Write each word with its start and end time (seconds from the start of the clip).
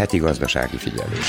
Heti 0.00 0.18
gazdasági 0.18 0.76
figyelés. 0.76 1.26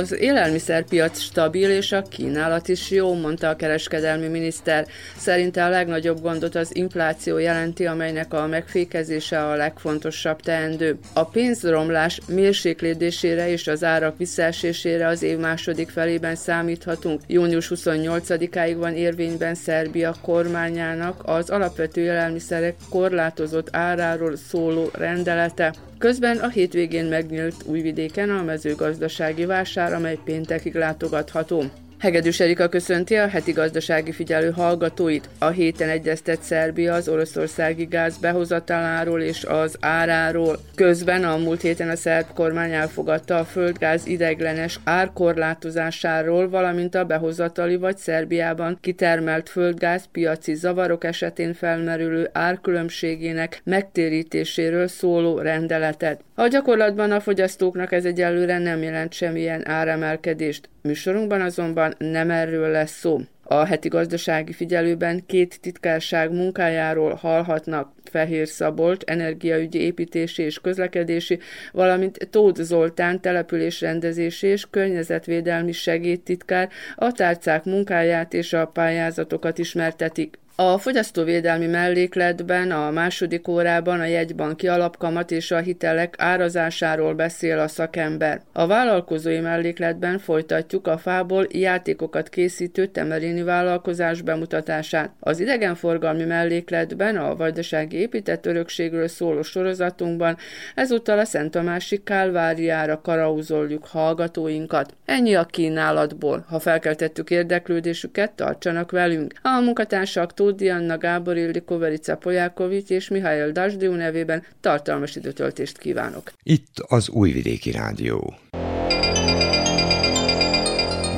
Az 0.00 0.20
élelmiszerpiac 0.20 1.20
stabil 1.20 1.70
és 1.70 1.92
a 1.92 2.02
kínálat 2.02 2.68
is 2.68 2.90
jó, 2.90 3.14
mondta 3.14 3.48
a 3.48 3.56
kereskedelmi 3.56 4.26
miniszter. 4.26 4.86
Szerinte 5.16 5.64
a 5.64 5.68
legnagyobb 5.68 6.20
gondot 6.20 6.54
az 6.54 6.76
infláció 6.76 7.38
jelenti, 7.38 7.86
amelynek 7.86 8.34
a 8.34 8.46
megfékezése 8.46 9.48
a 9.48 9.54
legfontosabb 9.54 10.40
teendő. 10.40 10.98
A 11.12 11.24
pénzromlás 11.24 12.20
mérséklődésére 12.28 13.50
és 13.50 13.66
az 13.66 13.84
árak 13.84 14.18
visszaesésére 14.18 15.06
az 15.06 15.22
év 15.22 15.38
második 15.38 15.88
felében 15.88 16.34
számíthatunk. 16.34 17.20
Június 17.26 17.72
28-áig 17.74 18.74
van 18.78 18.94
érvényben 18.94 19.54
Szerbia 19.54 20.14
kormányának 20.22 21.22
az 21.24 21.50
alapvető 21.50 22.00
élelmiszerek 22.00 22.74
korlátozott 22.90 23.68
áráról 23.76 24.36
szóló 24.36 24.90
rendelete. 24.92 25.72
Közben 26.00 26.38
a 26.38 26.48
hétvégén 26.48 27.04
megnyílt 27.04 27.54
Újvidéken 27.64 28.30
a 28.30 28.42
mezőgazdasági 28.42 29.44
vásár, 29.44 29.92
amely 29.92 30.18
péntekig 30.24 30.74
látogatható. 30.74 31.64
Hegedűs 32.00 32.40
Erika 32.40 32.68
köszönti 32.68 33.16
a 33.16 33.28
heti 33.28 33.52
gazdasági 33.52 34.12
figyelő 34.12 34.50
hallgatóit. 34.50 35.28
A 35.38 35.48
héten 35.48 35.88
egyeztet 35.88 36.42
Szerbia 36.42 36.94
az 36.94 37.08
oroszországi 37.08 37.84
gáz 37.84 38.16
behozataláról 38.18 39.20
és 39.20 39.44
az 39.44 39.76
áráról. 39.80 40.58
Közben 40.74 41.24
a 41.24 41.36
múlt 41.36 41.60
héten 41.60 41.88
a 41.88 41.96
szerb 41.96 42.26
kormány 42.34 42.72
elfogadta 42.72 43.38
a 43.38 43.44
földgáz 43.44 44.06
ideglenes 44.06 44.80
árkorlátozásáról, 44.84 46.48
valamint 46.48 46.94
a 46.94 47.04
behozatali 47.04 47.76
vagy 47.76 47.96
Szerbiában 47.96 48.78
kitermelt 48.80 49.48
földgáz 49.48 50.04
piaci 50.12 50.54
zavarok 50.54 51.04
esetén 51.04 51.54
felmerülő 51.54 52.28
árkülönbségének 52.32 53.60
megtérítéséről 53.64 54.88
szóló 54.88 55.38
rendeletet. 55.38 56.20
A 56.34 56.46
gyakorlatban 56.46 57.10
a 57.10 57.20
fogyasztóknak 57.20 57.92
ez 57.92 58.04
egyelőre 58.04 58.58
nem 58.58 58.82
jelent 58.82 59.12
semmilyen 59.12 59.68
áremelkedést. 59.68 60.68
Műsorunkban 60.82 61.40
azonban 61.40 61.94
nem 61.98 62.30
erről 62.30 62.70
lesz 62.70 62.98
szó. 62.98 63.20
A 63.42 63.64
heti 63.64 63.88
gazdasági 63.88 64.52
figyelőben 64.52 65.26
két 65.26 65.60
titkárság 65.60 66.32
munkájáról 66.32 67.14
hallhatnak 67.14 67.92
Fehér 68.04 68.48
Szabolt, 68.48 69.02
energiaügyi 69.02 69.80
építési 69.80 70.42
és 70.42 70.58
közlekedési, 70.58 71.38
valamint 71.72 72.28
Tóth 72.30 72.60
Zoltán 72.60 73.20
településrendezési 73.20 74.46
és 74.46 74.66
környezetvédelmi 74.70 75.72
segédtitkár 75.72 76.68
a 76.96 77.12
tárcák 77.12 77.64
munkáját 77.64 78.34
és 78.34 78.52
a 78.52 78.66
pályázatokat 78.66 79.58
ismertetik. 79.58 80.38
A 80.62 80.78
fogyasztóvédelmi 80.78 81.66
mellékletben 81.66 82.70
a 82.70 82.90
második 82.90 83.48
órában 83.48 84.00
a 84.00 84.04
jegybanki 84.04 84.68
alapkamat 84.68 85.30
és 85.30 85.50
a 85.50 85.58
hitelek 85.58 86.14
árazásáról 86.18 87.14
beszél 87.14 87.58
a 87.58 87.68
szakember. 87.68 88.40
A 88.52 88.66
vállalkozói 88.66 89.38
mellékletben 89.38 90.18
folytatjuk 90.18 90.86
a 90.86 90.98
fából 90.98 91.46
játékokat 91.50 92.28
készítő 92.28 92.86
temerini 92.86 93.42
vállalkozás 93.42 94.22
bemutatását. 94.22 95.10
Az 95.20 95.40
idegenforgalmi 95.40 96.24
mellékletben 96.24 97.16
a 97.16 97.36
vajdasági 97.36 97.96
épített 97.96 98.46
örökségről 98.46 99.08
szóló 99.08 99.42
sorozatunkban 99.42 100.36
ezúttal 100.74 101.18
a 101.18 101.24
Szent 101.24 101.50
Tamási 101.50 102.02
Kálváriára 102.02 103.00
karauzoljuk 103.00 103.86
hallgatóinkat. 103.86 104.94
Ennyi 105.04 105.34
a 105.34 105.44
kínálatból. 105.44 106.44
Ha 106.48 106.58
felkeltettük 106.58 107.30
érdeklődésüket, 107.30 108.32
tartsanak 108.32 108.90
velünk. 108.90 109.32
A 109.42 109.60
munkatársak 109.60 110.34
Tóth 110.50 110.62
Dianna, 110.62 110.98
Gábor 110.98 111.36
Ildikó, 111.36 111.78
Verica 111.78 112.16
Polyákovics 112.16 112.88
és 112.90 113.08
Mihály 113.08 113.52
Dasdiu 113.52 113.92
nevében 113.92 114.42
tartalmas 114.60 115.16
időtöltést 115.16 115.78
kívánok. 115.78 116.32
Itt 116.42 116.78
az 116.88 117.08
Újvidéki 117.08 117.70
Rádió. 117.70 118.34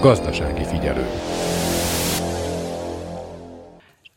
Gazdasági 0.01 0.65
figyelő. 0.65 1.07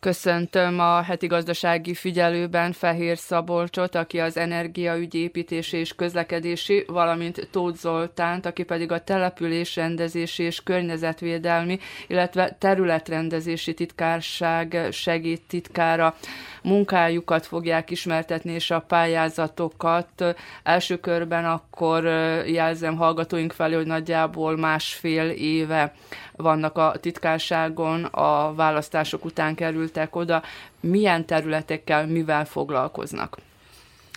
Köszöntöm 0.06 0.80
a 0.80 1.02
heti 1.02 1.28
gazdasági 1.28 1.94
figyelőben 1.94 2.72
Fehér 2.72 3.18
Szabolcsot, 3.18 3.96
aki 3.96 4.20
az 4.20 4.38
energiaügyi 4.38 5.18
építési 5.18 5.78
és 5.78 5.96
közlekedési, 5.96 6.84
valamint 6.88 7.48
Tóth 7.52 7.78
Zoltánt, 7.78 8.46
aki 8.46 8.64
pedig 8.64 8.92
a 8.92 9.04
településrendezési 9.04 10.44
és 10.44 10.64
környezetvédelmi, 10.64 11.80
illetve 12.08 12.56
területrendezési 12.60 13.74
titkárság 13.74 14.88
segédtitkára 14.92 16.16
munkájukat 16.66 17.46
fogják 17.46 17.92
ismertetni, 17.92 18.52
és 18.52 18.72
a 18.72 18.80
pályázatokat. 18.80 20.36
Első 20.64 20.98
körben 21.00 21.46
akkor 21.46 22.04
jelzem 22.46 22.96
hallgatóink 22.96 23.52
felé, 23.52 23.76
hogy 23.76 23.86
nagyjából 23.86 24.58
másfél 24.58 25.30
éve 25.30 25.94
vannak 26.36 26.78
a 26.78 26.96
titkárságon, 27.00 28.04
a 28.04 28.54
választások 28.54 29.26
után 29.26 29.56
kerültek 29.56 30.16
oda. 30.16 30.44
Milyen 30.80 31.26
területekkel, 31.26 32.08
mivel 32.08 32.46
foglalkoznak? 32.46 33.38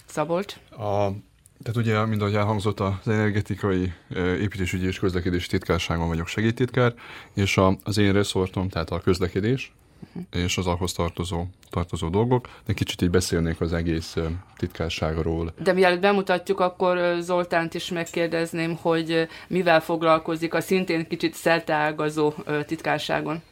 Szabolcs? 0.06 0.54
A 0.70 1.08
tehát 1.62 1.76
ugye, 1.76 2.06
mint 2.06 2.20
ahogy 2.20 2.34
elhangzott, 2.34 2.80
az 2.80 3.08
energetikai 3.08 3.92
építésügyi 4.16 4.86
és 4.86 4.98
közlekedési 4.98 5.48
titkárságon 5.48 6.08
vagyok 6.08 6.26
segédtitkár, 6.26 6.94
és 7.34 7.56
a, 7.56 7.76
az 7.84 7.98
én 7.98 8.12
reszortom, 8.12 8.68
tehát 8.68 8.90
a 8.90 9.00
közlekedés, 9.00 9.72
uh-huh. 10.06 10.44
és 10.44 10.58
az 10.58 10.66
ahhoz 10.66 10.92
tartozó, 10.92 11.44
tartozó 11.70 12.08
dolgok, 12.08 12.48
de 12.66 12.72
kicsit 12.72 13.02
így 13.02 13.10
beszélnék 13.10 13.60
az 13.60 13.72
egész 13.72 14.16
titkárságról. 14.56 15.52
De 15.62 15.72
mielőtt 15.72 16.00
bemutatjuk, 16.00 16.60
akkor 16.60 17.16
Zoltánt 17.20 17.74
is 17.74 17.90
megkérdezném, 17.90 18.76
hogy 18.76 19.28
mivel 19.48 19.80
foglalkozik 19.80 20.54
a 20.54 20.60
szintén 20.60 21.06
kicsit 21.08 21.34
szerteágazó 21.34 22.32
titkárságon. 22.66 23.42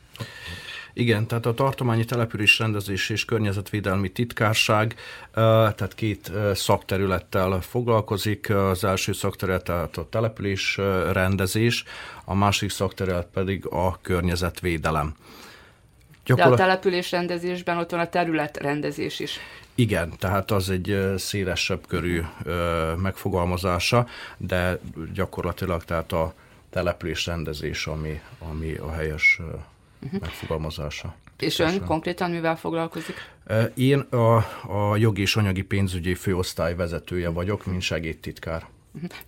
Igen, 0.98 1.26
tehát 1.26 1.46
a 1.46 1.54
tartományi 1.54 2.04
település 2.04 2.58
rendezés 2.58 3.10
és 3.10 3.24
környezetvédelmi 3.24 4.08
titkárság, 4.08 4.94
tehát 5.32 5.94
két 5.94 6.32
szakterülettel 6.54 7.60
foglalkozik. 7.60 8.50
Az 8.50 8.84
első 8.84 9.12
szakterület 9.12 9.64
tehát 9.64 9.96
a 9.96 10.08
település 10.08 10.76
rendezés, 11.12 11.84
a 12.24 12.34
másik 12.34 12.70
szakterület 12.70 13.26
pedig 13.32 13.66
a 13.66 13.98
környezetvédelem. 14.00 15.14
Gyakorlat... 16.26 16.56
De 16.56 16.62
a 16.62 16.66
településrendezésben 16.66 17.78
ott 17.78 17.90
van 17.90 18.00
a 18.00 18.08
területrendezés 18.08 19.20
is. 19.20 19.38
Igen, 19.74 20.12
tehát 20.18 20.50
az 20.50 20.70
egy 20.70 21.12
szélesebb 21.16 21.86
körű 21.86 22.22
megfogalmazása, 22.96 24.06
de 24.36 24.78
gyakorlatilag 25.14 25.84
tehát 25.84 26.12
a 26.12 26.34
településrendezés, 26.70 27.86
ami, 27.86 28.20
ami 28.38 28.74
a 28.74 28.92
helyes 28.92 29.40
uh-huh. 30.02 30.20
megfogalmazása. 30.20 31.14
És 31.38 31.58
ön 31.58 31.84
konkrétan 31.84 32.30
mivel 32.30 32.56
foglalkozik? 32.56 33.14
Én 33.74 33.98
a, 33.98 34.36
a 34.66 34.96
jogi 34.96 35.20
és 35.20 35.36
anyagi 35.36 35.62
pénzügyi 35.62 36.14
főosztály 36.14 36.74
vezetője 36.74 37.28
vagyok, 37.28 37.66
mint 37.66 37.82
segédtitkár 37.82 38.66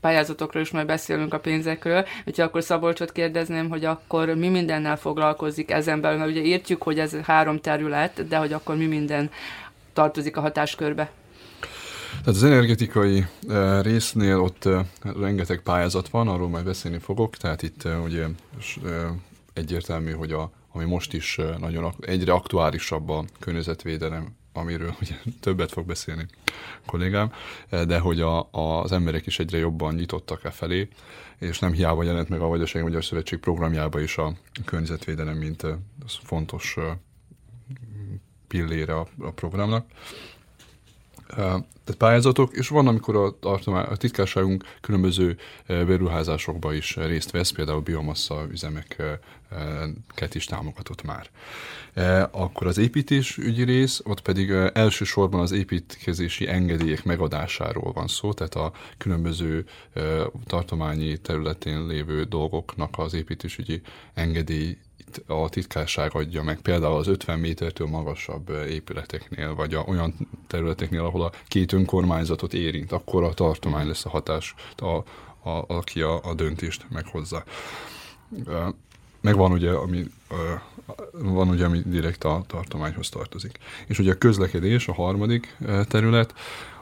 pályázatokról 0.01 0.63
is 0.63 0.71
majd 0.71 0.87
beszélünk 0.87 1.35
a 1.35 1.39
pénzekről, 1.39 2.07
úgyhogy 2.27 2.45
akkor 2.45 2.63
Szabolcsot 2.63 3.13
kérdezném, 3.13 3.69
hogy 3.69 3.85
akkor 3.85 4.35
mi 4.35 4.49
mindennel 4.49 4.97
foglalkozik 4.97 5.71
ezen 5.71 6.01
belül, 6.01 6.19
mert 6.19 6.31
ugye 6.31 6.43
értjük, 6.43 6.83
hogy 6.83 6.99
ez 6.99 7.17
három 7.23 7.61
terület, 7.61 8.29
de 8.29 8.37
hogy 8.37 8.53
akkor 8.53 8.77
mi 8.77 8.87
minden 8.87 9.31
tartozik 9.93 10.37
a 10.37 10.41
hatáskörbe. 10.41 11.11
Tehát 12.11 12.27
az 12.27 12.45
energetikai 12.45 13.27
uh, 13.47 13.83
résznél 13.83 14.41
ott 14.41 14.65
uh, 14.65 14.81
rengeteg 15.21 15.61
pályázat 15.61 16.09
van, 16.09 16.29
arról 16.29 16.49
majd 16.49 16.65
beszélni 16.65 16.99
fogok, 16.99 17.37
tehát 17.37 17.63
itt 17.63 17.85
uh, 17.85 18.03
ugye 18.05 18.27
egyértelmű, 19.53 20.13
hogy 20.13 20.33
a, 20.33 20.51
ami 20.73 20.85
most 20.85 21.13
is 21.13 21.41
nagyon 21.59 21.95
egyre 22.01 22.33
aktuálisabb 22.33 23.09
a 23.09 23.25
környezetvédelem 23.39 24.38
amiről 24.59 24.95
ugye 25.01 25.15
többet 25.41 25.73
fog 25.73 25.87
beszélni 25.87 26.27
kollégám, 26.87 27.33
de 27.71 27.99
hogy 27.99 28.21
a, 28.21 28.49
a, 28.51 28.83
az 28.83 28.93
emberek 28.93 29.27
is 29.27 29.39
egyre 29.39 29.59
jobban 29.59 29.95
nyitottak 29.95 30.45
e 30.45 30.51
felé, 30.51 30.89
és 31.39 31.59
nem 31.59 31.73
hiába 31.73 32.03
jelent 32.03 32.29
meg 32.29 32.41
a 32.41 32.47
Vajdasági 32.47 32.85
Magyar 32.85 33.05
Szövetség 33.05 33.39
programjába 33.39 34.01
is 34.01 34.19
a 34.19 34.33
környezetvédelem, 34.65 35.37
mint 35.37 35.67
fontos 36.07 36.77
pillére 38.49 38.95
a, 38.95 39.07
a 39.19 39.31
programnak. 39.31 39.87
Tehát 41.29 41.97
pályázatok, 41.99 42.57
és 42.57 42.69
van, 42.69 42.87
amikor 42.87 43.17
a, 43.17 43.39
tartomány, 43.41 43.85
a 43.85 43.97
titkárságunk 43.97 44.65
különböző 44.81 45.37
beruházásokba 45.67 46.73
is 46.73 46.97
részt 46.97 47.31
vesz, 47.31 47.51
például 47.51 47.81
biomassa 47.81 48.47
üzemeket 48.51 50.35
is 50.35 50.45
támogatott 50.45 51.03
már. 51.03 51.31
Akkor 52.31 52.67
az 52.67 52.79
építésügyi 52.79 53.63
rész, 53.63 54.01
ott 54.05 54.21
pedig 54.21 54.51
elsősorban 54.73 55.41
az 55.41 55.53
építkezési 55.53 56.49
engedélyek 56.49 57.05
megadásáról 57.05 57.93
van 57.93 58.07
szó, 58.07 58.33
tehát 58.33 58.55
a 58.55 58.73
különböző 58.99 59.65
tartományi 60.47 61.19
területén 61.19 61.87
lévő 61.87 62.25
dolgoknak 62.25 62.99
az 62.99 63.15
építésügyi 63.15 63.81
engedély 64.15 64.79
a 65.27 65.49
titkárság 65.49 66.15
adja 66.15 66.43
meg, 66.43 66.61
például 66.61 66.97
az 66.97 67.07
50 67.07 67.39
métertől 67.39 67.87
magasabb 67.87 68.51
épületeknél, 68.69 69.55
vagy 69.55 69.75
a, 69.75 69.85
olyan 69.87 70.15
területeknél, 70.47 71.05
ahol 71.05 71.23
a 71.23 71.33
két 71.49 71.73
önkormányzatot 71.73 72.55
érint, 72.55 72.93
akkor 72.93 73.23
a 73.23 73.35
tartomány 73.35 73.87
lesz 73.87 74.05
a 74.05 74.09
hatás, 74.09 74.55
a, 74.77 74.87
a, 75.49 75.65
aki 75.67 76.01
a, 76.03 76.21
a 76.25 76.35
döntést 76.35 76.87
meghozza. 76.89 77.45
Meg 79.21 79.37
van 79.37 79.53
ugye, 79.53 79.71
ami, 79.71 80.05
van 81.13 81.49
ugye, 81.49 81.65
ami 81.65 81.83
direkt 81.85 82.25
a 82.25 82.45
tartományhoz 82.47 83.09
tartozik. 83.09 83.59
És 83.87 83.99
ugye 83.99 84.13
a 84.13 84.19
közlekedés, 84.19 84.89
a 84.89 84.95
harmadik 84.95 85.57
terület, 85.89 86.35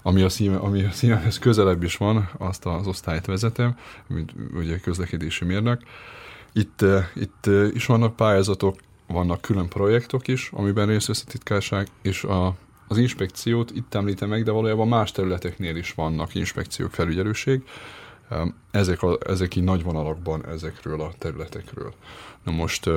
ami 0.03 0.23
a, 0.23 0.29
szíve, 0.29 0.57
ami 0.57 0.85
a 0.85 0.91
szívemhez 0.91 1.39
közelebb 1.39 1.83
is 1.83 1.97
van, 1.97 2.31
azt 2.39 2.67
az 2.67 2.87
osztályt 2.87 3.27
vezetem, 3.27 3.79
mint 4.07 4.33
ugye 4.55 4.79
közlekedési 4.79 5.45
mérnök. 5.45 5.83
Itt, 6.57 6.85
itt 7.15 7.47
is 7.75 7.87
vannak 7.87 8.17
pályázatok, 8.17 8.77
vannak 9.07 9.41
külön 9.41 9.69
projektok 9.69 10.29
is, 10.29 10.51
amiben 10.53 10.87
részt 10.87 11.07
vesz 11.07 11.25
a 11.27 11.31
titkárság, 11.31 11.89
és 12.03 12.25
a, 12.25 12.55
az 12.89 12.99
inspekciót 12.99 13.71
itt 13.71 13.95
említem 13.95 14.29
meg, 14.29 14.45
de 14.45 14.51
valójában 14.51 14.89
más 14.89 15.13
területeknél 15.13 15.77
is 15.77 15.93
vannak 15.93 16.35
inspekciók, 16.35 16.93
felügyelőség. 16.93 17.63
Ezek, 18.71 19.03
a, 19.03 19.19
ezek 19.27 19.57
így 19.57 19.65
nagy 19.65 19.83
vonalakban 19.83 20.47
ezekről 20.47 21.01
a 21.01 21.13
területekről. 21.19 21.93
Na 22.43 22.53
most 22.53 22.91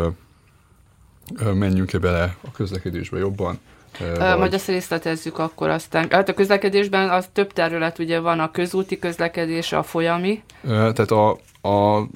menjünk-e 1.54 1.98
bele 1.98 2.36
a 2.42 2.52
közlekedésbe 2.52 3.18
jobban? 3.18 3.60
Vagy... 4.00 4.38
Majd 4.38 4.54
azt 4.54 4.68
részletezzük 4.68 5.38
akkor 5.38 5.70
aztán. 5.70 6.10
Hát 6.10 6.30
a 6.30 6.34
közlekedésben 6.34 7.10
az 7.10 7.30
több 7.34 7.54
terület, 7.54 8.00
ugye 8.00 8.20
van 8.20 8.40
a 8.40 8.52
közúti 8.52 9.00
közlekedés, 9.00 9.72
a 9.72 9.84
folyami. 9.84 10.44
Tehát 10.62 11.12
a, 11.12 11.30
a 11.62 12.08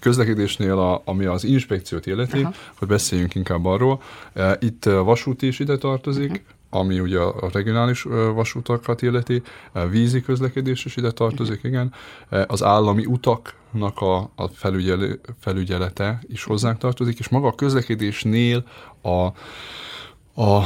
közlekedésnél, 0.00 0.78
a, 0.78 1.02
ami 1.04 1.24
az 1.24 1.44
inspekciót 1.44 2.06
illeti, 2.06 2.40
Aha. 2.40 2.52
hogy 2.78 2.88
beszéljünk 2.88 3.34
inkább 3.34 3.64
arról. 3.64 4.02
E, 4.32 4.56
itt 4.60 4.86
a 4.86 5.04
vasút 5.04 5.42
is 5.42 5.58
ide 5.58 5.76
tartozik, 5.76 6.30
uh-huh 6.30 6.54
ami 6.70 7.00
ugye 7.00 7.18
a 7.20 7.50
regionális 7.52 8.02
vasútakat 8.34 9.02
illeti, 9.02 9.42
e, 9.72 9.86
vízi 9.86 10.20
közlekedés 10.20 10.84
is 10.84 10.96
ide 10.96 11.10
tartozik, 11.10 11.60
igen. 11.62 11.92
E, 12.28 12.44
az 12.48 12.62
állami 12.62 13.06
utaknak 13.06 14.00
a, 14.00 14.30
a 14.34 14.48
felügyel, 14.52 15.18
felügyelete 15.40 16.18
is 16.26 16.44
hozzánk 16.44 16.78
tartozik, 16.78 17.18
és 17.18 17.28
maga 17.28 17.46
a 17.46 17.54
közlekedésnél 17.54 18.64
a, 19.02 19.10
a, 20.42 20.64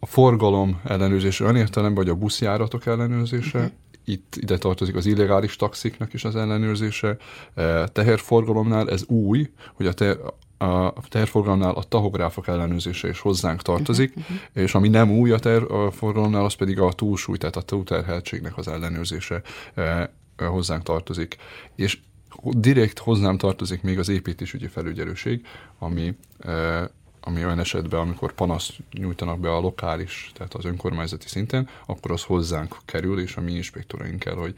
a 0.00 0.06
forgalom 0.06 0.80
ellenőrzése, 0.84 1.44
olyan 1.44 1.56
értelemben, 1.56 2.04
vagy 2.04 2.12
a 2.12 2.18
buszjáratok 2.18 2.86
ellenőrzése, 2.86 3.58
uh-huh 3.58 3.72
itt 4.04 4.36
ide 4.36 4.58
tartozik 4.58 4.94
az 4.96 5.06
illegális 5.06 5.56
taxiknak 5.56 6.12
is 6.12 6.24
az 6.24 6.36
ellenőrzése. 6.36 7.16
E, 7.54 7.88
teherforgalomnál 7.88 8.90
ez 8.90 9.04
új, 9.06 9.50
hogy 9.74 9.86
a, 9.86 9.92
te, 9.92 10.10
a 10.58 10.92
teherforgalomnál 11.08 11.74
a 11.74 11.82
tahográfok 11.82 12.48
ellenőrzése 12.48 13.08
is 13.08 13.20
hozzánk 13.20 13.62
tartozik, 13.62 14.08
uh-huh, 14.16 14.36
uh-huh. 14.36 14.62
és 14.62 14.74
ami 14.74 14.88
nem 14.88 15.10
új 15.10 15.30
a 15.30 15.38
teherforgalomnál, 15.38 16.44
az 16.44 16.54
pedig 16.54 16.80
a 16.80 16.92
túlsúly, 16.92 17.36
tehát 17.36 17.56
a 17.56 17.62
túlterheltségnek 17.62 18.56
az 18.56 18.68
ellenőrzése 18.68 19.42
e, 19.74 20.10
hozzánk 20.36 20.82
tartozik. 20.82 21.36
És 21.76 21.98
direkt 22.42 22.98
hozzám 22.98 23.38
tartozik 23.38 23.82
még 23.82 23.98
az 23.98 24.08
építésügyi 24.08 24.66
felügyelőség, 24.66 25.46
ami 25.78 26.16
e, 26.38 26.90
ami 27.26 27.44
olyan 27.44 27.58
esetben, 27.58 28.00
amikor 28.00 28.32
panaszt 28.32 28.72
nyújtanak 28.92 29.38
be 29.38 29.52
a 29.52 29.60
lokális, 29.60 30.30
tehát 30.34 30.54
az 30.54 30.64
önkormányzati 30.64 31.28
szinten, 31.28 31.68
akkor 31.86 32.10
az 32.10 32.22
hozzánk 32.22 32.76
kerül, 32.84 33.20
és 33.20 33.36
a 33.36 33.40
mi 33.40 33.52
inspektoraink 33.52 34.18
kell, 34.18 34.34
hogy 34.34 34.54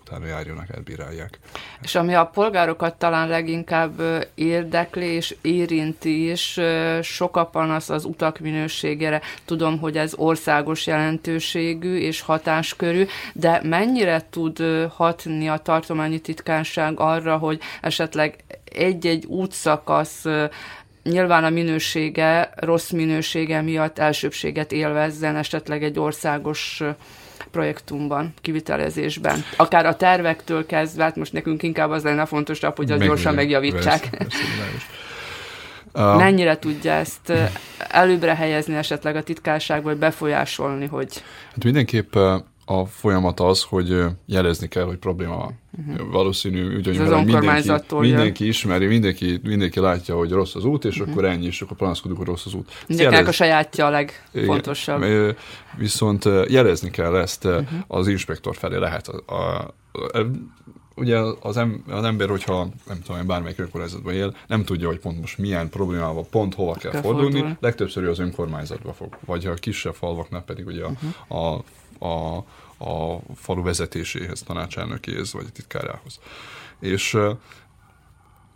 utána 0.00 0.26
járjanak, 0.26 0.68
elbírálják. 0.74 1.38
És 1.82 1.94
ami 1.94 2.14
a 2.14 2.26
polgárokat 2.26 2.94
talán 2.94 3.28
leginkább 3.28 4.02
érdekli 4.34 5.06
és 5.06 5.36
érinti 5.40 6.30
is, 6.30 6.60
sok 7.02 7.36
a 7.36 7.46
panasz 7.46 7.88
az 7.88 8.04
utak 8.04 8.38
minőségére. 8.38 9.20
Tudom, 9.44 9.78
hogy 9.78 9.96
ez 9.96 10.14
országos 10.16 10.86
jelentőségű 10.86 11.96
és 11.96 12.20
hatáskörű, 12.20 13.06
de 13.32 13.60
mennyire 13.64 14.26
tud 14.30 14.58
hatni 14.90 15.48
a 15.48 15.56
tartományi 15.56 16.18
titkárság 16.18 17.00
arra, 17.00 17.36
hogy 17.36 17.60
esetleg 17.80 18.44
egy-egy 18.64 19.24
útszakasz 19.24 20.24
nyilván 21.02 21.44
a 21.44 21.50
minősége, 21.50 22.52
rossz 22.56 22.90
minősége 22.90 23.62
miatt 23.62 23.98
elsőbséget 23.98 24.72
élvezzen 24.72 25.36
esetleg 25.36 25.82
egy 25.82 25.98
országos 25.98 26.82
projektumban, 27.50 28.34
kivitelezésben. 28.40 29.44
Akár 29.56 29.86
a 29.86 29.96
tervektől 29.96 30.66
kezdve, 30.66 31.02
hát 31.02 31.16
most 31.16 31.32
nekünk 31.32 31.62
inkább 31.62 31.90
az 31.90 32.02
lenne 32.02 32.26
fontosabb, 32.26 32.76
hogy 32.76 32.90
az 32.90 33.00
gyorsan 33.00 33.34
megjavítsák. 33.34 34.00
Persze, 34.10 34.38
persze, 34.58 34.86
Mennyire 36.16 36.58
tudja 36.58 36.92
ezt 36.92 37.32
előbbre 37.78 38.34
helyezni 38.34 38.74
esetleg 38.74 39.16
a 39.16 39.22
titkárság, 39.22 39.82
vagy 39.82 39.96
befolyásolni, 39.96 40.86
hogy... 40.86 41.22
Hát 41.54 41.64
mindenképp 41.64 42.16
a 42.70 42.86
folyamat 42.86 43.40
az, 43.40 43.62
hogy 43.62 44.04
jelezni 44.26 44.68
kell, 44.68 44.84
hogy 44.84 44.96
probléma 44.96 45.36
van. 45.36 45.58
Uh-huh. 45.88 46.10
Valószínű, 46.10 46.76
úgy, 46.76 46.86
hogy 46.86 46.98
mindenki, 46.98 47.94
mindenki 47.98 48.46
ismeri, 48.46 48.86
mindenki, 48.86 49.40
mindenki 49.42 49.80
látja, 49.80 50.16
hogy 50.16 50.30
rossz 50.30 50.54
az 50.54 50.64
út, 50.64 50.84
és 50.84 50.98
uh-huh. 50.98 51.12
akkor 51.12 51.24
ennyi, 51.24 51.46
és 51.46 51.60
akkor 51.60 51.76
panaszkodunk, 51.76 52.18
hogy 52.18 52.28
rossz 52.28 52.46
az 52.46 52.54
út. 52.54 52.70
Mindenkinek 52.86 53.28
a 53.28 53.32
sajátja 53.32 53.86
a 53.86 53.90
legfontosabb. 53.90 55.02
Igen. 55.02 55.36
Viszont 55.76 56.24
jelezni 56.48 56.90
kell 56.90 57.16
ezt 57.16 57.44
uh-huh. 57.44 57.68
az 57.86 58.08
inspektor 58.08 58.56
felé 58.56 58.76
lehet. 58.76 59.08
A, 59.08 59.34
a, 59.34 59.74
a, 60.18 60.26
ugye 60.96 61.18
az, 61.40 61.56
em, 61.56 61.84
az 61.88 62.04
ember, 62.04 62.28
hogyha 62.28 62.68
nem 62.88 63.00
tudom, 63.06 63.26
bármelyik 63.26 63.58
önkormányzatban 63.58 64.14
él, 64.14 64.36
nem 64.46 64.64
tudja, 64.64 64.86
hogy 64.86 64.98
pont 64.98 65.20
most 65.20 65.38
milyen 65.38 65.68
problémával, 65.68 66.26
pont 66.30 66.54
hova 66.54 66.72
kell, 66.72 66.90
kell 66.90 67.00
fordulni, 67.00 67.30
fordulni. 67.30 67.56
legtöbbször 67.60 68.08
az 68.08 68.18
önkormányzatba 68.18 68.92
fog. 68.92 69.16
Vagy 69.24 69.46
a 69.46 69.54
kisebb 69.54 69.94
falvaknál 69.94 70.42
pedig 70.42 70.66
ugye 70.66 70.82
uh-huh. 70.82 71.38
a, 71.38 71.54
a, 71.54 71.62
a 72.00 73.18
falu 73.34 73.62
vezetéséhez, 73.62 74.42
tanácselnökéhez, 74.42 75.32
vagy 75.32 75.46
a 75.48 75.52
titkárához. 75.52 76.20
És 76.80 77.18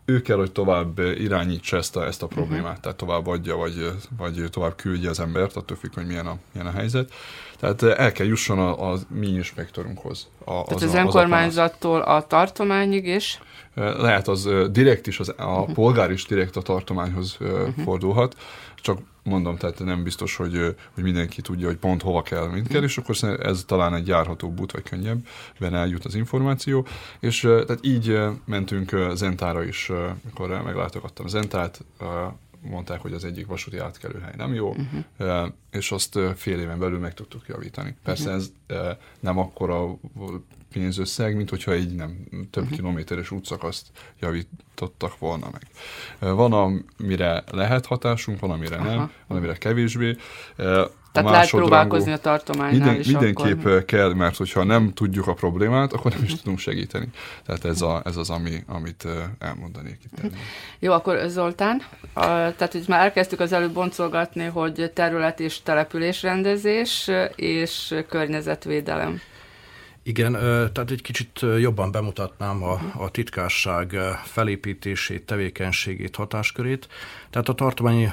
ő 0.05 0.23
kell, 0.23 0.37
hogy 0.37 0.53
tovább 0.53 0.99
irányítsa 0.99 1.77
ezt 1.77 1.97
a, 1.97 2.05
ezt 2.05 2.23
a 2.23 2.27
problémát, 2.27 2.67
uh-huh. 2.67 2.81
tehát 2.81 2.97
tovább 2.97 3.27
adja, 3.27 3.57
vagy, 3.57 3.93
vagy 4.17 4.45
tovább 4.51 4.77
küldje 4.77 5.11
az 5.11 5.21
embert, 5.21 5.57
attól 5.57 5.77
függ, 5.77 5.95
hogy 5.95 6.07
milyen 6.07 6.27
a, 6.27 6.37
milyen 6.53 6.69
a 6.69 6.71
helyzet. 6.71 7.13
Tehát 7.59 7.83
el 7.83 8.13
kell 8.13 8.27
jusson 8.27 8.59
a, 8.59 8.93
a 8.93 8.99
mi 9.09 9.27
inspektorunkhoz. 9.27 10.29
A, 10.39 10.51
tehát 10.51 10.73
az, 10.73 10.83
az 10.83 10.95
önkormányzattól 10.95 12.01
a, 12.01 12.17
a 12.17 12.27
tartományig 12.27 13.07
is? 13.07 13.41
Lehet 13.75 14.29
az 14.29 14.49
direkt 14.71 15.07
is, 15.07 15.21
az, 15.21 15.35
a 15.37 15.45
uh-huh. 15.45 15.75
polgár 15.75 16.11
is 16.11 16.25
direkt 16.25 16.57
a 16.57 16.63
tartományhoz 16.63 17.37
uh-huh. 17.41 17.69
fordulhat, 17.85 18.37
csak 18.77 18.99
mondom, 19.25 19.57
tehát 19.57 19.79
nem 19.79 20.03
biztos, 20.03 20.37
hogy, 20.37 20.77
hogy 20.95 21.03
mindenki 21.03 21.41
tudja, 21.41 21.67
hogy 21.67 21.77
pont 21.77 22.03
hova 22.03 22.23
kell, 22.23 22.49
mint 22.49 22.69
kell, 22.69 22.83
és 22.83 22.99
akkor 22.99 23.17
ez 23.41 23.65
talán 23.67 23.95
egy 23.95 24.07
járható 24.07 24.55
út, 24.59 24.73
vagy 24.73 24.83
könnyebb, 24.83 25.27
ben 25.59 25.75
eljut 25.75 26.05
az 26.05 26.15
információ, 26.15 26.87
és 27.21 27.41
tehát 27.41 27.79
így 27.83 28.19
mentünk 28.45 28.97
Zentára 29.15 29.65
is, 29.65 29.91
amikor 30.25 30.63
meglátogattam 30.65 31.27
Zentát, 31.27 31.85
mondták, 32.61 33.01
hogy 33.01 33.13
az 33.13 33.25
egyik 33.25 33.47
vasúti 33.47 33.79
átkelőhely 33.79 34.35
nem 34.37 34.55
jó, 34.55 34.69
uh-huh. 34.69 35.53
és 35.71 35.93
azt 35.93 36.19
fél 36.37 36.61
éven 36.61 36.79
belül 36.79 36.99
meg 36.99 37.15
tudtuk 37.15 37.49
javítani. 37.49 37.97
Persze 38.03 38.35
uh-huh. 38.35 38.37
ez 38.37 38.53
nem 39.21 39.39
akkora 39.39 39.97
pénzösszeg, 40.75 41.37
mint 41.37 41.51
hogyha 41.51 41.73
egy 41.73 41.95
nem 41.95 42.27
több 42.51 42.63
uh-huh. 42.63 42.79
kilométeres 42.79 43.31
útszakaszt 43.31 43.87
javítottak 44.21 45.19
volna 45.19 45.47
meg. 45.53 45.63
Van, 46.35 46.53
amire 46.99 47.45
lehet 47.51 47.87
hatásunk, 47.87 48.41
van, 48.41 48.51
amire 48.51 48.77
Aha. 48.77 48.89
nem, 48.89 49.11
van, 49.27 49.39
amire 49.39 49.55
kevésbé. 49.55 50.17
Tehát 50.57 51.31
lehet 51.31 51.51
próbálkozni 51.51 52.13
a 52.13 52.19
tartománynál 52.19 52.79
minden, 52.79 53.01
is 53.01 53.07
Mindenképp 53.07 53.59
akkor. 53.59 53.85
kell, 53.85 54.15
mert 54.15 54.37
hogyha 54.37 54.65
nem 54.65 54.93
tudjuk 54.93 55.27
a 55.27 55.35
problémát, 55.35 55.93
akkor 55.93 56.11
nem 56.11 56.21
is 56.21 56.25
uh-huh. 56.25 56.41
tudunk 56.43 56.59
segíteni. 56.59 57.09
Tehát 57.47 57.65
ez, 57.65 57.83
a, 57.83 58.03
ez 58.05 58.17
az, 58.17 58.31
ami, 58.31 58.63
amit 58.67 59.07
elmondanék 59.39 59.99
itt. 60.05 60.13
Uh-huh. 60.17 60.33
Jó, 60.79 60.93
akkor 60.93 61.19
Zoltán, 61.27 61.83
a, 62.13 62.25
tehát 62.25 62.73
hogy 62.73 62.85
már 62.89 63.01
elkezdtük 63.01 63.41
az 63.41 63.53
előbb 63.53 63.73
boncolgatni, 63.73 64.45
hogy 64.45 64.91
terület 64.95 65.41
és 65.41 65.63
településrendezés 65.63 67.11
és 67.37 67.95
környezetvédelem. 68.09 69.21
Igen, 70.07 70.33
tehát 70.73 70.91
egy 70.91 71.03
kicsit 71.03 71.41
jobban 71.59 71.91
bemutatnám 71.91 72.63
a, 72.63 72.81
a 72.95 73.11
titkárság 73.11 73.97
felépítését, 74.25 75.27
tevékenységét, 75.27 76.17
hatáskörét. 76.17 76.89
Tehát 77.35 77.49
a 77.49 77.55
tartományi 77.55 78.13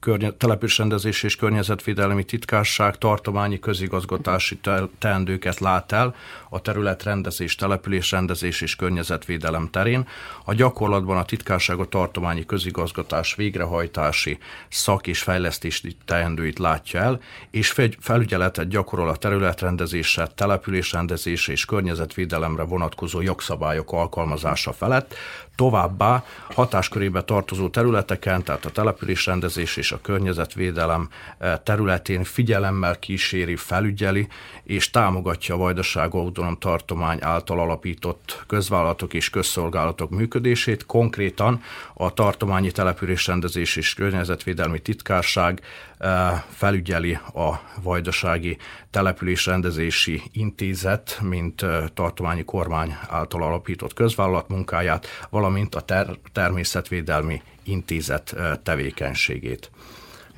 környe, 0.00 0.30
településrendezés 0.30 1.22
és 1.22 1.36
környezetvédelmi 1.36 2.24
titkárság 2.24 2.98
tartományi 2.98 3.58
közigazgatási 3.58 4.58
teendőket 4.98 5.58
lát 5.58 5.92
el 5.92 6.14
a 6.50 6.60
területrendezés, 6.60 7.54
településrendezés 7.54 8.60
és 8.60 8.76
környezetvédelem 8.76 9.68
terén. 9.70 10.08
A 10.44 10.54
gyakorlatban 10.54 11.16
a 11.16 11.24
titkárság 11.24 11.78
a 11.78 11.84
tartományi 11.84 12.46
közigazgatás 12.46 13.34
végrehajtási 13.34 14.38
szak 14.68 15.06
és 15.06 15.22
fejlesztési 15.22 15.96
teendőit 16.04 16.58
látja 16.58 17.00
el, 17.00 17.20
és 17.50 17.74
felügyeletet 18.00 18.68
gyakorol 18.68 19.08
a 19.08 19.16
területrendezésre, 19.16 20.26
településrendezésre 20.26 21.52
és 21.52 21.64
környezetvédelemre 21.64 22.62
vonatkozó 22.62 23.20
jogszabályok 23.20 23.92
alkalmazása 23.92 24.72
felett, 24.72 25.14
Továbbá 25.56 26.24
hatáskörébe 26.54 27.22
tartozó 27.22 27.68
területeken, 27.68 28.42
tehát 28.42 28.64
a 28.64 28.70
településrendezés 28.70 29.76
és 29.76 29.92
a 29.92 30.00
környezetvédelem 30.00 31.08
eh, 31.38 31.54
területén 31.64 32.24
figyelemmel 32.24 32.98
kíséri, 32.98 33.56
felügyeli 33.56 34.28
és 34.62 34.90
támogatja 34.90 35.54
a 35.54 35.58
Vajdaság 35.58 36.14
Autonóm 36.14 36.56
Tartomány 36.58 37.18
által 37.20 37.60
alapított 37.60 38.44
közvállalatok 38.46 39.14
és 39.14 39.30
közszolgálatok 39.30 40.10
működését. 40.10 40.86
Konkrétan 40.86 41.62
a 41.94 42.14
Tartományi 42.14 42.70
Településrendezés 42.70 43.76
és 43.76 43.94
Környezetvédelmi 43.94 44.78
Titkárság 44.78 45.60
felügyeli 46.48 47.18
a 47.34 47.60
Vajdasági 47.82 48.56
Településrendezési 48.90 50.22
Intézet, 50.32 51.18
mint 51.22 51.64
tartományi 51.94 52.44
kormány 52.44 52.96
által 53.08 53.42
alapított 53.42 53.94
közvállalat 53.94 54.48
munkáját, 54.48 55.06
valamint 55.30 55.74
a 55.74 55.80
ter- 55.80 56.18
természetvédelmi 56.32 57.42
intézet 57.62 58.36
tevékenységét. 58.62 59.70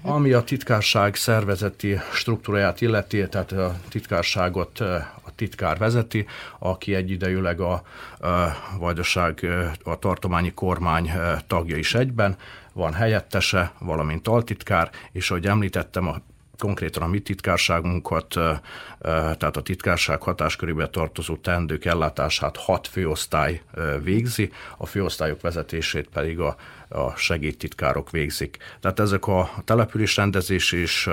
Ami 0.03 0.33
a 0.33 0.45
titkárság 0.45 1.15
szervezeti 1.15 2.01
struktúráját 2.13 2.81
illeti, 2.81 3.29
tehát 3.29 3.53
a 3.53 3.77
titkárságot 3.89 4.83
titkár 5.39 5.79
vezeti, 5.79 6.27
aki 6.59 6.95
egyidejűleg 6.95 7.61
a, 7.61 7.73
a 7.73 7.83
vajdaság, 8.79 9.47
a 9.83 9.99
tartományi 9.99 10.53
kormány 10.55 11.11
tagja 11.47 11.77
is 11.77 11.95
egyben, 11.95 12.37
van 12.73 12.93
helyettese, 12.93 13.73
valamint 13.79 14.29
altitkár, 14.29 14.91
és 15.13 15.31
ahogy 15.31 15.47
említettem, 15.47 16.09
a 16.09 16.17
konkrétan 16.59 17.03
a 17.03 17.07
mi 17.07 17.19
titkárságunkat, 17.21 18.27
tehát 19.01 19.57
a 19.57 19.63
titkárság 19.63 20.23
hatáskörébe 20.23 20.89
tartozó 20.89 21.37
teendők 21.37 21.85
ellátását 21.85 22.57
hat 22.57 22.87
főosztály 22.87 23.63
végzi, 24.03 24.51
a 24.77 24.87
főosztályok 24.87 25.41
vezetését 25.41 26.09
pedig 26.09 26.41
a 26.41 26.57
a 26.89 27.17
segédtitkárok 27.17 28.11
végzik. 28.11 28.57
Tehát 28.81 29.01
ezek 29.01 29.27
a 29.27 29.51
településrendezési 29.65 30.77
és 30.77 31.11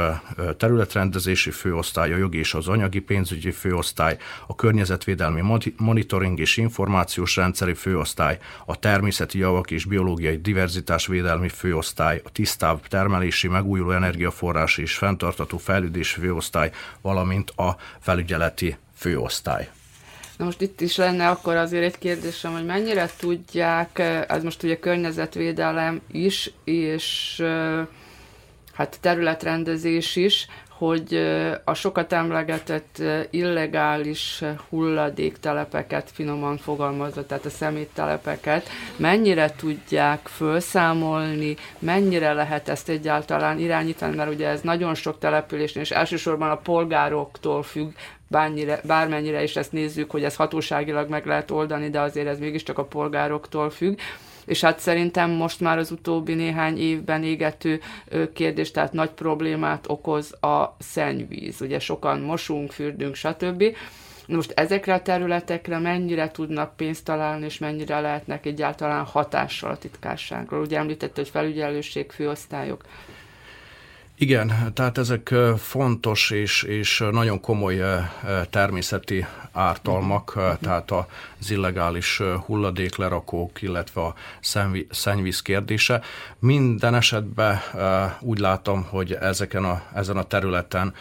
területrendezési 0.58 1.52
főosztály, 1.52 2.14
a 2.14 2.18
jogi 2.18 2.38
és 2.38 2.54
az 2.54 2.68
anyagi 2.68 3.00
pénzügyi 3.00 3.52
főosztály, 3.52 4.18
a 4.48 4.56
környezetvédelmi 4.56 5.42
monitoring 5.78 6.40
és 6.40 6.58
információs 6.58 7.36
rendszeri 7.36 7.74
főosztály, 7.74 8.40
a 8.66 8.80
természeti 8.80 9.38
javak 9.38 9.72
és 9.72 9.86
biológiai 9.86 10.38
diverzitásvédelmi 10.38 11.50
főosztály, 11.50 12.22
a 12.24 12.32
tisztább 12.32 12.88
termelési, 12.88 13.48
megújuló 13.48 13.92
energiaforrás 13.92 14.78
és 14.78 14.98
fenntartató 14.98 15.58
fejlődési 15.58 16.20
főosztály, 16.20 16.72
valamint 17.02 17.50
a 17.50 17.76
felügyeleti 18.00 18.78
főosztály. 18.96 19.70
Na 20.38 20.46
most 20.46 20.62
itt 20.62 20.82
is 20.82 20.96
lenne 20.96 21.30
akkor 21.30 21.56
azért 21.56 21.84
egy 21.84 21.98
kérdésem, 21.98 22.52
hogy 22.54 22.66
mennyire 22.66 23.10
tudják, 23.20 24.00
ez 24.28 24.44
most 24.44 24.64
ugye 24.64 24.80
környezetvédelem 24.80 26.02
is, 26.12 26.52
és 26.64 27.36
hát 28.74 28.98
területrendezés 29.02 30.16
is, 30.16 30.48
hogy 30.78 31.14
a 31.64 31.74
sokat 31.74 32.14
emlegetett 32.14 33.02
illegális 33.30 34.44
hulladéktelepeket, 34.70 36.10
finoman 36.14 36.58
fogalmazva, 36.58 37.26
tehát 37.26 37.46
a 37.46 37.50
szeméttelepeket, 37.50 38.70
mennyire 38.96 39.52
tudják 39.56 40.28
felszámolni, 40.28 41.56
mennyire 41.80 42.34
lehet 42.34 42.70
ezt 42.70 42.90
egyáltalán 42.90 43.60
irányítani, 43.60 44.16
mert 44.16 44.34
ugye 44.34 44.48
ez 44.48 44.62
nagyon 44.62 44.96
sok 44.96 45.20
településnél, 45.20 45.84
és 45.84 45.92
elsősorban 45.92 46.50
a 46.50 46.58
polgároktól 46.58 47.64
függ, 47.64 47.92
bármennyire, 48.28 48.80
bármennyire 48.84 49.44
is 49.44 49.56
ezt 49.56 49.72
nézzük, 49.72 50.12
hogy 50.12 50.24
ez 50.24 50.36
hatóságilag 50.36 51.10
meg 51.10 51.26
lehet 51.26 51.52
oldani, 51.52 51.90
de 51.90 52.00
azért 52.00 52.28
ez 52.28 52.40
mégiscsak 52.40 52.78
a 52.78 52.86
polgároktól 52.86 53.70
függ 53.70 54.00
és 54.46 54.62
hát 54.62 54.80
szerintem 54.80 55.30
most 55.30 55.60
már 55.60 55.78
az 55.78 55.92
utóbbi 55.92 56.34
néhány 56.34 56.78
évben 56.78 57.24
égető 57.24 57.80
kérdés, 58.34 58.72
tehát 58.72 58.94
nagy 58.94 59.10
problémát 59.10 59.86
okoz 59.88 60.44
a 60.44 60.76
szennyvíz. 60.80 61.62
Ugye 61.62 61.80
sokan 61.80 62.20
mosunk, 62.20 62.72
fürdünk, 62.72 63.16
stb. 63.16 63.64
Most 64.28 64.52
ezekre 64.52 64.94
a 64.94 65.02
területekre 65.02 65.78
mennyire 65.80 66.32
tudnak 66.32 66.76
pénzt 66.76 67.06
találni, 67.06 67.46
és 67.46 67.58
mennyire 67.58 68.00
lehetnek 68.00 68.46
egyáltalán 68.46 69.04
hatással 69.04 69.72
a 69.72 69.78
titkárságról? 69.78 70.62
Ugye 70.62 70.78
említette, 70.78 71.22
hogy 71.22 71.30
felügyelőség, 71.30 72.12
főosztályok. 72.12 72.84
Igen, 74.18 74.72
tehát 74.74 74.98
ezek 74.98 75.34
fontos 75.58 76.30
és, 76.32 76.64
és 76.64 77.04
nagyon 77.12 77.40
komoly 77.40 77.82
természeti 78.50 79.26
ártalmak, 79.52 80.40
tehát 80.62 80.92
az 80.92 81.52
illegális 81.52 82.22
hulladéklerakók, 82.46 83.62
illetve 83.62 84.02
a 84.02 84.14
szennyvíz 84.90 85.42
kérdése. 85.42 86.02
Minden 86.40 86.96
esetben 86.96 87.60
úgy 88.20 88.40
látom, 88.40 88.86
hogy 88.90 89.14
ezeken 89.14 89.64
a, 89.64 89.84
ezen 89.94 90.18
a 90.18 90.24
területen 90.24 90.94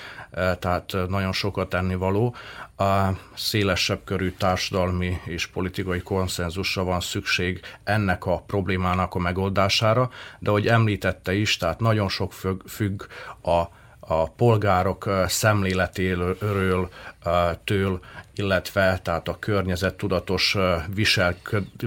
tehát 0.59 0.97
nagyon 1.09 1.33
sokat 1.33 1.68
tennivaló. 1.68 2.35
A 2.76 3.09
szélesebb 3.35 4.04
körű 4.04 4.31
társadalmi 4.31 5.21
és 5.25 5.47
politikai 5.47 6.00
konszenzusra 6.00 6.85
van 6.85 7.00
szükség 7.00 7.61
ennek 7.85 8.26
a 8.26 8.43
problémának 8.47 9.14
a 9.14 9.19
megoldására, 9.19 10.11
de 10.38 10.50
hogy 10.50 10.66
említette 10.66 11.35
is, 11.35 11.57
tehát 11.57 11.81
nagyon 11.81 12.09
sok 12.09 12.33
függ 12.66 13.02
a 13.43 13.62
a 14.06 14.28
polgárok 14.28 15.11
szemléletéről, 15.26 16.88
től, 17.64 18.00
illetve 18.34 18.99
tehát 19.02 19.28
a 19.28 19.38
környezet 19.38 19.94
tudatos 19.94 20.56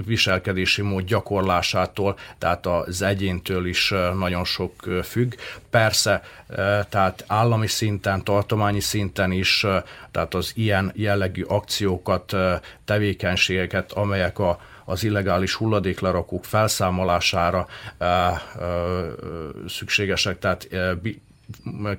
viselkedési 0.04 0.82
mód 0.82 1.04
gyakorlásától, 1.04 2.18
tehát 2.38 2.66
az 2.66 3.02
egyéntől 3.02 3.66
is 3.66 3.94
nagyon 4.18 4.44
sok 4.44 4.72
függ. 5.02 5.34
Persze, 5.70 6.22
tehát 6.88 7.24
állami 7.26 7.66
szinten, 7.66 8.24
tartományi 8.24 8.80
szinten 8.80 9.32
is, 9.32 9.66
tehát 10.10 10.34
az 10.34 10.52
ilyen 10.54 10.92
jellegű 10.94 11.42
akciókat, 11.42 12.36
tevékenységeket, 12.84 13.92
amelyek 13.92 14.38
a 14.38 14.58
az 14.88 15.04
illegális 15.04 15.54
hulladéklerakók 15.54 16.44
felszámolására 16.44 17.66
e, 17.98 18.04
e, 18.04 18.40
szükségesek, 19.66 20.38
tehát 20.38 20.72
e, 20.72 20.98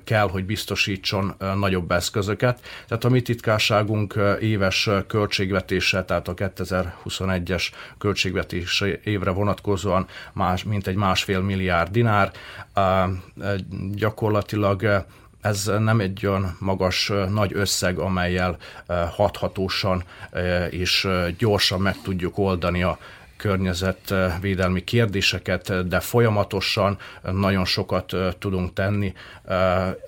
kell, 0.04 0.28
hogy 0.28 0.44
biztosítson 0.44 1.34
nagyobb 1.38 1.90
eszközöket. 1.90 2.60
Tehát 2.88 3.04
a 3.04 3.08
mi 3.08 3.22
titkárságunk 3.22 4.18
éves 4.40 4.88
költségvetése, 5.06 6.04
tehát 6.04 6.28
a 6.28 6.34
2021-es 6.34 7.66
költségvetés 7.98 8.84
évre 9.04 9.30
vonatkozóan 9.30 10.06
más, 10.32 10.64
mint 10.64 10.86
egy 10.86 10.96
másfél 10.96 11.40
milliárd 11.40 11.90
dinár. 11.90 12.32
Gyakorlatilag 13.92 15.04
ez 15.40 15.70
nem 15.78 16.00
egy 16.00 16.26
olyan 16.26 16.56
magas, 16.58 17.12
nagy 17.28 17.52
összeg, 17.54 17.98
amelyel 17.98 18.56
hathatósan 19.10 20.02
és 20.70 21.08
gyorsan 21.38 21.80
meg 21.80 21.96
tudjuk 22.02 22.38
oldani 22.38 22.82
a 22.82 22.98
környezetvédelmi 23.40 24.84
kérdéseket, 24.84 25.88
de 25.88 26.00
folyamatosan 26.00 26.98
nagyon 27.22 27.64
sokat 27.64 28.16
tudunk 28.38 28.72
tenni 28.72 29.12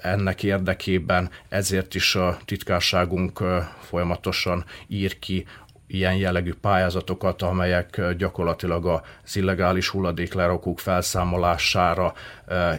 ennek 0.02 0.42
érdekében, 0.42 1.30
ezért 1.48 1.94
is 1.94 2.14
a 2.14 2.36
titkárságunk 2.44 3.42
folyamatosan 3.80 4.64
ír 4.86 5.18
ki 5.18 5.46
ilyen 5.86 6.14
jellegű 6.14 6.52
pályázatokat, 6.60 7.42
amelyek 7.42 8.00
gyakorlatilag 8.16 9.02
az 9.24 9.36
illegális 9.36 9.88
hulladéklerakók 9.88 10.78
felszámolására 10.78 12.12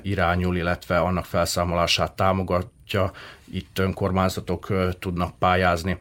irányul, 0.02 0.56
illetve 0.56 1.00
annak 1.00 1.26
felszámolását 1.26 2.12
támogatja. 2.12 3.12
Itt 3.52 3.80
önkormányzatok 3.80 4.74
tudnak 5.00 5.38
pályázni. 5.40 5.98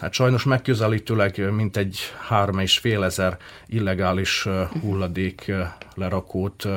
Hát 0.00 0.12
sajnos 0.12 0.44
megközelítőleg 0.44 1.52
mintegy 1.52 1.98
három 2.28 2.58
és 2.58 2.78
fél 2.78 3.04
ezer 3.04 3.36
illegális 3.66 4.48
hulladék 4.80 5.52
lerakót 5.94 6.68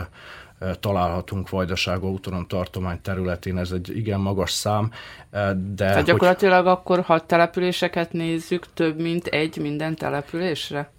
találhatunk 0.79 1.49
Vajdaság 1.49 2.01
autonóm 2.01 2.47
tartomány 2.47 3.01
területén. 3.01 3.57
Ez 3.57 3.71
egy 3.71 3.97
igen 3.97 4.19
magas 4.19 4.51
szám, 4.51 4.91
de... 5.31 5.55
Tehát 5.75 6.05
gyakorlatilag 6.05 6.63
hogy... 6.63 6.71
akkor, 6.71 7.01
ha 7.01 7.25
településeket 7.25 8.13
nézzük, 8.13 8.65
több 8.73 8.99
mint 8.99 9.25
egy 9.25 9.57
minden 9.57 9.95
településre? 9.95 10.91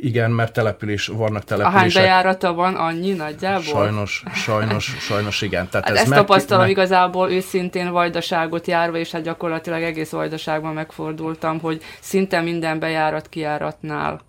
Igen, 0.00 0.30
mert 0.30 0.52
település, 0.52 1.06
vannak 1.06 1.44
települések. 1.44 1.80
Ahány 1.80 1.92
bejárata 1.94 2.52
van, 2.52 2.74
annyi 2.74 3.12
nagyjából? 3.12 3.62
Sajnos, 3.62 4.22
sajnos, 4.34 4.84
sajnos 5.08 5.42
igen. 5.42 5.68
Tehát 5.68 5.86
hát 5.86 5.96
ez 5.96 6.00
ezt 6.00 6.08
meg, 6.08 6.18
tapasztalom 6.18 6.62
meg... 6.62 6.70
igazából 6.70 7.30
őszintén 7.30 7.90
vajdaságot 7.90 8.66
járva, 8.66 8.96
és 8.96 9.10
hát 9.10 9.22
gyakorlatilag 9.22 9.82
egész 9.82 10.10
vajdaságban 10.10 10.74
megfordultam, 10.74 11.60
hogy 11.60 11.82
szinte 12.00 12.40
minden 12.40 12.78
bejárat 12.78 13.28
kijáratnál. 13.28 14.20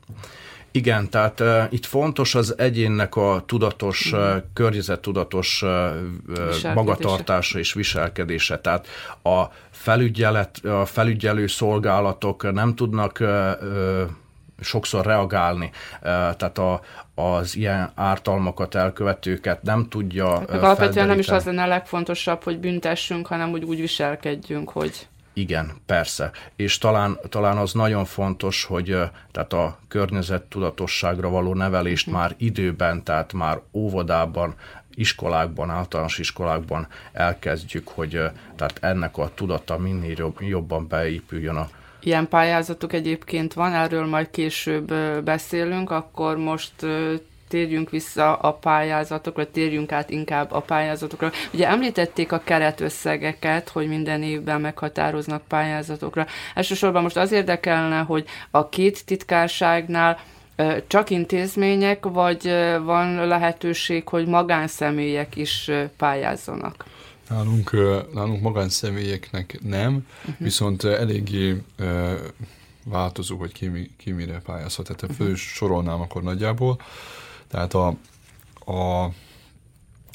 Igen, 0.71 1.09
tehát 1.09 1.39
uh, 1.39 1.63
itt 1.69 1.85
fontos 1.85 2.35
az 2.35 2.57
egyénnek 2.57 3.15
a 3.15 3.43
tudatos, 3.45 4.11
uh, 4.11 4.35
környezettudatos 4.53 5.61
uh, 5.61 6.73
magatartása 6.73 7.59
és 7.59 7.73
viselkedése. 7.73 8.59
Tehát 8.59 8.87
a 9.23 9.43
felügyelet, 9.71 10.65
a 10.65 10.85
felügyelő 10.85 11.47
szolgálatok 11.47 12.51
nem 12.53 12.75
tudnak 12.75 13.17
uh, 13.21 13.29
sokszor 14.63 15.05
reagálni, 15.05 15.71
tehát 16.01 16.57
a, 16.57 16.81
az 17.15 17.55
ilyen 17.55 17.91
ártalmakat 17.95 18.75
elkövetőket 18.75 19.61
nem 19.61 19.87
tudja 19.89 20.39
hát 20.39 20.49
Alapvetően 20.49 21.07
nem 21.07 21.19
is 21.19 21.29
az 21.29 21.45
lenne 21.45 21.63
a 21.63 21.67
legfontosabb, 21.67 22.43
hogy 22.43 22.59
büntessünk, 22.59 23.27
hanem 23.27 23.49
hogy 23.49 23.63
úgy 23.63 23.79
viselkedjünk, 23.79 24.69
hogy... 24.69 25.07
Igen, 25.33 25.71
persze. 25.85 26.31
És 26.55 26.77
talán, 26.77 27.19
talán 27.29 27.57
az 27.57 27.73
nagyon 27.73 28.05
fontos, 28.05 28.63
hogy 28.63 28.97
tehát 29.31 29.53
a 29.53 29.77
környezettudatosságra 29.87 31.29
való 31.29 31.53
nevelést 31.53 32.05
hm. 32.05 32.11
már 32.11 32.33
időben, 32.37 33.03
tehát 33.03 33.33
már 33.33 33.59
óvodában, 33.71 34.55
iskolákban, 34.95 35.69
általános 35.69 36.17
iskolákban 36.17 36.87
elkezdjük, 37.11 37.87
hogy 37.87 38.09
tehát 38.55 38.77
ennek 38.81 39.17
a 39.17 39.31
tudata 39.33 39.77
minél 39.77 40.33
jobban 40.39 40.87
beépüljön 40.87 41.55
a 41.55 41.69
Ilyen 42.03 42.27
pályázatok 42.27 42.93
egyébként 42.93 43.53
van, 43.53 43.73
erről 43.73 44.05
majd 44.05 44.29
később 44.31 44.93
beszélünk, 45.23 45.91
akkor 45.91 46.37
most 46.37 46.73
térjünk 47.47 47.89
vissza 47.89 48.35
a 48.35 48.53
pályázatokra, 48.53 49.51
térjünk 49.51 49.91
át 49.91 50.09
inkább 50.09 50.51
a 50.51 50.59
pályázatokra. 50.59 51.31
Ugye 51.53 51.67
említették 51.67 52.31
a 52.31 52.41
keretösszegeket, 52.43 53.69
hogy 53.69 53.87
minden 53.87 54.23
évben 54.23 54.61
meghatároznak 54.61 55.41
pályázatokra. 55.47 56.25
Elsősorban 56.55 57.01
most 57.01 57.17
az 57.17 57.31
érdekelne, 57.31 57.99
hogy 57.99 58.25
a 58.51 58.69
két 58.69 59.05
titkárságnál 59.05 60.19
csak 60.87 61.09
intézmények, 61.09 62.05
vagy 62.05 62.53
van 62.83 63.27
lehetőség, 63.27 64.07
hogy 64.07 64.27
magánszemélyek 64.27 65.35
is 65.35 65.71
pályázzanak? 65.97 66.85
Nálunk, 67.33 67.71
nálunk 68.13 68.41
magánszemélyeknek 68.41 69.59
nem, 69.61 70.05
uh-huh. 70.19 70.35
viszont 70.37 70.83
eléggé 70.83 71.61
uh, 71.79 72.11
változó, 72.85 73.37
hogy 73.37 73.51
ki, 73.51 73.91
ki 73.97 74.11
mire 74.11 74.39
pályázhat. 74.39 74.85
Tehát 74.85 75.01
uh-huh. 75.01 75.17
fő 75.17 75.35
sorolnám 75.35 76.01
akkor 76.01 76.23
nagyjából. 76.23 76.79
Tehát 77.47 77.73
a, 77.73 77.87
a 78.65 79.09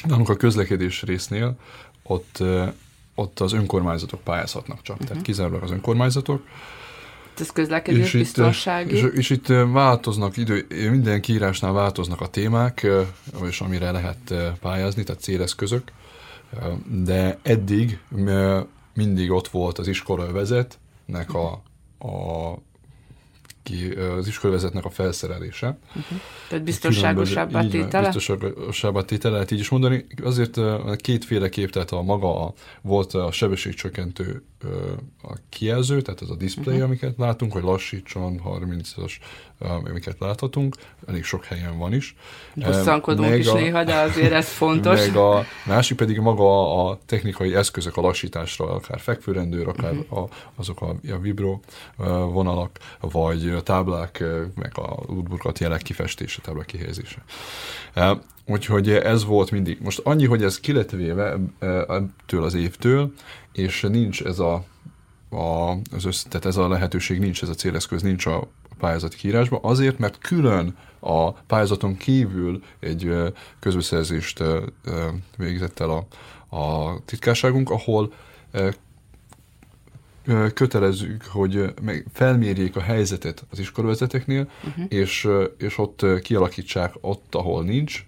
nálunk 0.06 0.28
a 0.28 0.36
közlekedés 0.36 1.02
résznél 1.02 1.56
ott, 2.02 2.42
ott 3.14 3.40
az 3.40 3.52
önkormányzatok 3.52 4.20
pályázhatnak 4.20 4.82
csak, 4.82 4.94
uh-huh. 4.94 5.08
tehát 5.08 5.24
kizárólag 5.24 5.62
az 5.62 5.70
önkormányzatok. 5.70 6.46
Ez 7.38 7.50
közlekedés 7.50 8.04
és 8.04 8.12
biztonsági. 8.12 8.96
Itt, 8.96 9.04
és, 9.04 9.18
és 9.18 9.30
itt 9.30 9.46
változnak 9.46 10.36
idő, 10.36 10.66
minden 10.90 11.20
kiírásnál 11.20 11.72
változnak 11.72 12.20
a 12.20 12.28
témák, 12.28 12.86
és 13.48 13.60
amire 13.60 13.90
lehet 13.90 14.34
pályázni, 14.60 15.02
tehát 15.02 15.22
céleszközök 15.22 15.92
de 16.86 17.38
eddig 17.42 18.00
mindig 18.94 19.30
ott 19.30 19.48
volt 19.48 19.78
az 19.78 19.88
iskolavezetnek 19.88 21.34
a, 21.34 21.62
a 21.98 22.54
ki, 23.68 23.90
az 24.18 24.26
iskolavezetnek 24.26 24.84
a 24.84 24.90
felszerelése. 24.90 25.78
Uh-huh. 25.88 26.18
Tehát 26.48 26.64
biztonságosabbá 26.64 27.66
tétele? 27.66 28.10
Biztonságosabbá 28.12 29.02
tétele, 29.02 29.32
lehet 29.34 29.50
így 29.50 29.58
is 29.58 29.68
mondani. 29.68 30.06
Azért 30.22 30.60
kétféleképp, 30.96 31.68
tehát 31.68 31.90
a 31.90 32.02
maga 32.02 32.44
a, 32.44 32.52
volt 32.82 33.14
a 33.14 33.32
sebességcsökkentő 33.32 34.42
a 35.22 35.32
kijelző, 35.48 36.00
tehát 36.00 36.20
az 36.20 36.30
a 36.30 36.34
display, 36.34 36.74
uh-huh. 36.74 36.88
amiket 36.88 37.14
látunk, 37.18 37.52
hogy 37.52 37.62
lassítson, 37.62 38.40
30-as, 38.44 39.12
amiket 39.58 40.16
láthatunk, 40.18 40.76
elég 41.06 41.24
sok 41.24 41.44
helyen 41.44 41.78
van 41.78 41.92
is. 41.92 42.16
Bosszankodunk 42.54 43.36
is 43.36 43.46
a, 43.46 43.54
néha, 43.54 43.84
de 43.84 43.94
azért 43.94 44.32
ez 44.32 44.48
fontos. 44.62 45.06
Meg 45.06 45.16
a 45.16 45.44
másik 45.66 45.96
pedig 45.96 46.18
maga 46.18 46.88
a 46.88 46.98
technikai 47.06 47.54
eszközök 47.54 47.96
a 47.96 48.00
lassításra, 48.00 48.70
akár 48.70 49.00
fekvőrendőr, 49.00 49.68
akár 49.68 49.92
uh-huh. 49.92 50.18
a, 50.18 50.28
azok 50.54 50.80
a, 50.80 50.94
a 51.12 51.18
vibro 51.18 51.60
vonalak, 52.32 52.78
vagy 53.00 53.57
a 53.58 53.62
táblák, 53.62 54.24
meg 54.54 54.72
a 54.74 55.04
útburkat 55.06 55.58
jelek 55.58 55.82
kifestése, 55.82 56.40
táblák 56.40 56.66
kihelyezése. 56.66 57.22
Úgyhogy 58.46 58.90
ez 58.90 59.24
volt 59.24 59.50
mindig. 59.50 59.78
Most 59.80 60.00
annyi, 60.04 60.26
hogy 60.26 60.42
ez 60.42 60.60
ki 60.60 60.72
lett 60.72 60.92
ettől 61.60 62.42
az 62.42 62.54
évtől, 62.54 63.12
és 63.52 63.80
nincs 63.80 64.22
ez 64.22 64.38
a, 64.38 64.64
a 65.30 65.70
az 65.90 66.04
össz, 66.04 66.22
tehát 66.22 66.46
ez 66.46 66.56
a 66.56 66.68
lehetőség 66.68 67.18
nincs, 67.18 67.42
ez 67.42 67.48
a 67.48 67.54
céleszköz 67.54 68.02
nincs 68.02 68.26
a 68.26 68.48
pályázati 68.78 69.16
kiírásban, 69.16 69.60
azért, 69.62 69.98
mert 69.98 70.18
külön 70.18 70.76
a 71.00 71.32
pályázaton 71.32 71.96
kívül 71.96 72.62
egy 72.80 73.12
közbeszerzést 73.60 74.42
végzett 75.36 75.80
el 75.80 75.90
a, 75.90 76.06
a 76.56 76.94
titkárságunk, 77.04 77.70
ahol 77.70 78.12
kötelezzük, 80.54 81.24
hogy 81.24 81.74
felmérjék 82.12 82.76
a 82.76 82.80
helyzetet 82.80 83.44
az 83.50 83.58
iskolavezeteknél, 83.58 84.50
uh-huh. 84.68 84.84
és, 84.88 85.28
és 85.58 85.78
ott 85.78 86.04
kialakítsák 86.22 86.92
ott, 87.00 87.34
ahol 87.34 87.64
nincs 87.64 88.06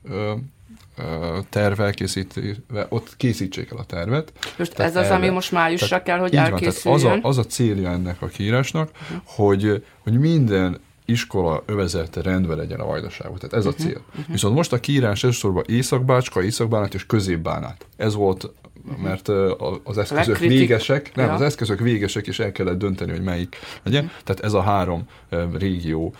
terv 1.48 1.80
elkészítve, 1.80 2.86
ott 2.88 3.16
készítsék 3.16 3.70
el 3.70 3.78
a 3.78 3.84
tervet. 3.84 4.32
Most 4.58 4.78
ez 4.78 4.96
az, 4.96 5.04
erre. 5.04 5.14
ami 5.14 5.28
most 5.28 5.52
májusra 5.52 5.86
tehát, 5.86 6.04
kell, 6.04 6.18
hogy 6.18 6.36
elkészüljön? 6.36 7.02
Van, 7.02 7.12
az, 7.12 7.24
a, 7.24 7.28
az 7.28 7.38
a 7.38 7.44
célja 7.44 7.90
ennek 7.90 8.22
a 8.22 8.26
kiírásnak, 8.26 8.90
uh-huh. 9.02 9.20
hogy, 9.24 9.84
hogy 9.98 10.18
minden 10.18 10.80
iskola 11.04 11.62
övezete 11.66 12.22
rendben 12.22 12.56
legyen 12.56 12.80
a 12.80 12.86
vajdaságban. 12.86 13.38
Tehát 13.38 13.54
ez 13.54 13.66
uh-huh. 13.66 13.80
a 13.80 13.88
cél. 13.88 14.02
Uh-huh. 14.08 14.32
Viszont 14.32 14.54
most 14.54 14.72
a 14.72 14.80
kiírás 14.80 15.24
elsősorban 15.24 15.64
Északbácska, 15.66 16.42
Északbánát 16.42 16.94
és 16.94 17.06
Középbánát. 17.06 17.86
Ez 17.96 18.14
volt 18.14 18.52
mert 19.02 19.28
az 19.84 19.98
eszközök 19.98 20.38
végesek, 20.38 21.14
nem, 21.14 21.26
ja. 21.26 21.32
az 21.32 21.40
eszközök 21.40 21.80
végesek, 21.80 22.26
és 22.26 22.38
el 22.38 22.52
kellett 22.52 22.78
dönteni, 22.78 23.10
hogy 23.10 23.22
melyik 23.22 23.56
legyen. 23.82 24.10
Tehát 24.24 24.44
ez 24.44 24.52
a 24.52 24.60
három 24.60 25.04
régió 25.58 26.14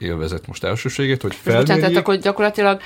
élvezett 0.00 0.46
most 0.46 0.64
elsőséget, 0.64 1.22
hogy 1.22 1.34
felmérjék. 1.34 1.66
Bocsánat, 1.66 1.90
tehát 1.90 2.04
akkor 2.04 2.22
gyakorlatilag 2.22 2.80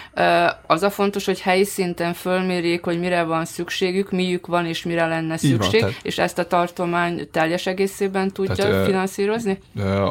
az 0.66 0.82
a 0.82 0.90
fontos, 0.90 1.24
hogy 1.24 1.40
helyi 1.40 1.64
szinten 1.64 2.12
fölmérjék, 2.12 2.84
hogy 2.84 2.98
mire 2.98 3.22
van 3.22 3.44
szükségük, 3.44 4.10
miük 4.10 4.46
van 4.46 4.66
és 4.66 4.82
mire 4.82 5.06
lenne 5.06 5.36
szükség, 5.36 5.80
van, 5.80 5.90
tehát, 5.90 6.04
és 6.04 6.18
ezt 6.18 6.38
a 6.38 6.46
tartomány 6.46 7.28
teljes 7.30 7.66
egészében 7.66 8.30
tudja 8.30 8.54
tehát, 8.54 8.86
finanszírozni? 8.86 9.58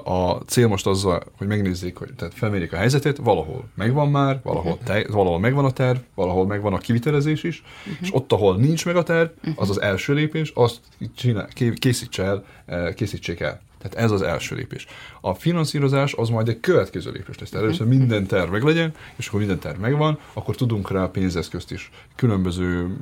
A 0.03 0.31
cél 0.31 0.67
most 0.67 0.87
az, 0.87 1.07
hogy 1.37 1.47
megnézzék, 1.47 1.97
hogy 1.97 2.13
tehát 2.17 2.33
felmérjék 2.33 2.73
a 2.73 2.77
helyzetet, 2.77 3.17
valahol 3.17 3.63
megvan 3.75 4.09
már, 4.09 4.39
valahol, 4.43 4.71
uh-huh. 4.71 4.87
te, 4.87 5.05
valahol 5.11 5.39
megvan 5.39 5.65
a 5.65 5.71
terv, 5.71 5.97
valahol 6.15 6.45
megvan 6.45 6.73
a 6.73 6.77
kivitelezés 6.77 7.43
is, 7.43 7.63
uh-huh. 7.79 7.97
és 8.01 8.09
ott, 8.13 8.31
ahol 8.31 8.57
nincs 8.57 8.85
meg 8.85 8.95
a 8.95 9.03
terv, 9.03 9.29
uh-huh. 9.37 9.53
az 9.57 9.69
az 9.69 9.81
első 9.81 10.13
lépés, 10.13 10.51
azt 10.55 10.79
csinál, 11.15 11.47
készítse 11.79 12.23
el, 12.65 12.93
készítsék 12.93 13.39
el. 13.39 13.61
Tehát 13.81 13.97
ez 14.05 14.11
az 14.11 14.21
első 14.21 14.55
lépés. 14.55 14.87
A 15.21 15.33
finanszírozás 15.33 16.13
az 16.13 16.29
majd 16.29 16.47
egy 16.47 16.59
következő 16.59 17.11
lépés 17.11 17.39
lesz. 17.39 17.49
Tehát 17.49 17.65
először 17.65 17.87
minden 17.87 18.25
terv 18.25 18.51
meg 18.51 18.63
legyen, 18.63 18.93
és 19.15 19.27
akkor 19.27 19.39
minden 19.39 19.59
terv 19.59 19.79
megvan, 19.79 20.19
akkor 20.33 20.55
tudunk 20.55 20.91
rá 20.91 21.05
pénzeszközt 21.05 21.71
is. 21.71 21.91
Különböző 22.15 22.95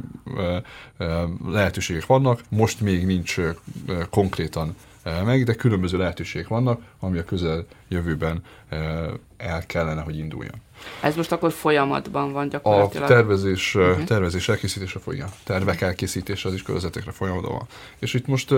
lehetőségek 1.46 2.06
vannak, 2.06 2.42
most 2.50 2.82
még 2.82 3.06
nincs 3.06 3.36
konkrétan 4.10 4.76
meg, 5.26 5.44
de 5.44 5.54
különböző 5.54 5.98
lehetőségek 5.98 6.48
vannak, 6.48 6.82
ami 7.00 7.18
a 7.18 7.24
közel 7.24 7.66
jövőben 7.88 8.44
el 9.38 9.66
kellene, 9.66 10.02
hogy 10.02 10.18
induljon. 10.18 10.56
Ez 11.02 11.16
most 11.16 11.32
akkor 11.32 11.52
folyamatban 11.52 12.32
van 12.32 12.50
gyakorlatilag? 12.50 13.10
A 13.10 13.14
tervezés, 13.14 13.76
uh-huh. 13.76 14.04
tervezés 14.04 14.50
elkészítése 14.50 15.00
folyam. 15.00 15.30
Tervek 15.44 15.82
elkészítése 15.82 16.48
az 16.48 16.54
is 16.54 16.62
körzetekre 16.62 17.12
folyamatban 17.12 17.52
van. 17.52 17.68
És 18.00 18.14
itt 18.14 18.28
most 18.28 18.54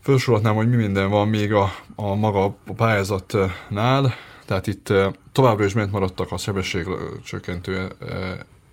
felsorolhatnám, 0.00 0.54
hogy 0.54 0.68
mi 0.68 0.76
minden 0.76 1.10
van 1.10 1.28
még 1.28 1.52
a, 1.52 1.72
a 1.94 2.14
maga 2.14 2.44
a 2.44 2.72
pályázatnál, 2.76 4.14
tehát 4.44 4.66
itt 4.66 4.92
továbbra 5.32 5.64
is 5.64 5.72
ment 5.72 5.92
maradtak 5.92 6.32
a 6.32 6.36
sebességcsökkentő 6.36 7.88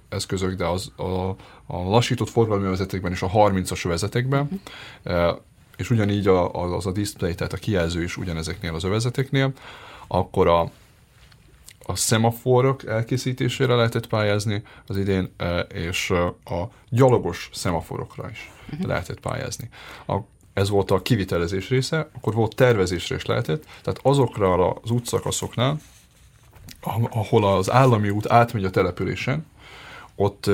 eszközök, 0.10 0.54
de 0.54 0.66
az, 0.66 0.92
a, 0.96 1.30
a 1.66 1.90
lassított 1.90 2.30
forgalmi 2.30 2.68
vezetékben 2.68 3.12
és 3.12 3.22
a 3.22 3.30
30-as 3.30 3.82
vezetékben, 3.84 4.62
uh-huh. 5.04 5.38
és 5.78 5.90
ugyanígy 5.90 6.28
a, 6.28 6.74
az 6.76 6.86
a 6.86 6.92
display, 6.92 7.36
tehát 7.36 7.54
a 7.54 7.58
kijelző 7.58 8.04
is 8.04 8.18
ugyanezeknél 8.18 8.74
az 8.74 8.84
övezeteknél, 8.84 9.52
akkor 10.08 10.48
a, 10.48 10.62
a 11.80 11.96
szemaforok 11.96 12.86
elkészítésére 12.86 13.76
lehetett 13.76 14.08
pályázni 14.08 14.64
az 14.88 14.98
idén, 14.98 15.34
és 15.74 16.10
a 16.44 16.70
gyalogos 16.90 17.50
szemaforokra 17.54 18.30
is 18.30 18.52
uh-huh. 18.72 18.88
lehetett 18.88 19.20
pályázni. 19.20 19.70
A, 20.08 20.18
ez 20.58 20.70
volt 20.70 20.92
a 20.92 21.02
kivitelezés 21.02 21.70
része, 21.70 22.10
akkor 22.16 22.34
volt 22.34 22.56
tervezésre 22.56 23.16
is 23.16 23.26
lehetett, 23.26 23.64
tehát 23.82 24.00
azokra 24.04 24.72
az 24.72 24.90
útszakaszoknál, 24.92 25.80
ahol 27.10 27.46
az 27.46 27.72
állami 27.72 28.10
út 28.10 28.32
átmegy 28.32 28.66
a 28.66 28.70
településen, 28.70 29.46
ott 30.16 30.50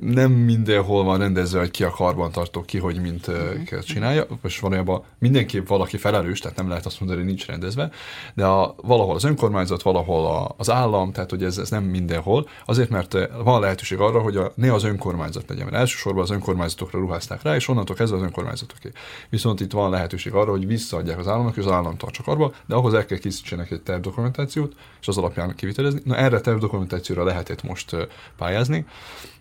nem 0.00 0.32
mindenhol 0.32 1.04
van 1.04 1.18
rendezve, 1.18 1.58
hogy 1.58 1.70
ki 1.70 1.84
a 1.84 1.90
karbantartó, 1.90 2.62
ki 2.62 2.78
hogy 2.78 3.00
mint 3.00 3.26
uh-huh. 3.26 3.78
csinálja, 3.78 4.26
és 4.42 4.60
valójában 4.60 5.02
mindenképp 5.18 5.66
valaki 5.66 5.96
felelős, 5.96 6.40
tehát 6.40 6.56
nem 6.56 6.68
lehet 6.68 6.86
azt 6.86 7.00
mondani, 7.00 7.20
hogy 7.20 7.28
nincs 7.28 7.46
rendezve, 7.46 7.90
de 8.34 8.46
a, 8.46 8.74
valahol 8.82 9.14
az 9.14 9.24
önkormányzat, 9.24 9.82
valahol 9.82 10.26
a, 10.26 10.54
az 10.56 10.70
állam, 10.70 11.12
tehát 11.12 11.30
hogy 11.30 11.44
ez, 11.44 11.58
ez 11.58 11.70
nem 11.70 11.84
mindenhol, 11.84 12.48
azért, 12.64 12.90
mert 12.90 13.16
van 13.42 13.60
lehetőség 13.60 13.98
arra, 13.98 14.20
hogy 14.20 14.36
a, 14.36 14.52
ne 14.54 14.72
az 14.72 14.84
önkormányzat 14.84 15.48
legyen, 15.48 15.64
mert 15.64 15.76
elsősorban 15.76 16.22
az 16.22 16.30
önkormányzatokra 16.30 16.98
ruházták 16.98 17.42
rá, 17.42 17.54
és 17.54 17.68
onnantól 17.68 17.96
kezdve 17.96 18.16
az 18.16 18.22
önkormányzatoké. 18.22 18.90
Viszont 19.30 19.60
itt 19.60 19.72
van 19.72 19.90
lehetőség 19.90 20.32
arra, 20.32 20.50
hogy 20.50 20.66
visszaadják 20.66 21.18
az 21.18 21.28
államnak, 21.28 21.56
és 21.56 21.64
az 21.64 21.72
állam 21.72 21.96
tartsa 21.96 22.22
karba, 22.22 22.52
de 22.66 22.74
ahhoz 22.74 22.94
el 22.94 23.06
kell 23.06 23.18
készítsenek 23.18 23.70
egy 23.70 23.82
tervdokumentációt, 23.82 24.74
és 25.00 25.08
az 25.08 25.18
alapján 25.18 25.54
kivitelezni. 25.54 26.00
Na 26.04 26.16
erre 26.16 26.40
tervdokumentációra 26.40 27.24
lehetett 27.24 27.62
most 27.62 27.96
pályázni 28.36 28.86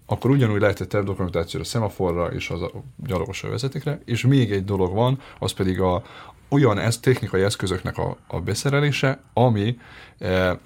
akkor 0.05 0.29
ugyanúgy 0.31 0.61
lehetett 0.61 0.89
tervdokumentációra, 0.89 1.65
szemaforra 1.65 2.27
és 2.27 2.49
az 2.49 2.61
a 2.61 2.71
gyalogos 3.05 3.41
vezetékre, 3.41 3.99
és 4.05 4.25
még 4.25 4.51
egy 4.51 4.65
dolog 4.65 4.93
van, 4.93 5.19
az 5.39 5.51
pedig 5.51 5.79
a, 5.81 6.03
olyan 6.49 6.77
ez, 6.77 6.99
technikai 6.99 7.41
eszközöknek 7.41 7.97
a, 7.97 8.17
a 8.27 8.39
beszerelése, 8.39 9.21
ami, 9.33 9.77
e, 10.19 10.59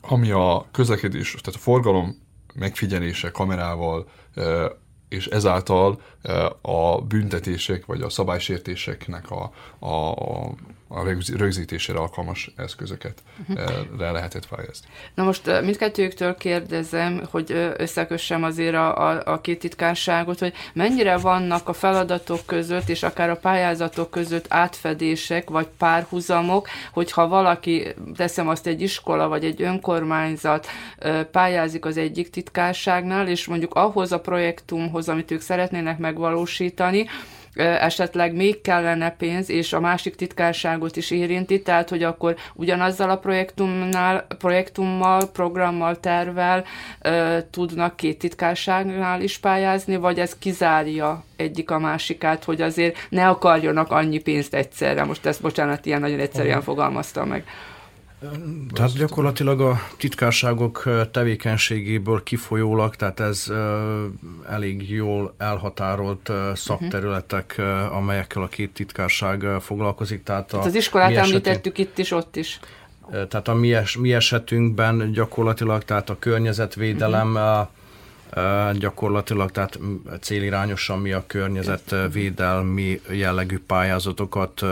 ami 0.00 0.30
a 0.30 0.66
közlekedés, 0.72 1.30
tehát 1.30 1.60
a 1.60 1.62
forgalom 1.62 2.20
megfigyelése 2.54 3.30
kamerával, 3.30 4.08
e, 4.34 4.70
és 5.08 5.26
ezáltal 5.26 6.00
e, 6.22 6.52
a 6.62 7.00
büntetések 7.00 7.86
vagy 7.86 8.02
a 8.02 8.08
szabálysértéseknek 8.08 9.30
a, 9.30 9.52
a, 9.78 10.10
a 10.10 10.54
rögzítésére 11.36 11.98
alkalmas 11.98 12.52
eszközöket 12.56 13.22
uh-huh. 13.48 14.12
lehetett 14.12 14.48
pályázni. 14.48 14.86
Na 15.14 15.24
most 15.24 15.60
mindkettőjüktől 15.62 16.34
kérdezem, 16.36 17.22
hogy 17.30 17.72
összekössem 17.76 18.42
azért 18.42 18.74
a, 18.74 19.08
a, 19.08 19.22
a 19.24 19.40
két 19.40 19.58
titkárságot, 19.58 20.38
hogy 20.38 20.52
mennyire 20.72 21.16
vannak 21.16 21.68
a 21.68 21.72
feladatok 21.72 22.46
között, 22.46 22.88
és 22.88 23.02
akár 23.02 23.30
a 23.30 23.36
pályázatok 23.36 24.10
között 24.10 24.46
átfedések, 24.48 25.50
vagy 25.50 25.66
párhuzamok, 25.78 26.68
hogyha 26.92 27.28
valaki, 27.28 27.94
teszem 28.16 28.48
azt 28.48 28.66
egy 28.66 28.80
iskola, 28.80 29.28
vagy 29.28 29.44
egy 29.44 29.62
önkormányzat 29.62 30.66
pályázik 31.30 31.84
az 31.84 31.96
egyik 31.96 32.30
titkárságnál, 32.30 33.28
és 33.28 33.46
mondjuk 33.46 33.74
ahhoz 33.74 34.12
a 34.12 34.20
projektumhoz, 34.20 35.08
amit 35.08 35.30
ők 35.30 35.40
szeretnének 35.40 35.98
megvalósítani, 35.98 37.06
esetleg 37.54 38.34
még 38.34 38.60
kellene 38.60 39.10
pénz, 39.10 39.50
és 39.50 39.72
a 39.72 39.80
másik 39.80 40.14
titkárságot 40.14 40.96
is 40.96 41.10
érinti, 41.10 41.62
tehát 41.62 41.88
hogy 41.88 42.02
akkor 42.02 42.36
ugyanazzal 42.54 43.10
a 43.10 43.16
projektumnál, 43.18 44.26
projektummal, 44.38 45.30
programmal, 45.32 46.00
tervel 46.00 46.64
tudnak 47.50 47.96
két 47.96 48.18
titkárságnál 48.18 49.20
is 49.20 49.38
pályázni, 49.38 49.96
vagy 49.96 50.18
ez 50.18 50.36
kizárja 50.38 51.24
egyik 51.36 51.70
a 51.70 51.78
másikát, 51.78 52.44
hogy 52.44 52.60
azért 52.60 52.96
ne 53.08 53.28
akarjanak 53.28 53.90
annyi 53.90 54.18
pénzt 54.18 54.54
egyszerre. 54.54 55.04
Most 55.04 55.26
ezt, 55.26 55.42
bocsánat, 55.42 55.86
ilyen 55.86 56.00
nagyon 56.00 56.20
egyszerűen 56.20 56.62
fogalmaztam 56.62 57.28
meg. 57.28 57.44
Tehát 58.74 58.96
gyakorlatilag 58.96 59.60
a 59.60 59.80
titkárságok 59.96 60.88
tevékenységéből 61.10 62.22
kifolyólag, 62.22 62.96
tehát 62.96 63.20
ez 63.20 63.52
elég 64.48 64.90
jól 64.90 65.34
elhatárolt 65.38 66.32
szakterületek, 66.54 67.60
amelyekkel 67.90 68.42
a 68.42 68.48
két 68.48 68.70
titkárság 68.70 69.46
foglalkozik. 69.60 70.22
Tehát, 70.22 70.46
tehát 70.46 70.66
az 70.66 70.74
iskolát 70.74 71.16
említettük 71.16 71.78
itt 71.78 71.98
is, 71.98 72.10
ott 72.10 72.36
is. 72.36 72.60
Tehát 73.10 73.48
a 73.48 73.54
mi, 73.54 73.74
es, 73.74 73.96
mi 73.96 74.14
esetünkben 74.14 75.12
gyakorlatilag, 75.12 75.84
tehát 75.84 76.10
a 76.10 76.16
környezetvédelem, 76.18 77.34
uh-huh 77.34 77.68
gyakorlatilag, 78.78 79.50
tehát 79.50 79.78
célirányosan 80.20 80.98
mi 80.98 81.12
a 81.12 81.24
környezetvédelmi 81.26 83.00
jellegű 83.10 83.58
pályázatokat 83.58 84.62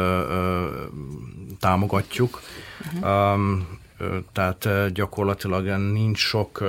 támogatjuk. 1.60 2.40
Uh-huh. 3.02 3.40
Tehát 4.32 4.92
gyakorlatilag 4.92 5.66
nincs 5.66 6.18
sok 6.18 6.62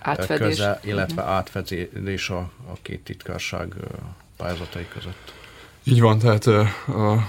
átfedés. 0.00 0.46
köze, 0.46 0.80
illetve 0.84 1.22
uh-huh. 1.22 1.36
átfedés 1.36 2.30
a, 2.30 2.38
a 2.38 2.72
két 2.82 3.04
titkárság 3.04 3.74
pályázatai 4.36 4.88
között. 4.92 5.34
Így 5.84 6.00
van, 6.00 6.18
tehát 6.18 6.46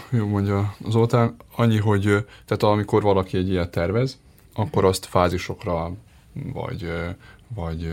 jó 0.10 0.28
mondja 0.28 0.76
az 0.84 0.92
Zoltán, 0.92 1.36
annyi, 1.56 1.78
hogy 1.78 2.04
tehát 2.46 2.64
amikor 2.64 3.02
valaki 3.02 3.38
egy 3.38 3.50
ilyet 3.50 3.72
tervez, 3.72 4.20
akkor 4.54 4.86
azt 4.86 5.06
fázisokra 5.06 5.92
vagy 6.34 6.92
vagy 7.56 7.92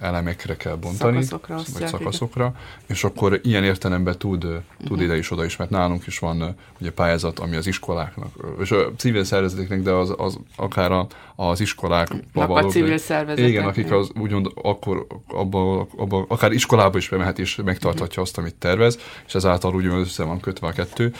elemekre 0.00 0.56
kell 0.56 0.74
bontani, 0.74 1.22
szakaszokra, 1.22 1.78
vagy 1.78 1.88
szakaszokra, 1.88 2.54
és 2.86 3.04
akkor 3.04 3.40
ilyen 3.42 3.64
értelemben 3.64 4.18
tud, 4.18 4.44
uh-huh. 4.44 4.62
tud 4.84 4.96
mhm. 4.96 5.02
ide 5.02 5.16
is 5.16 5.30
oda 5.30 5.44
is, 5.44 5.56
mert 5.56 5.70
nálunk 5.70 6.06
is 6.06 6.18
van 6.18 6.54
ugye 6.80 6.92
pályázat, 6.92 7.38
ami 7.38 7.56
az 7.56 7.66
iskoláknak, 7.66 8.32
és 8.60 8.70
a 8.70 8.92
civil 8.96 9.24
szervezeteknek, 9.24 9.82
de 9.82 9.90
az, 9.90 10.14
az 10.16 10.38
akár 10.56 10.92
a, 10.92 11.06
az 11.36 11.60
iskolák 11.60 12.08
való, 12.32 12.54
a 12.54 12.64
civil 12.64 12.98
szervezetek. 12.98 13.50
Igen, 13.50 13.64
akik 13.64 13.90
az 13.90 14.10
úgymond 14.20 14.50
akkor 14.62 15.06
abba, 15.26 15.88
abba, 15.96 16.24
akár 16.28 16.52
iskolába 16.52 16.98
is 16.98 17.08
bemehet 17.08 17.38
és 17.38 17.60
megtarthatja 17.64 18.22
azt, 18.22 18.38
amit 18.38 18.54
tervez, 18.54 18.98
és 19.26 19.34
ezáltal 19.34 19.74
úgymond 19.74 20.00
össze 20.00 20.24
van 20.24 20.40
kötve 20.40 20.66
a 20.66 20.72
kettő. 20.72 21.12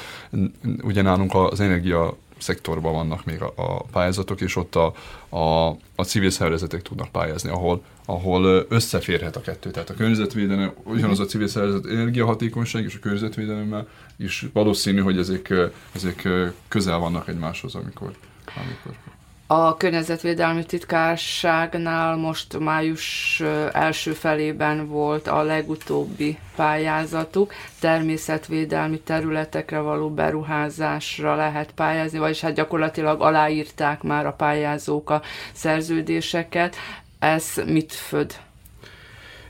Ugye 0.82 1.02
nálunk 1.02 1.34
az 1.34 1.60
energia 1.60 2.16
szektorban 2.38 2.92
vannak 2.92 3.24
még 3.24 3.42
a, 3.42 3.52
a 3.56 3.82
pályázatok, 3.82 4.40
és 4.40 4.56
ott 4.56 4.74
a, 4.74 4.94
a, 5.36 5.68
a 5.94 6.04
civil 6.04 6.30
szervezetek 6.30 6.82
tudnak 6.82 7.08
pályázni, 7.08 7.50
ahol, 7.50 7.82
ahol 8.04 8.66
összeférhet 8.68 9.36
a 9.36 9.40
kettő. 9.40 9.70
Tehát 9.70 9.90
a 9.90 9.94
környezetvédelem, 9.94 10.72
ugyanaz 10.84 11.20
a 11.20 11.24
civil 11.24 11.48
szervezet 11.48 11.86
energiahatékonyság 11.86 12.84
és 12.84 12.94
a 12.94 12.98
környezetvédelemmel 12.98 13.88
is 14.16 14.46
valószínű, 14.52 15.00
hogy 15.00 15.18
ezek, 15.18 15.54
ezek 15.92 16.28
közel 16.68 16.98
vannak 16.98 17.28
egymáshoz, 17.28 17.74
amikor, 17.74 18.12
amikor 18.56 19.07
a 19.50 19.76
környezetvédelmi 19.76 20.64
titkárságnál 20.64 22.16
most 22.16 22.58
május 22.58 23.40
első 23.72 24.12
felében 24.12 24.88
volt 24.88 25.26
a 25.26 25.42
legutóbbi 25.42 26.38
pályázatuk. 26.56 27.52
Természetvédelmi 27.80 29.00
területekre 29.00 29.78
való 29.78 30.10
beruházásra 30.10 31.34
lehet 31.34 31.72
pályázni, 31.72 32.18
vagyis 32.18 32.40
hát 32.40 32.54
gyakorlatilag 32.54 33.20
aláírták 33.20 34.02
már 34.02 34.26
a 34.26 34.32
pályázók 34.32 35.10
a 35.10 35.22
szerződéseket. 35.52 36.76
Ez 37.18 37.44
mit 37.66 37.92
föd? 37.92 38.34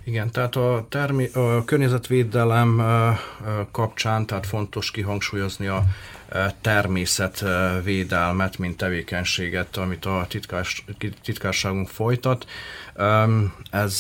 Igen, 0.05 0.31
tehát 0.31 0.57
a, 0.57 0.87
termi- 0.89 1.35
a 1.35 1.65
környezetvédelem 1.65 2.83
kapcsán 3.73 4.27
tehát 4.27 4.47
fontos 4.47 4.91
kihangsúlyozni 4.91 5.67
a 5.67 5.83
természetvédelmet, 6.61 8.59
mint 8.59 8.77
tevékenységet, 8.77 9.77
amit 9.77 10.05
a 10.05 10.27
titkás, 10.29 10.85
titkárságunk 11.23 11.89
folytat. 11.89 12.47
Ez 13.71 13.99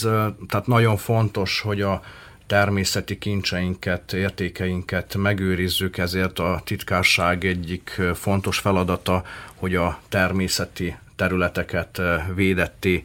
tehát 0.48 0.66
nagyon 0.66 0.96
fontos, 0.96 1.60
hogy 1.60 1.80
a 1.80 2.02
természeti 2.46 3.18
kincseinket, 3.18 4.12
értékeinket 4.12 5.14
megőrizzük, 5.14 5.98
ezért 5.98 6.38
a 6.38 6.60
titkárság 6.64 7.44
egyik 7.44 8.00
fontos 8.14 8.58
feladata, 8.58 9.24
hogy 9.54 9.74
a 9.74 10.00
természeti 10.08 10.96
területeket 11.18 12.00
védetti 12.34 13.04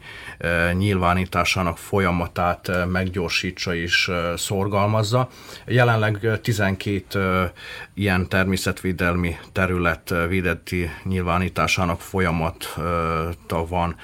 nyilvánításának 0.72 1.78
folyamatát 1.78 2.70
meggyorsítsa 2.86 3.74
és 3.74 4.10
szorgalmazza. 4.36 5.28
Jelenleg 5.66 6.40
12 6.42 7.50
ilyen 7.94 8.28
természetvédelmi 8.28 9.36
terület 9.52 10.14
védetti 10.28 10.90
nyilvánításának 11.04 12.00
folyamata 12.00 13.66
van 13.68 13.96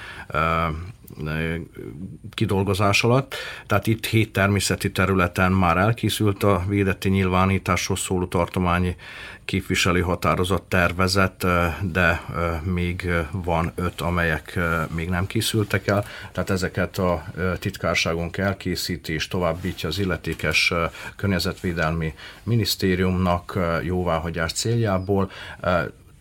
kidolgozás 2.33 3.03
alatt. 3.03 3.35
Tehát 3.67 3.87
itt 3.87 4.05
hét 4.05 4.33
természeti 4.33 4.91
területen 4.91 5.51
már 5.51 5.77
elkészült 5.77 6.43
a 6.43 6.63
védetti 6.67 7.09
nyilvánításról 7.09 7.97
szóló 7.97 8.25
tartományi 8.25 8.95
képviselő 9.45 10.01
határozat 10.01 10.63
tervezet, 10.63 11.45
de 11.91 12.21
még 12.63 13.09
van 13.31 13.71
öt, 13.75 14.01
amelyek 14.01 14.59
még 14.95 15.09
nem 15.09 15.27
készültek 15.27 15.87
el, 15.87 16.05
tehát 16.31 16.49
ezeket 16.49 16.97
a 16.97 17.23
titkárságunk 17.59 18.37
elkészíti 18.37 19.13
és 19.13 19.27
továbbítja 19.27 19.89
az 19.89 19.99
illetékes 19.99 20.73
környezetvédelmi 21.15 22.13
minisztériumnak 22.43 23.59
jóváhagyás 23.83 24.51
céljából 24.53 25.31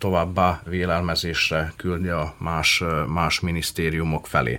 továbbá 0.00 0.60
vélelmezésre 0.64 1.72
küldi 1.76 2.08
a 2.08 2.34
más, 2.38 2.82
más 3.06 3.40
minisztériumok 3.40 4.26
felé. 4.26 4.58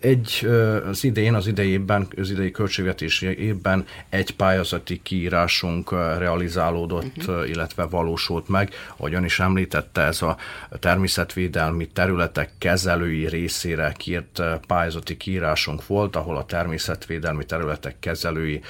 Egy, 0.00 0.48
az 0.86 1.04
idén, 1.04 1.34
az 1.34 1.46
idejében, 1.46 2.06
az 2.16 2.30
idei 2.30 2.50
költségvetési 2.50 3.38
évben 3.38 3.86
egy 4.08 4.36
pályázati 4.36 5.00
kiírásunk 5.02 5.90
realizálódott, 6.18 7.16
uh-huh. 7.16 7.48
illetve 7.48 7.84
valósult 7.84 8.48
meg. 8.48 8.72
Ahogyan 8.96 9.24
is 9.24 9.40
említette, 9.40 10.02
ez 10.02 10.22
a 10.22 10.36
természetvédelmi 10.78 11.86
területek 11.86 12.50
kezelői 12.58 13.28
részére 13.28 13.92
kiírt 13.96 14.42
pályázati 14.66 15.16
kiírásunk 15.16 15.86
volt, 15.86 16.16
ahol 16.16 16.36
a 16.36 16.44
természetvédelmi 16.44 17.44
területek 17.44 17.96
kezelői 18.00 18.60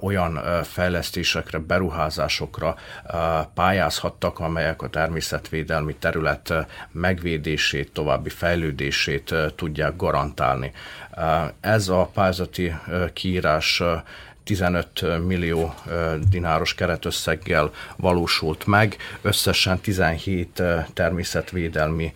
olyan 0.00 0.40
fejlesztésekre, 0.62 1.58
beruházásokra 1.58 2.76
pályázhattak, 3.54 4.38
amelyek 4.38 4.82
a 4.82 4.88
természetvédelmi 4.88 5.94
terület 5.98 6.54
megvédését, 6.92 7.92
további 7.92 8.28
fejlődését 8.28 9.34
tudják 9.56 9.98
garantálni. 10.00 10.72
Ez 11.60 11.88
a 11.88 12.10
pályázati 12.14 12.74
kiírás 13.12 13.82
15 14.44 15.26
millió 15.26 15.74
dináros 16.30 16.74
keretösszeggel 16.74 17.70
valósult 17.96 18.66
meg, 18.66 18.96
összesen 19.22 19.78
17 19.78 20.62
természetvédelmi 20.94 22.14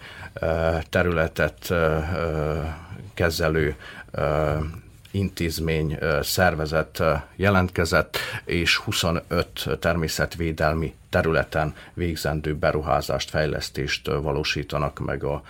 területet 0.90 1.74
kezelő 3.14 3.76
intézmény, 5.10 5.98
szervezet 6.22 7.02
jelentkezett, 7.36 8.18
és 8.44 8.76
25 8.76 9.68
természetvédelmi 9.80 10.94
területen 11.10 11.74
végzendő 11.92 12.54
beruházást, 12.54 13.30
fejlesztést 13.30 14.06
valósítanak 14.06 14.98
meg 14.98 15.24
a, 15.24 15.42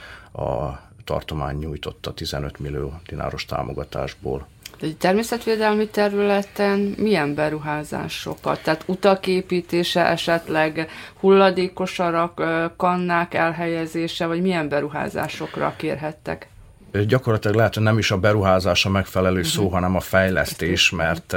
a 0.42 0.80
tartomány 1.04 1.56
nyújtotta 1.56 2.14
15 2.14 2.58
millió 2.58 2.92
dináros 3.06 3.44
támogatásból. 3.44 4.46
Egy 4.80 4.96
természetvédelmi 4.96 5.88
területen 5.88 6.94
milyen 6.96 7.34
beruházásokat? 7.34 8.62
Tehát 8.62 8.84
utaképítése, 8.86 10.06
esetleg 10.06 10.90
hulladékosarak, 11.20 12.42
kannák 12.76 13.34
elhelyezése, 13.34 14.26
vagy 14.26 14.42
milyen 14.42 14.68
beruházásokra 14.68 15.74
kérhettek? 15.76 16.48
Gyakorlatilag 17.06 17.56
lehet, 17.56 17.74
hogy 17.74 17.82
nem 17.82 17.98
is 17.98 18.10
a 18.10 18.18
beruházás 18.18 18.84
a 18.84 18.90
megfelelő 18.90 19.38
uh-huh. 19.38 19.52
szó, 19.52 19.68
hanem 19.68 19.96
a 19.96 20.00
fejlesztés, 20.00 20.90
mert 20.90 21.36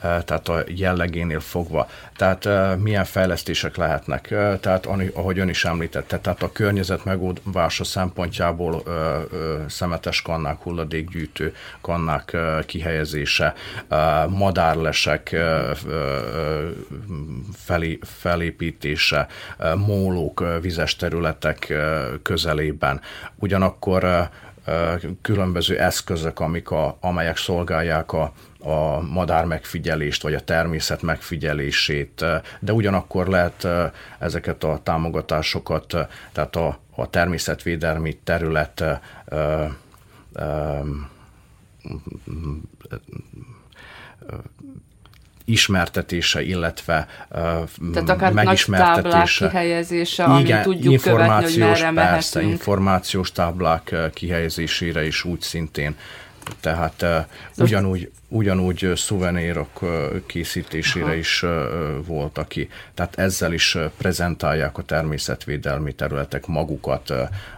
tehát 0.00 0.48
a 0.48 0.62
jellegénél 0.66 1.40
fogva. 1.40 1.88
Tehát 2.16 2.48
milyen 2.78 3.04
fejlesztések 3.04 3.76
lehetnek? 3.76 4.28
Tehát 4.60 4.86
ahogy 5.14 5.38
ön 5.38 5.48
is 5.48 5.64
említette, 5.64 6.18
tehát 6.18 6.42
a 6.42 6.52
környezet 6.52 7.04
megóvása 7.04 7.84
szempontjából 7.84 8.82
szemetes 9.68 10.22
kannák, 10.22 10.62
hulladékgyűjtő 10.62 11.54
kannák 11.80 12.36
kihelyezése, 12.66 13.54
madárlesek 14.28 15.36
felé, 17.64 17.98
felépítése, 18.02 19.26
mólók 19.76 20.44
vizes 20.60 20.96
területek 20.96 21.74
közelében. 22.22 23.00
Ugyanakkor 23.34 24.28
különböző 25.22 25.78
eszközök, 25.78 26.40
amik 26.40 26.70
a, 26.70 26.96
amelyek 27.00 27.36
szolgálják 27.36 28.12
a, 28.12 28.32
a 28.58 29.00
madár 29.00 29.44
megfigyelést, 29.44 30.22
vagy 30.22 30.34
a 30.34 30.40
természet 30.40 31.02
megfigyelését, 31.02 32.24
de 32.60 32.72
ugyanakkor 32.72 33.26
lehet 33.26 33.66
ezeket 34.18 34.64
a 34.64 34.80
támogatásokat, 34.82 35.96
tehát 36.32 36.56
a, 36.56 36.78
a 36.94 37.10
természetvédelmi 37.10 38.18
terület 38.24 38.84
ismertetése, 45.50 46.42
illetve 46.42 47.06
Tehát 47.92 48.08
akár 48.08 48.32
megismertetése. 48.32 49.44
Nagy 49.44 49.50
kihelyezése, 49.52 50.22
Igen, 50.38 50.56
ami 50.56 50.62
tudjuk 50.74 51.00
követni, 51.02 51.42
hogy 51.44 51.58
merre 51.58 51.72
persze, 51.72 51.92
mehetünk. 51.92 52.50
információs 52.50 53.32
táblák 53.32 53.94
kihelyezésére 54.14 55.06
is 55.06 55.24
úgy 55.24 55.40
szintén. 55.40 55.96
Tehát 56.60 57.02
Most 57.02 57.70
ugyanúgy, 57.70 58.10
ugyanúgy 58.28 58.92
szuvenérok 58.94 59.80
készítésére 60.26 61.04
Aha. 61.04 61.14
is 61.14 61.44
volt, 62.06 62.38
aki. 62.38 62.68
Tehát 62.94 63.18
ezzel 63.18 63.52
is 63.52 63.78
prezentálják 63.98 64.78
a 64.78 64.82
természetvédelmi 64.82 65.92
területek 65.92 66.46
magukat 66.46 67.12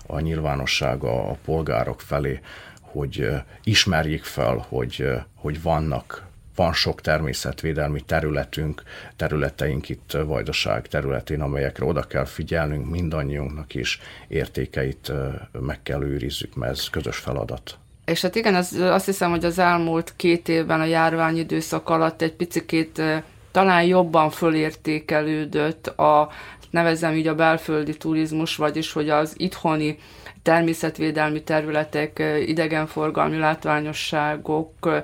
a 0.07 0.21
nyilvánossága 0.21 1.29
a 1.31 1.37
polgárok 1.45 2.01
felé, 2.01 2.41
hogy 2.81 3.29
ismerjék 3.65 4.25
fel, 4.25 4.67
hogy, 4.69 5.09
hogy 5.35 5.63
vannak 5.63 6.31
van 6.55 6.73
sok 6.73 7.01
természetvédelmi 7.01 8.01
területünk, 8.01 8.83
területeink 9.17 9.89
itt 9.89 10.17
Vajdaság 10.27 10.89
területén, 10.89 11.41
amelyekre 11.41 11.85
oda 11.85 12.03
kell 12.03 12.25
figyelnünk 12.25 12.91
mindannyiunknak 12.91 13.75
is, 13.75 14.01
értékeit 14.29 15.13
meg 15.53 15.83
kell 15.83 16.03
őrizzük, 16.03 16.55
mert 16.55 16.73
ez 16.73 16.89
közös 16.89 17.17
feladat. 17.17 17.77
És 18.05 18.21
hát 18.21 18.35
igen, 18.35 18.55
az, 18.55 18.73
azt 18.73 19.05
hiszem, 19.05 19.31
hogy 19.31 19.45
az 19.45 19.59
elmúlt 19.59 20.13
két 20.17 20.49
évben 20.49 20.81
a 20.81 20.85
járványidőszak 20.85 21.89
alatt 21.89 22.23
egy 22.23 22.33
picit 22.33 23.03
talán 23.51 23.85
jobban 23.85 24.31
fölértékelődött 24.31 25.87
a 25.87 26.31
nevezem 26.71 27.15
így 27.15 27.27
a 27.27 27.35
belföldi 27.35 27.97
turizmus, 27.97 28.57
vagyis 28.57 28.93
hogy 28.93 29.09
az 29.09 29.35
itthoni 29.37 29.99
természetvédelmi 30.43 31.43
területek, 31.43 32.23
idegenforgalmi 32.47 33.39
látványosságok 33.39 35.03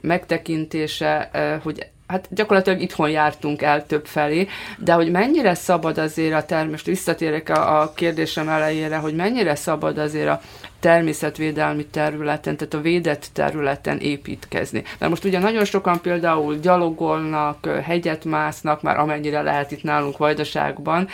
megtekintése, 0.00 1.30
hogy 1.62 1.86
hát 2.08 2.28
gyakorlatilag 2.30 2.80
itthon 2.80 3.10
jártunk 3.10 3.62
el 3.62 3.86
több 3.86 4.06
felé, 4.06 4.48
de 4.78 4.92
hogy 4.92 5.10
mennyire 5.10 5.54
szabad 5.54 5.98
azért 5.98 6.34
a 6.34 6.44
termés, 6.44 6.82
visszatérek 6.82 7.48
a, 7.48 7.80
a 7.80 7.92
kérdésem 7.92 8.48
elejére, 8.48 8.96
hogy 8.96 9.14
mennyire 9.14 9.54
szabad 9.54 9.98
azért 9.98 10.28
a 10.28 10.40
természetvédelmi 10.80 11.86
területen, 11.86 12.56
tehát 12.56 12.74
a 12.74 12.80
védett 12.80 13.26
területen 13.32 13.98
építkezni. 13.98 14.82
Mert 14.98 15.10
most 15.10 15.24
ugye 15.24 15.38
nagyon 15.38 15.64
sokan 15.64 16.00
például 16.00 16.56
gyalogolnak, 16.56 17.66
hegyet 17.66 18.24
másznak, 18.24 18.82
már 18.82 18.98
amennyire 18.98 19.42
lehet 19.42 19.70
itt 19.70 19.82
nálunk 19.82 20.16
Vajdaságban, 20.16 21.08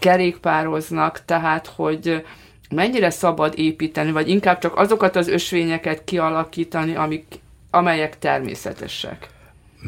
kerékpároznak, 0.00 1.24
tehát 1.24 1.66
hogy 1.66 2.24
mennyire 2.70 3.10
szabad 3.10 3.58
építeni, 3.58 4.12
vagy 4.12 4.28
inkább 4.28 4.58
csak 4.58 4.76
azokat 4.76 5.16
az 5.16 5.28
ösvényeket 5.28 6.04
kialakítani, 6.04 6.94
amik, 6.94 7.24
amelyek 7.70 8.18
természetesek 8.18 9.28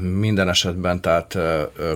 minden 0.00 0.48
esetben 0.48 1.00
tehát 1.00 1.38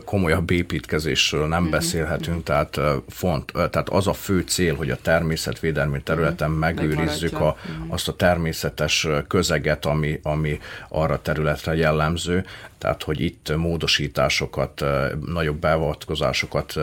komolyabb 0.04 0.50
építkezésről 0.50 1.46
nem 1.46 1.59
uh-huh. 1.59 1.70
beszélhetünk, 1.70 2.44
tehát 2.44 2.80
font, 3.09 3.52
tehát 3.52 3.88
az 3.88 4.06
a 4.06 4.12
fő 4.12 4.40
cél, 4.40 4.74
hogy 4.74 4.90
a 4.90 4.98
természetvédelmi 5.02 6.02
területen 6.02 6.48
uh-huh. 6.48 6.64
megőrizzük 6.64 7.40
a, 7.40 7.56
uh-huh. 7.70 7.92
azt 7.92 8.09
a 8.09 8.16
természetes 8.16 9.06
közeget, 9.28 9.85
ami, 9.85 10.20
ami 10.22 10.59
arra 10.88 11.22
területre 11.22 11.74
jellemző, 11.74 12.44
tehát 12.78 13.02
hogy 13.02 13.20
itt 13.20 13.56
módosításokat, 13.56 14.85
nagyobb 15.26 15.59
beavatkozásokat 15.61 16.74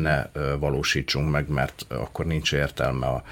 ne 0.00 0.26
valósítsunk 0.58 1.30
meg, 1.30 1.48
mert 1.48 1.86
akkor 1.88 2.26
nincs 2.26 2.52
értelme 2.52 3.06
a, 3.06 3.22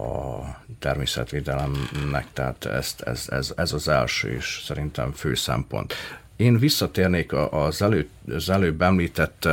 a 0.00 0.40
természetvédelemnek, 0.78 2.26
tehát 2.32 2.64
ezt, 2.64 3.00
ez, 3.00 3.26
ez, 3.28 3.52
ez 3.56 3.72
az 3.72 3.88
első 3.88 4.28
és 4.28 4.62
szerintem 4.64 5.12
fő 5.12 5.34
szempont. 5.34 5.94
Én 6.42 6.58
visszatérnék 6.58 7.32
az, 7.32 7.82
elő, 7.82 8.08
az 8.34 8.50
előbb 8.50 8.82
említett 8.82 9.48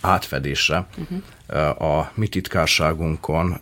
átfedésre. 0.00 0.86
Uh-huh. 0.96 1.98
A 1.98 2.10
mi 2.14 2.28
titkárságunkon 2.28 3.60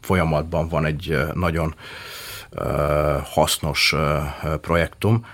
folyamatban 0.00 0.68
van 0.68 0.84
egy 0.84 1.18
nagyon 1.34 1.74
hasznos 3.24 3.94
projektum, 4.60 5.26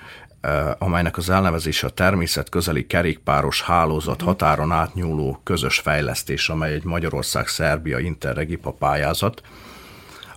amelynek 0.79 1.17
az 1.17 1.31
elnevezése 1.31 1.87
a 1.87 1.91
természet 1.91 2.49
közeli 2.49 2.87
kerékpáros 2.87 3.63
hálózat 3.63 4.15
uh-huh. 4.15 4.29
határon 4.29 4.73
átnyúló 4.73 5.41
közös 5.45 5.79
fejlesztés, 5.79 6.49
amely 6.49 6.73
egy 6.73 6.85
Magyarország-Szerbia 6.85 7.99
Interregipa 7.99 8.73
pályázat, 8.73 9.43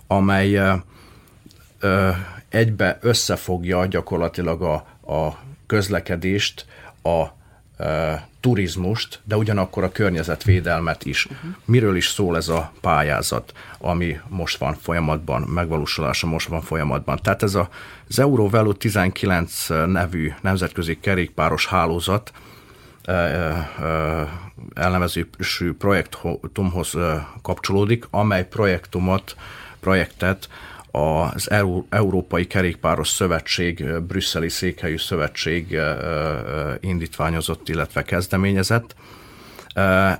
amely 0.06 0.60
egybe 2.48 2.98
összefogja 3.00 3.86
gyakorlatilag 3.86 4.62
a, 4.62 4.74
a 5.12 5.44
közlekedést, 5.66 6.66
a 7.02 7.24
e, 7.84 8.28
turizmust, 8.40 9.20
de 9.24 9.36
ugyanakkor 9.36 9.84
a 9.84 9.92
környezetvédelmet 9.92 11.04
is. 11.04 11.26
Uh-huh. 11.26 11.50
Miről 11.64 11.96
is 11.96 12.08
szól 12.08 12.36
ez 12.36 12.48
a 12.48 12.72
pályázat, 12.80 13.52
ami 13.78 14.20
most 14.28 14.58
van 14.58 14.76
folyamatban, 14.80 15.42
megvalósulása 15.42 16.26
most 16.26 16.48
van 16.48 16.60
folyamatban. 16.60 17.18
Tehát 17.22 17.42
ez 17.42 17.54
a, 17.54 17.68
az 18.08 18.18
Eurovelo 18.18 18.72
19 18.72 19.66
nevű 19.68 20.32
nemzetközi 20.40 20.98
kerékpáros 21.00 21.66
hálózat, 21.66 22.32
elnevezésű 24.74 25.72
projektumhoz 25.78 26.94
kapcsolódik, 27.42 28.06
amely 28.10 28.48
projektumot, 28.48 29.36
projektet 29.80 30.48
az 30.96 31.50
Európai 31.88 32.46
Kerékpáros 32.46 33.08
Szövetség, 33.08 34.00
brüsszeli 34.00 34.48
székhelyű 34.48 34.96
szövetség 34.96 35.78
indítványozott, 36.80 37.68
illetve 37.68 38.02
kezdeményezett. 38.02 38.94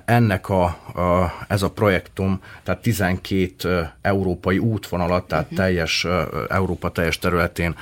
Ennek 0.05 0.49
a, 0.49 0.63
a, 0.63 1.33
ez 1.47 1.61
a 1.61 1.71
projektum, 1.71 2.41
tehát 2.63 2.81
12 2.81 3.91
európai 4.01 4.57
útvonalat, 4.57 5.27
tehát 5.27 5.43
uh-huh. 5.43 5.57
teljes 5.57 6.07
Európa 6.47 6.89
teljes 6.91 7.17
területén 7.19 7.75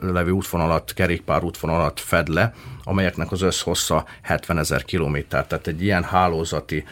levő 0.00 0.30
útvonalat, 0.30 0.92
kerékpár 0.94 1.44
útvonalat 1.44 2.00
fed 2.00 2.28
le, 2.28 2.54
amelyeknek 2.84 3.32
az 3.32 3.42
összhossza 3.42 4.04
70 4.22 4.58
ezer 4.58 4.84
kilométer. 4.84 5.46
Tehát 5.46 5.66
egy 5.66 5.82
ilyen 5.82 6.04
hálózati 6.04 6.84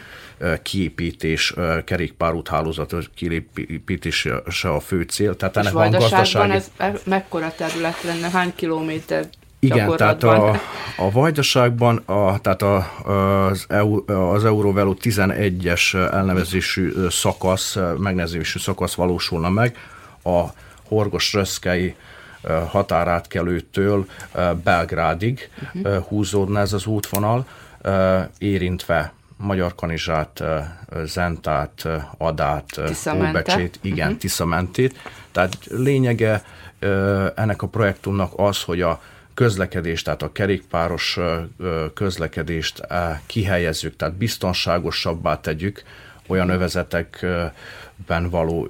kiépítés, 0.63 1.53
kerékpárút 1.85 2.47
hálózat 2.47 2.95
kiépítése 3.15 4.41
a 4.61 4.79
fő 4.79 5.01
cél. 5.01 5.35
Tehát 5.35 5.57
ennek 5.57 5.73
van 5.73 5.91
gazdasági... 5.91 6.51
ez 6.51 6.71
mekkora 7.03 7.53
terület 7.57 8.03
lenne, 8.03 8.29
hány 8.29 8.51
kilométer 8.55 9.27
igen, 9.59 9.95
tehát 9.95 10.23
a, 10.23 10.49
a 10.97 11.11
Vajdaságban 11.11 11.97
a, 12.05 12.39
tehát 12.39 12.61
a, 12.61 12.91
az, 13.47 13.65
EU, 13.67 14.11
az 14.11 14.45
Eurovelo 14.45 14.93
11-es 15.01 16.11
elnevezésű 16.13 16.93
szakasz, 17.09 17.77
megnevezésű 17.97 18.59
szakasz 18.59 18.93
valósulna 18.93 19.49
meg 19.49 19.77
a 20.23 20.43
Horgos 20.87 21.33
Röszkei 21.33 21.95
határátkelőtől 22.67 24.05
Belgrádig 24.63 25.49
uh-huh. 25.73 26.03
húzódna 26.03 26.59
ez 26.59 26.73
az 26.73 26.85
útvonal, 26.85 27.47
érintve 28.37 29.13
Magyar 29.37 29.75
Kanizsát, 29.75 30.43
Zentát, 31.03 31.87
Adát, 32.17 32.81
Óbecsét, 33.15 33.79
igen, 33.81 34.05
uh-huh. 34.05 34.19
Tiszamentét. 34.19 34.99
Tehát 35.31 35.57
lényege 35.69 36.43
ennek 37.35 37.61
a 37.61 37.67
projektumnak 37.67 38.31
az, 38.35 38.61
hogy 38.61 38.81
a 38.81 39.01
közlekedést, 39.33 40.05
tehát 40.05 40.21
a 40.21 40.31
kerékpáros 40.31 41.19
közlekedést 41.93 42.87
kihelyezzük, 43.25 43.95
tehát 43.95 44.15
biztonságosabbá 44.15 45.39
tegyük 45.39 45.83
olyan 46.27 46.49
övezetekben 46.49 48.29
való 48.29 48.69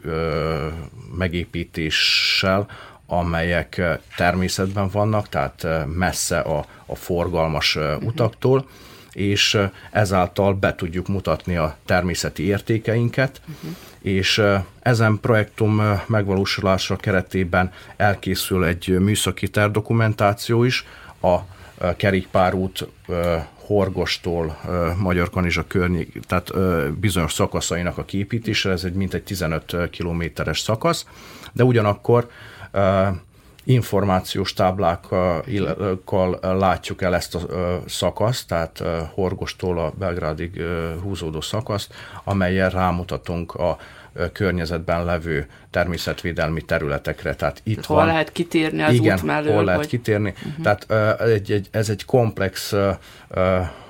megépítéssel, 1.18 2.68
amelyek 3.06 3.82
természetben 4.16 4.90
vannak, 4.90 5.30
tehát 5.30 5.68
messze 5.86 6.40
a, 6.40 6.66
a 6.86 6.96
forgalmas 6.96 7.78
utaktól, 8.02 8.68
és 9.16 9.58
ezáltal 9.92 10.54
be 10.54 10.76
tudjuk 10.76 11.08
mutatni 11.08 11.56
a 11.56 11.78
természeti 11.86 12.44
értékeinket, 12.44 13.42
uh-huh. 13.42 13.76
és 14.02 14.42
ezen 14.80 15.20
projektum 15.22 15.82
megvalósulása 16.08 16.96
keretében 16.96 17.72
elkészül 17.98 18.66
egy 18.66 19.00
műszaki 19.00 19.48
terdokumentáció 19.48 20.64
is, 20.64 20.86
a 21.22 21.38
kerékpárút 21.98 22.88
Horgostól 23.56 24.58
Magyar 24.98 25.30
Kanizsa 25.30 25.68
környék, 25.68 26.20
tehát 26.28 26.54
bizonyos 27.00 27.34
szakaszainak 27.34 27.98
a 27.98 28.06
képítése, 28.06 28.70
ez 28.70 28.84
egy 28.84 28.94
mintegy 28.94 29.24
15 29.24 29.90
kilométeres 29.90 30.60
szakasz, 30.60 31.06
de 31.54 31.64
ugyanakkor 31.64 32.30
információs 33.66 34.54
táblákkal 34.54 35.44
látjuk 36.42 37.02
el 37.02 37.16
ezt 37.16 37.36
a 37.36 37.42
szakaszt, 37.86 38.48
tehát 38.48 38.84
Horgostól 39.14 39.80
a 39.80 39.94
Belgrádig 39.98 40.62
húzódó 41.02 41.42
szakaszt, 41.42 41.94
amelyen 42.24 42.70
rámutatunk 42.70 43.54
a 43.54 43.78
környezetben 44.34 45.06
levő 45.06 45.48
természetvédelmi 45.70 46.62
területekre. 46.62 47.36
Tehát 47.36 47.62
itt 47.64 47.86
hol 47.86 47.98
van, 47.98 48.06
lehet 48.06 48.32
kitérni 48.32 48.82
az 48.82 48.94
igen, 48.94 49.16
út 49.18 49.24
mellől? 49.24 49.54
hol 49.54 49.64
lehet 49.64 49.80
vagy... 49.80 49.90
kitérni. 49.90 50.34
Uh-huh. 50.38 50.64
Tehát 50.64 51.22
egy, 51.22 51.52
egy, 51.52 51.68
ez 51.72 51.90
egy 51.90 52.06
komplex 52.06 52.74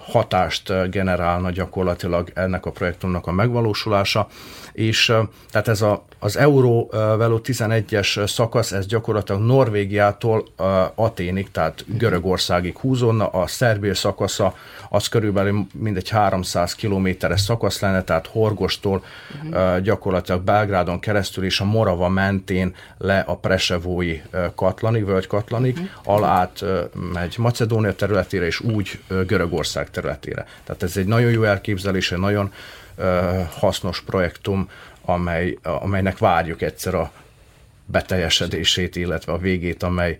hatást 0.05 0.89
generálna 0.89 1.51
gyakorlatilag 1.51 2.31
ennek 2.33 2.65
a 2.65 2.71
projektumnak 2.71 3.27
a 3.27 3.31
megvalósulása, 3.31 4.27
és 4.75 5.13
tehát 5.51 5.67
ez 5.67 5.81
a, 5.81 6.05
az 6.19 6.37
Euró 6.37 6.89
Velo 6.91 7.39
11-es 7.43 8.27
szakasz, 8.27 8.71
ez 8.71 8.85
gyakorlatilag 8.85 9.41
Norvégiától 9.41 10.47
Aténig, 10.95 11.51
tehát 11.51 11.85
Görögországig 11.97 12.77
húzódna, 12.77 13.27
a 13.27 13.47
Szerbia 13.47 13.95
szakasza 13.95 14.55
az 14.89 15.07
körülbelül 15.07 15.65
mindegy 15.73 16.09
300 16.09 16.75
kilométeres 16.75 17.41
szakasz 17.41 17.79
lenne, 17.79 18.03
tehát 18.03 18.27
Horgostól 18.27 19.03
gyakorlatilag 19.81 20.41
Belgrádon 20.41 20.99
keresztül 20.99 21.43
és 21.43 21.59
a 21.59 21.65
Morava 21.65 22.09
mentén 22.09 22.75
le 22.97 23.19
a 23.19 23.35
Presevói 23.35 24.21
Katlanig, 24.55 25.05
Völgy 25.05 25.27
Katlanig, 25.27 25.73
uh-huh. 25.73 26.15
alát 26.15 26.63
megy 27.13 27.35
Macedónia 27.37 27.93
területére, 27.95 28.45
és 28.45 28.59
úgy 28.59 28.99
Görögország 29.27 29.89
területére. 29.89 30.45
Tehát 30.63 30.83
ez 30.83 30.97
egy 30.97 31.05
nagyon 31.05 31.31
jó 31.31 31.43
elképzelés, 31.43 32.11
egy 32.11 32.19
nagyon 32.19 32.51
hasznos 33.59 34.01
projektum, 34.01 34.69
amely, 35.01 35.57
amelynek 35.63 36.17
várjuk 36.17 36.61
egyszer 36.61 36.93
a 36.93 37.11
beteljesedését, 37.85 38.95
illetve 38.95 39.33
a 39.33 39.37
végét, 39.37 39.83
amely 39.83 40.17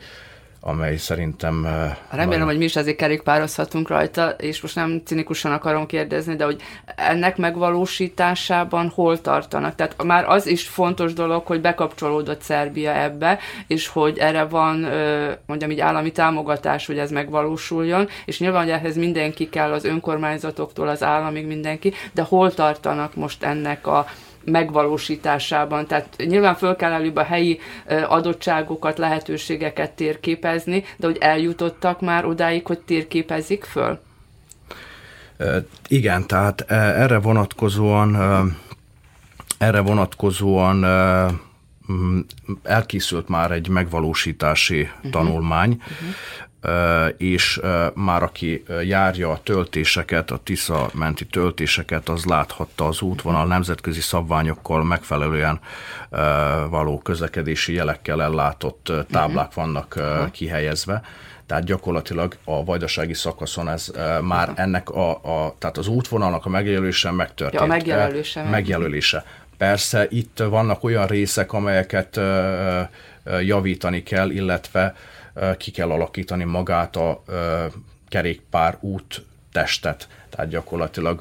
amely 0.67 0.95
szerintem... 0.95 1.63
Remélem, 2.09 2.29
nagyon... 2.29 2.45
hogy 2.45 2.57
mi 2.57 2.63
is 2.63 2.75
ezért 2.75 2.97
kerékpározhatunk 2.97 3.87
rajta, 3.87 4.29
és 4.29 4.61
most 4.61 4.75
nem 4.75 5.01
cinikusan 5.05 5.51
akarom 5.51 5.85
kérdezni, 5.85 6.35
de 6.35 6.45
hogy 6.45 6.61
ennek 6.95 7.37
megvalósításában 7.37 8.91
hol 8.95 9.21
tartanak? 9.21 9.75
Tehát 9.75 10.03
már 10.03 10.29
az 10.29 10.47
is 10.47 10.67
fontos 10.67 11.13
dolog, 11.13 11.45
hogy 11.45 11.61
bekapcsolódott 11.61 12.41
Szerbia 12.41 12.95
ebbe, 12.95 13.39
és 13.67 13.87
hogy 13.87 14.17
erre 14.17 14.43
van, 14.43 14.87
mondjam 15.45 15.71
így 15.71 15.79
állami 15.79 16.11
támogatás, 16.11 16.85
hogy 16.85 16.97
ez 16.97 17.11
megvalósuljon, 17.11 18.07
és 18.25 18.39
nyilván, 18.39 18.61
hogy 18.61 18.71
ehhez 18.71 18.95
mindenki 18.95 19.49
kell, 19.49 19.71
az 19.71 19.85
önkormányzatoktól 19.85 20.87
az 20.87 21.03
államig 21.03 21.47
mindenki, 21.47 21.93
de 22.13 22.21
hol 22.21 22.53
tartanak 22.53 23.15
most 23.15 23.43
ennek 23.43 23.87
a 23.87 24.05
megvalósításában. 24.45 25.87
Tehát 25.87 26.15
nyilván 26.17 26.55
föl 26.55 26.75
kell 26.75 26.91
előbb 26.91 27.15
a 27.15 27.23
helyi 27.23 27.59
adottságokat, 28.07 28.97
lehetőségeket 28.97 29.91
térképezni, 29.91 30.83
de 30.97 31.07
hogy 31.07 31.17
eljutottak 31.19 32.01
már 32.01 32.25
odáig, 32.25 32.65
hogy 32.65 32.79
térképezik 32.79 33.63
föl? 33.63 33.99
Igen, 35.87 36.27
tehát 36.27 36.61
erre 36.71 37.19
vonatkozóan 37.19 38.15
erre 39.57 39.79
vonatkozóan 39.79 40.85
elkészült 42.63 43.27
már 43.27 43.51
egy 43.51 43.67
megvalósítási 43.67 44.81
uh-huh. 44.81 45.11
tanulmány, 45.11 45.71
uh-huh 45.71 46.15
és 47.17 47.61
már 47.93 48.23
aki 48.23 48.63
járja 48.83 49.31
a 49.31 49.39
töltéseket, 49.43 50.31
a 50.31 50.39
Tisza 50.43 50.89
menti 50.93 51.25
töltéseket, 51.25 52.09
az 52.09 52.25
láthatta 52.25 52.87
az 52.87 53.01
útvonal 53.01 53.45
nemzetközi 53.45 54.01
szabványokkal 54.01 54.83
megfelelően 54.83 55.59
való 56.69 56.97
közlekedési 56.97 57.73
jelekkel 57.73 58.21
ellátott 58.21 58.91
táblák 59.11 59.55
mhm. 59.55 59.59
vannak 59.59 59.99
kihelyezve 60.31 61.01
tehát 61.45 61.63
gyakorlatilag 61.63 62.35
a 62.43 62.63
vajdasági 62.63 63.13
szakaszon 63.13 63.69
ez 63.69 63.91
már 64.21 64.51
ennek 64.55 64.89
a, 64.89 65.09
a 65.11 65.55
tehát 65.57 65.77
az 65.77 65.87
útvonalnak 65.87 66.45
a 66.45 66.49
megjelölése 66.49 67.11
megtörtént. 67.11 67.59
Ja, 67.59 67.61
a 67.61 67.65
megjelölése. 67.67 68.43
Megjelölése. 68.43 69.25
Persze 69.57 70.07
itt 70.09 70.43
vannak 70.49 70.83
olyan 70.83 71.07
részek, 71.07 71.53
amelyeket 71.53 72.19
javítani 73.41 74.03
kell, 74.03 74.29
illetve 74.29 74.95
ki 75.57 75.71
kell 75.71 75.91
alakítani 75.91 76.43
magát 76.43 76.95
a 76.95 77.23
kerékpár 78.07 78.77
út 78.79 79.25
testet. 79.51 80.07
Tehát 80.29 80.49
gyakorlatilag 80.49 81.19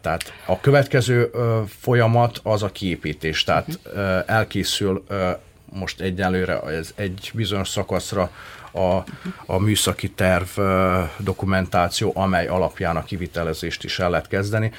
tehát 0.00 0.32
a 0.46 0.60
következő 0.60 1.30
folyamat 1.66 2.40
az 2.42 2.62
a 2.62 2.72
kiépítés. 2.72 3.44
Tehát 3.44 3.78
elkészül 4.26 5.04
most 5.72 6.00
egyelőre 6.00 6.60
ez 6.60 6.92
egy 6.94 7.30
bizonyos 7.34 7.68
szakaszra 7.68 8.30
a, 8.72 9.04
a 9.46 9.58
műszaki 9.58 10.10
terv 10.10 10.48
dokumentáció, 11.18 12.12
amely 12.14 12.46
alapján 12.46 12.96
a 12.96 13.04
kivitelezést 13.04 13.84
is 13.84 13.98
el 13.98 14.10
lehet 14.10 14.28
kezdeni. 14.28 14.72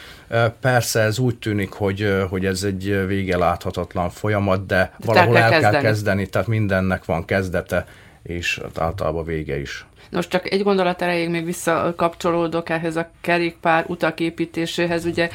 Persze 0.60 1.00
ez 1.00 1.20
úgy 1.20 1.38
tűnik, 1.38 1.72
hogy, 1.72 2.26
hogy 2.30 2.46
ez 2.46 2.64
egy 2.64 3.06
vége 3.08 3.38
láthatatlan 3.38 4.10
folyamat, 4.10 4.66
de, 4.66 4.94
de 4.98 5.06
valahol 5.06 5.38
el 5.38 5.50
kell, 5.50 5.64
el 5.64 5.72
kell 5.72 5.82
kezdeni, 5.82 6.28
tehát 6.28 6.48
mindennek 6.48 7.06
van 7.06 7.26
kezdete, 7.26 7.86
és 8.24 8.62
általában 8.78 9.26
vége 9.26 9.60
is. 9.60 9.86
Nos, 10.12 10.28
csak 10.28 10.52
egy 10.52 10.64
gondolat 10.64 11.02
erejéig 11.02 11.30
még 11.30 11.46
visszakapcsolódok 11.46 12.70
ehhez 12.70 12.96
a 12.96 13.10
kerékpár 13.22 13.86
utak 13.88 14.20
építéséhez. 14.20 15.06
Ugye 15.06 15.30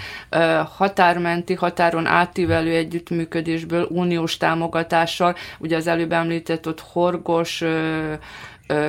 határmenti, 0.76 1.54
határon 1.54 2.06
átívelő 2.06 2.74
együttműködésből, 2.74 3.86
uniós 3.90 4.36
támogatással, 4.36 5.34
ugye 5.58 5.76
az 5.76 5.86
előbb 5.86 6.12
említett 6.12 6.66
ott 6.66 6.80
Horgos, 6.80 7.64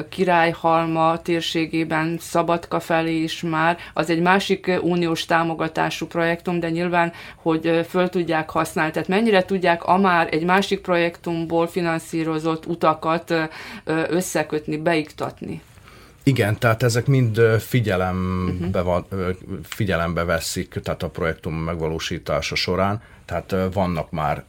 Királyhalma 0.09 1.21
térségében, 1.21 2.17
Szabadka 2.19 2.79
felé 2.79 3.15
is 3.21 3.41
már, 3.41 3.77
az 3.93 4.09
egy 4.09 4.21
másik 4.21 4.71
uniós 4.81 5.25
támogatású 5.25 6.05
projektum, 6.05 6.59
de 6.59 6.69
nyilván, 6.69 7.13
hogy 7.35 7.85
föl 7.89 8.09
tudják 8.09 8.49
használni. 8.49 8.91
Tehát 8.91 9.07
mennyire 9.07 9.45
tudják 9.45 9.83
a 9.83 9.97
már 9.97 10.27
egy 10.31 10.43
másik 10.43 10.81
projektumból 10.81 11.67
finanszírozott 11.67 12.65
utakat 12.65 13.33
összekötni, 14.09 14.77
beiktatni? 14.77 15.61
Igen, 16.27 16.57
tehát 16.57 16.83
ezek 16.83 17.05
mind 17.05 17.41
figyelembe, 17.59 18.81
van, 18.81 19.05
figyelembe 19.63 20.23
veszik, 20.23 20.79
tehát 20.83 21.03
a 21.03 21.09
projektum 21.09 21.53
megvalósítása 21.53 22.55
során, 22.55 23.01
tehát 23.25 23.55
vannak 23.73 24.11
már 24.11 24.43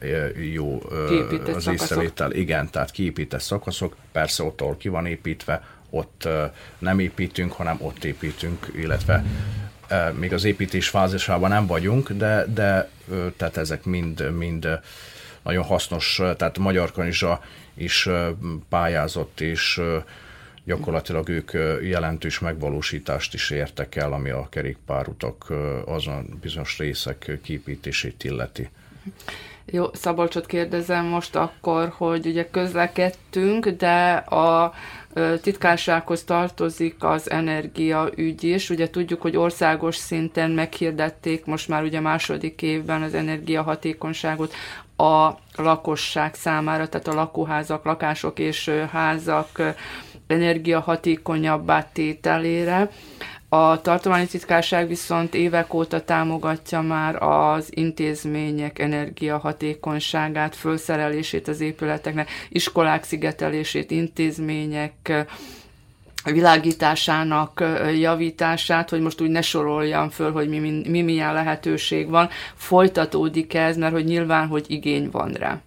jó 0.51 0.81
kiépített 1.07 1.55
az 1.55 1.67
észrevétel, 1.67 2.31
igen, 2.31 2.69
tehát 2.69 2.91
kiépített 2.91 3.39
szakaszok, 3.39 3.95
persze 4.11 4.43
ott, 4.43 4.61
ahol 4.61 4.77
ki 4.77 4.89
van 4.89 5.05
építve, 5.05 5.63
ott 5.89 6.27
nem 6.77 6.99
építünk, 6.99 7.51
hanem 7.51 7.77
ott 7.79 8.03
építünk, 8.03 8.71
illetve 8.75 9.23
még 10.19 10.33
az 10.33 10.43
építés 10.43 10.89
fázisában 10.89 11.49
nem 11.49 11.65
vagyunk, 11.65 12.11
de, 12.11 12.45
de 12.53 12.89
tehát 13.37 13.57
ezek 13.57 13.83
mind, 13.83 14.31
mind 14.37 14.79
nagyon 15.41 15.63
hasznos, 15.63 16.21
tehát 16.37 16.57
Magyar 16.57 16.91
Kanizsa 16.91 17.41
is 17.73 18.09
pályázott, 18.69 19.41
és 19.41 19.81
gyakorlatilag 20.69 21.29
ők 21.29 21.51
jelentős 21.83 22.39
megvalósítást 22.39 23.33
is 23.33 23.49
értek 23.49 23.95
el, 23.95 24.13
ami 24.13 24.29
a 24.29 24.47
kerékpárutak 24.49 25.45
azon 25.85 26.37
bizonyos 26.41 26.77
részek 26.77 27.39
képítését 27.43 28.23
illeti. 28.23 28.69
Jó, 29.65 29.85
Szabolcsot 29.93 30.45
kérdezem 30.45 31.05
most 31.05 31.35
akkor, 31.35 31.93
hogy 31.97 32.25
ugye 32.25 32.49
közlekedtünk, 32.49 33.67
de 33.67 34.13
a 34.15 34.73
titkársághoz 35.41 36.23
tartozik 36.23 37.03
az 37.03 37.29
energiaügy 37.29 38.43
is. 38.43 38.69
Ugye 38.69 38.89
tudjuk, 38.89 39.21
hogy 39.21 39.37
országos 39.37 39.95
szinten 39.95 40.51
meghirdették 40.51 41.45
most 41.45 41.67
már 41.67 41.83
ugye 41.83 41.99
második 41.99 42.61
évben 42.61 43.01
az 43.01 43.13
energiahatékonyságot 43.13 44.53
a 44.97 45.29
lakosság 45.55 46.35
számára, 46.35 46.89
tehát 46.89 47.07
a 47.07 47.13
lakóházak, 47.13 47.85
lakások 47.85 48.39
és 48.39 48.69
házak 48.91 49.61
energiahatékonyabbá 50.29 51.89
tételére. 51.93 52.89
A 53.49 53.81
tartományi 53.81 54.25
titkárság 54.27 54.87
viszont 54.87 55.33
évek 55.33 55.73
óta 55.73 56.03
támogatja 56.03 56.81
már 56.81 57.23
az 57.23 57.67
intézmények 57.69 58.79
energiahatékonyságát, 58.79 60.55
felszerelését 60.55 61.47
az 61.47 61.61
épületeknek, 61.61 62.29
iskolák 62.49 63.03
szigetelését, 63.03 63.91
intézmények 63.91 65.25
világításának 66.23 67.63
javítását, 67.99 68.89
hogy 68.89 69.01
most 69.01 69.21
úgy 69.21 69.29
ne 69.29 69.41
soroljam 69.41 70.09
föl, 70.09 70.31
hogy 70.31 70.49
mi, 70.49 70.59
mi, 70.59 70.89
mi 70.89 71.01
milyen 71.01 71.33
lehetőség 71.33 72.09
van. 72.09 72.29
Folytatódik 72.55 73.53
ez, 73.53 73.77
mert 73.77 73.93
hogy 73.93 74.05
nyilván, 74.05 74.47
hogy 74.47 74.65
igény 74.67 75.09
van 75.11 75.31
rá. 75.31 75.61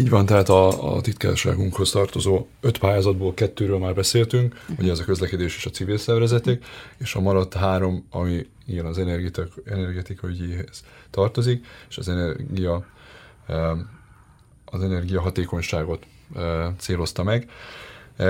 Így 0.00 0.10
van, 0.10 0.26
tehát 0.26 0.48
a, 0.48 0.94
a 0.94 1.00
titkárságunkhoz 1.00 1.90
tartozó 1.90 2.46
öt 2.60 2.78
pályázatból 2.78 3.34
kettőről 3.34 3.78
már 3.78 3.94
beszéltünk, 3.94 4.54
uh-huh. 4.54 4.78
ugye 4.78 4.90
ez 4.90 4.98
a 4.98 5.04
közlekedés 5.04 5.56
és 5.56 5.66
a 5.66 5.70
civil 5.70 5.98
szervezetek, 5.98 6.64
és 6.98 7.14
a 7.14 7.20
maradt 7.20 7.54
három, 7.54 8.06
ami 8.10 8.46
igen 8.66 8.86
az 8.86 8.98
energetika, 8.98 9.48
energetika 9.64 10.28
ügyéhez 10.28 10.84
tartozik, 11.10 11.66
és 11.88 11.98
az 11.98 12.08
energia 12.08 12.86
az 14.64 14.82
energia 14.82 15.20
hatékonyságot 15.20 16.06
célozta 16.78 17.22
meg. 17.22 17.50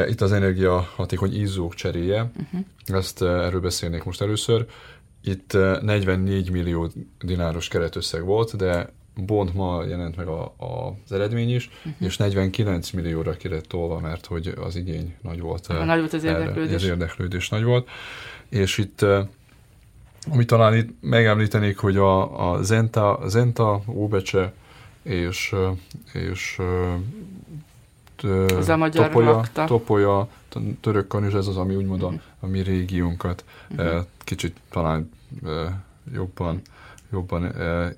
Itt 0.08 0.20
az 0.20 0.32
energia 0.32 0.80
hatékony 0.80 1.40
izzók 1.40 1.74
cseréje, 1.74 2.30
uh-huh. 2.36 2.60
ezt 2.86 3.22
erről 3.22 3.60
beszélnék 3.60 4.04
most 4.04 4.20
először. 4.20 4.66
Itt 5.22 5.52
44 5.82 6.50
millió 6.50 6.90
dináros 7.20 7.68
keretösszeg 7.68 8.24
volt, 8.24 8.56
de 8.56 8.92
Bond 9.14 9.54
ma 9.54 9.84
jelent 9.84 10.16
meg 10.16 10.26
a, 10.26 10.42
a, 10.42 10.96
az 11.04 11.12
eredmény 11.12 11.54
is, 11.54 11.70
uh-huh. 11.78 12.06
és 12.06 12.16
49 12.16 12.90
millióra 12.90 13.32
ki 13.32 13.48
lett 13.48 13.64
tolva, 13.64 13.98
mert 13.98 14.26
hogy 14.26 14.54
az 14.60 14.76
igény 14.76 15.14
nagy 15.22 15.40
volt. 15.40 15.66
Ha, 15.66 15.84
nagy 15.84 15.98
volt 15.98 16.12
az 16.12 16.24
érdeklődés. 16.24 16.74
Az 16.74 16.84
érdeklődés 16.84 17.48
nagy 17.48 17.62
volt. 17.62 17.88
És 18.48 18.78
itt, 18.78 19.04
amit 20.30 20.46
talán 20.46 20.74
itt 20.74 20.90
megemlítenék, 21.00 21.78
hogy 21.78 21.96
a, 21.96 22.50
a 22.50 22.62
Zenta, 22.62 23.20
Zenta, 23.26 23.82
Óbecse 23.86 24.52
és, 25.02 25.54
és 26.12 26.58
az 28.56 28.68
a 28.68 28.76
magyar 28.76 29.06
Topolya, 29.06 29.30
lakta. 29.30 29.64
Topolya, 29.64 30.28
török 30.80 31.06
kanizs, 31.06 31.34
ez 31.34 31.46
az, 31.46 31.56
ami 31.56 31.74
úgymond 31.74 32.02
a, 32.02 32.12
a 32.40 32.46
mi 32.46 32.60
régiónkat 32.62 33.44
uh-huh. 33.70 34.04
kicsit 34.24 34.56
talán 34.70 35.10
jobban 36.12 36.62
jobban 37.12 37.44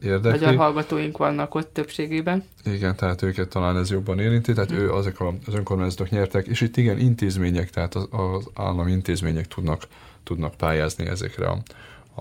érdekli. 0.02 0.30
Magyar 0.30 0.56
hallgatóink 0.56 1.16
vannak 1.16 1.54
ott 1.54 1.72
többségében. 1.72 2.44
Igen, 2.64 2.96
tehát 2.96 3.22
őket 3.22 3.48
talán 3.48 3.76
ez 3.76 3.90
jobban 3.90 4.18
érinti, 4.18 4.52
tehát 4.52 4.72
mm. 4.72 4.76
ő, 4.76 4.92
azok 4.92 5.20
az 5.46 5.54
önkormányzatok 5.54 6.10
nyertek, 6.10 6.46
és 6.46 6.60
itt 6.60 6.76
igen, 6.76 6.98
intézmények, 6.98 7.70
tehát 7.70 7.94
az, 7.94 8.08
az 8.10 8.48
állami 8.54 8.90
intézmények 8.90 9.48
tudnak, 9.48 9.82
tudnak 10.22 10.54
pályázni 10.54 11.06
ezekre 11.06 11.46
a, 11.46 11.58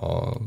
a 0.05 0.37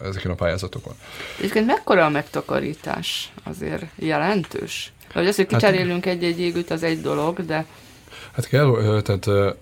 ezeken 0.00 0.30
a 0.30 0.34
pályázatokon. 0.34 0.92
Egyébként 1.38 1.66
mekkora 1.66 2.04
a 2.04 2.08
megtakarítás? 2.08 3.32
Azért 3.42 3.84
jelentős? 3.94 4.92
Vagy 5.14 5.26
az, 5.26 5.36
hogy 5.36 5.46
hát- 5.50 5.60
kicserélünk 5.60 6.04
hát, 6.04 6.14
egy-egy 6.14 6.40
égüt, 6.40 6.70
az 6.70 6.82
egy 6.82 7.00
dolog, 7.00 7.44
de... 7.44 7.66
Hát 8.32 8.48
kell, 8.48 9.02
tehát 9.02 9.54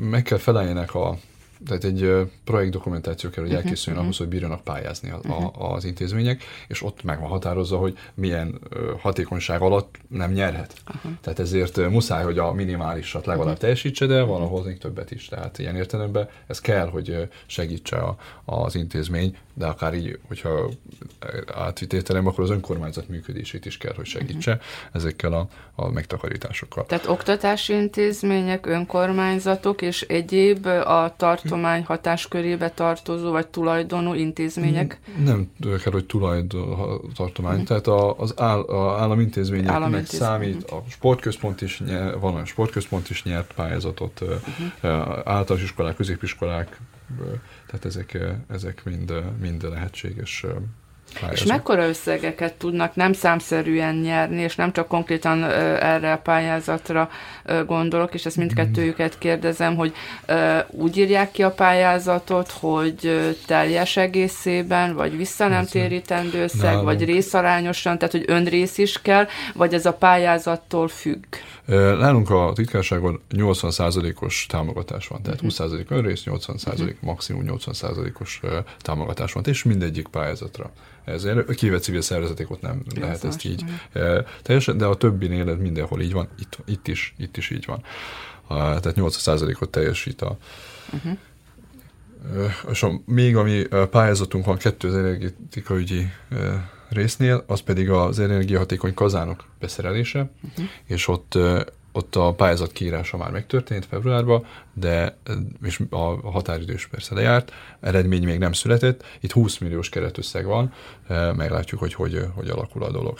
meg 0.00 0.22
kell 0.22 0.38
feleljenek 0.38 0.94
a, 0.94 1.18
tehát 1.66 1.84
egy 1.84 2.30
projektdokumentáció 2.44 3.30
kell, 3.30 3.42
hogy 3.42 3.52
uh-huh, 3.52 3.64
elkészüljön 3.64 4.02
uh-huh. 4.02 4.02
ahhoz, 4.02 4.16
hogy 4.16 4.28
bírjanak 4.28 4.64
pályázni 4.64 5.10
a, 5.10 5.20
a, 5.32 5.72
az 5.74 5.84
intézmények, 5.84 6.42
és 6.68 6.82
ott 6.82 7.02
meg 7.02 7.20
van 7.20 7.28
határozva, 7.28 7.78
hogy 7.78 7.98
milyen 8.14 8.58
hatékonyság 9.00 9.60
alatt 9.60 9.96
nem 10.08 10.32
nyerhet. 10.32 10.74
Uh-huh. 10.94 11.12
Tehát 11.20 11.38
ezért 11.38 11.90
muszáj, 11.90 12.24
hogy 12.24 12.38
a 12.38 12.52
minimálisat 12.52 13.26
legalább 13.26 13.46
uh-huh. 13.46 13.60
teljesítse, 13.60 14.06
de 14.06 14.22
valahol 14.22 14.64
még 14.64 14.78
többet 14.78 15.10
is. 15.10 15.28
Tehát 15.28 15.58
ilyen 15.58 15.76
értelemben 15.76 16.28
ez 16.46 16.60
kell, 16.60 16.88
hogy 16.88 17.28
segítse 17.46 17.96
a, 17.96 18.16
az 18.44 18.74
intézmény, 18.74 19.36
de 19.54 19.66
akár 19.66 19.94
így, 19.94 20.18
hogyha 20.28 20.70
átvitételem, 21.54 22.26
akkor 22.26 22.44
az 22.44 22.50
önkormányzat 22.50 23.08
működését 23.08 23.66
is 23.66 23.76
kell, 23.76 23.92
hogy 23.96 24.06
segítse 24.06 24.52
uh-huh. 24.52 24.66
ezekkel 24.92 25.32
a, 25.32 25.48
a 25.74 25.90
megtakarításokkal. 25.90 26.86
Tehát 26.86 27.06
oktatási 27.06 27.72
intézmények, 27.72 28.66
önkormányzatok 28.66 29.82
és 29.82 30.02
egyéb 30.02 30.66
a 30.66 31.14
tartomány 31.56 31.84
hatáskörébe 31.84 32.70
tartozó 32.70 33.30
vagy 33.30 33.46
tulajdonú 33.46 34.14
intézmények? 34.14 35.00
Nem 35.24 35.50
kell, 35.60 35.92
hogy 35.92 36.06
tulajdon 36.06 37.00
tartomány, 37.14 37.52
uh-huh. 37.52 37.66
tehát 37.66 37.86
a, 37.86 38.18
az 38.18 38.34
áll, 38.36 38.60
a 38.60 39.00
államintézményeknek 39.00 39.74
Állam 39.74 40.04
számít, 40.04 40.70
a 40.70 40.82
sportközpont 40.88 41.60
is 41.60 41.80
nyer, 41.80 42.18
van 42.18 42.34
a 42.34 42.44
sportközpont 42.44 43.10
is 43.10 43.22
nyert 43.22 43.52
pályázatot, 43.54 44.20
uh-huh. 44.20 45.00
általános 45.24 45.62
iskolák, 45.62 45.96
középiskolák, 45.96 46.80
tehát 47.66 47.84
ezek, 47.84 48.18
ezek 48.48 48.84
mind, 48.84 49.12
mind 49.40 49.62
lehetséges 49.62 50.44
pályázat. 51.20 51.38
És 51.38 51.44
mekkora 51.44 51.86
összegeket 51.88 52.54
tudnak 52.54 52.94
nem 52.94 53.12
számszerűen 53.12 53.94
nyerni, 53.94 54.40
és 54.40 54.56
nem 54.56 54.72
csak 54.72 54.88
konkrétan 54.88 55.44
erre 55.80 56.12
a 56.12 56.18
pályázatra 56.18 57.10
gondolok, 57.66 58.14
és 58.14 58.26
ezt 58.26 58.36
mindkettőjüket 58.36 59.18
kérdezem, 59.18 59.76
hogy 59.76 59.92
úgy 60.70 60.96
írják 60.96 61.30
ki 61.30 61.42
a 61.42 61.50
pályázatot, 61.50 62.50
hogy 62.50 63.34
teljes 63.46 63.96
egészében, 63.96 64.94
vagy 64.94 65.16
vissza 65.16 65.48
nem 65.48 65.64
térítendő 65.64 66.42
összeg, 66.42 66.82
vagy 66.82 67.04
részarányosan, 67.04 67.98
tehát 67.98 68.14
hogy 68.14 68.24
önrész 68.26 68.78
is 68.78 69.02
kell, 69.02 69.26
vagy 69.54 69.74
ez 69.74 69.86
a 69.86 69.92
pályázattól 69.92 70.88
függ? 70.88 71.24
Nálunk 71.66 72.30
a 72.30 72.52
titkárságon 72.54 73.20
80%-os 73.30 74.46
támogatás 74.46 75.06
van, 75.06 75.22
tehát 75.22 75.42
uh-huh. 75.42 75.70
20% 75.70 75.90
önrész, 75.90 76.22
80% 76.26 76.66
uh-huh. 76.66 76.90
maximum 77.00 77.42
80%-os 77.46 78.40
támogatás 78.78 79.32
van, 79.32 79.44
és 79.46 79.62
mindegyik 79.62 80.08
pályázatra. 80.08 80.70
Ez 81.04 81.28
kivéve 81.56 81.78
civil 81.78 82.00
szervezetek 82.00 82.50
ott 82.50 82.60
nem 82.60 82.82
Jó, 82.94 83.02
lehet 83.02 83.24
ezt 83.24 83.44
így 83.44 83.64
e, 83.92 84.24
teljesen, 84.42 84.78
de 84.78 84.84
a 84.84 84.96
többinél 84.96 85.56
mindenhol 85.56 86.00
így 86.00 86.12
van, 86.12 86.28
itt, 86.38 86.58
itt, 86.64 86.88
is, 86.88 87.14
itt 87.18 87.36
is 87.36 87.50
így 87.50 87.64
van. 87.66 87.82
Tehát 88.48 88.94
80%-ot 88.96 89.70
teljesít 89.70 90.22
a, 90.22 90.36
uh-huh. 90.92 91.18
És 92.70 92.82
a, 92.82 93.00
még 93.04 93.36
ami 93.36 93.66
pályázatunk 93.90 94.44
van 94.44 94.56
kettő 94.56 94.88
az 94.88 94.94
energetikaügyi 94.94 96.10
résznél, 96.96 97.44
az 97.46 97.60
pedig 97.60 97.90
az 97.90 98.18
energiahatékony 98.18 98.94
kazánok 98.94 99.44
beszerelése, 99.58 100.30
uh-huh. 100.42 100.64
és 100.84 101.08
ott 101.08 101.38
ott 101.96 102.16
a 102.16 102.34
pályázat 102.34 102.72
kiírása 102.72 103.16
már 103.16 103.30
megtörtént 103.30 103.86
februárban, 103.86 104.46
de 104.72 105.16
és 105.62 105.80
a 105.90 106.30
határidő 106.30 106.72
is 106.72 106.86
persze 106.86 107.14
lejárt, 107.14 107.52
eredmény 107.80 108.22
még 108.22 108.38
nem 108.38 108.52
született, 108.52 109.04
itt 109.20 109.32
20 109.32 109.58
milliós 109.58 109.88
keretösszeg 109.88 110.44
van, 110.44 110.72
meglátjuk, 111.36 111.80
hogy 111.80 111.94
hogy, 111.94 112.26
hogy 112.34 112.48
alakul 112.48 112.82
a 112.82 112.90
dolog. 112.90 113.18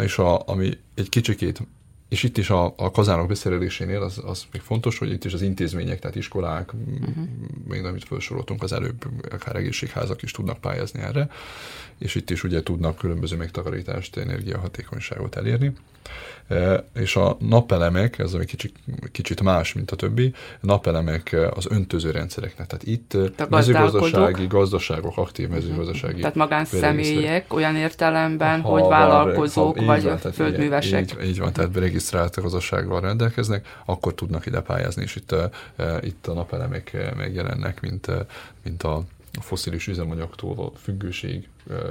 És 0.00 0.18
a, 0.18 0.48
ami 0.48 0.78
egy 0.94 1.08
kicsikét 1.08 1.60
és 2.08 2.22
itt 2.22 2.38
is 2.38 2.50
a, 2.50 2.74
a 2.76 2.90
kazánok 2.90 3.28
beszerelésénél 3.28 4.02
az, 4.02 4.20
az 4.24 4.44
még 4.52 4.62
fontos, 4.62 4.98
hogy 4.98 5.10
itt 5.10 5.24
is 5.24 5.32
az 5.32 5.42
intézmények, 5.42 5.98
tehát 5.98 6.16
iskolák, 6.16 6.72
uh-huh. 6.72 7.14
még 7.68 7.84
amit 7.84 8.04
felsoroltunk 8.04 8.62
az 8.62 8.72
előbb, 8.72 9.04
akár 9.30 9.56
egészségházak 9.56 10.22
is 10.22 10.30
tudnak 10.30 10.58
pályázni 10.58 11.00
erre, 11.00 11.30
és 11.98 12.14
itt 12.14 12.30
is 12.30 12.44
ugye 12.44 12.62
tudnak 12.62 12.96
különböző 12.96 13.36
megtakarítást, 13.36 14.16
energiahatékonyságot 14.16 15.36
elérni. 15.36 15.72
És 16.94 17.16
a 17.16 17.36
napelemek, 17.40 18.18
ez 18.18 18.32
egy 18.32 18.46
kicsit, 18.46 18.74
kicsit 19.12 19.42
más, 19.42 19.72
mint 19.72 19.90
a 19.90 19.96
többi, 19.96 20.32
napelemek 20.60 21.36
az 21.54 21.66
öntöző 21.70 22.10
rendszereknek. 22.10 22.66
Tehát 22.66 22.84
itt 22.84 23.16
mezőgazdasági 23.50 24.46
gazdaságok, 24.46 25.16
aktív 25.16 25.48
mezőgazdasági. 25.48 26.20
Tehát 26.20 26.34
magánszemélyek 26.34 27.52
olyan 27.54 27.76
értelemben, 27.76 28.60
ha, 28.60 28.68
hogy 28.68 28.88
vállalkozók 28.88 29.78
ha, 29.78 29.84
vagy 29.84 30.02
van, 30.02 30.18
földművesek. 30.18 31.00
Így, 31.00 31.28
így 31.28 31.38
van, 31.38 31.52
tehát 31.52 31.76
regisztrált 31.76 32.40
gazdasággal 32.40 33.00
rendelkeznek, 33.00 33.80
akkor 33.84 34.14
tudnak 34.14 34.46
ide 34.46 34.60
pályázni, 34.60 35.02
és 35.02 35.16
itt, 35.16 35.34
itt 36.00 36.26
a 36.26 36.32
napelemek 36.32 37.14
megjelennek, 37.16 37.80
mint, 37.80 38.10
mint 38.62 38.82
a 38.82 39.02
foszilis 39.40 39.86
üzemanyagtól 39.86 40.58
a 40.58 40.78
függőség 40.78 41.48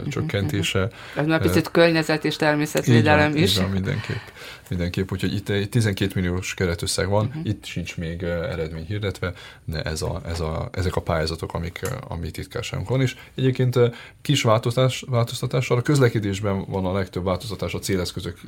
csökkentése. 0.09 0.89
Ez 1.15 1.25
már 1.25 1.41
picit 1.41 1.71
környezet 1.71 2.25
és 2.25 2.35
természetvédelem 2.35 3.31
van, 3.31 3.41
is. 3.41 3.51
Így 3.51 3.61
van, 3.61 3.71
mindenképp. 3.71 4.27
mindenképp. 4.69 5.11
Úgyhogy 5.11 5.33
itt 5.33 5.49
egy 5.49 5.69
12 5.69 6.11
milliós 6.15 6.53
keretösszeg 6.53 7.09
van, 7.09 7.25
uh-huh. 7.25 7.45
itt 7.45 7.65
sincs 7.65 7.97
még 7.97 8.23
eredmény 8.23 8.85
hirdetve, 8.85 9.33
de 9.65 9.81
ez 9.81 10.01
a, 10.01 10.21
ez 10.25 10.39
a, 10.39 10.69
ezek 10.71 10.95
a 10.95 11.01
pályázatok, 11.01 11.53
amik, 11.53 11.79
ami 12.07 12.31
titkárságunk 12.31 12.89
van. 12.89 13.01
És 13.01 13.15
egyébként 13.35 13.79
kis 14.21 14.41
változtatás, 14.41 15.03
változtatással 15.07 15.77
a 15.77 15.81
közlekedésben 15.81 16.65
van 16.67 16.85
a 16.85 16.93
legtöbb 16.93 17.23
változtatás 17.23 17.73
a 17.73 17.79
céleszközöket 17.79 18.43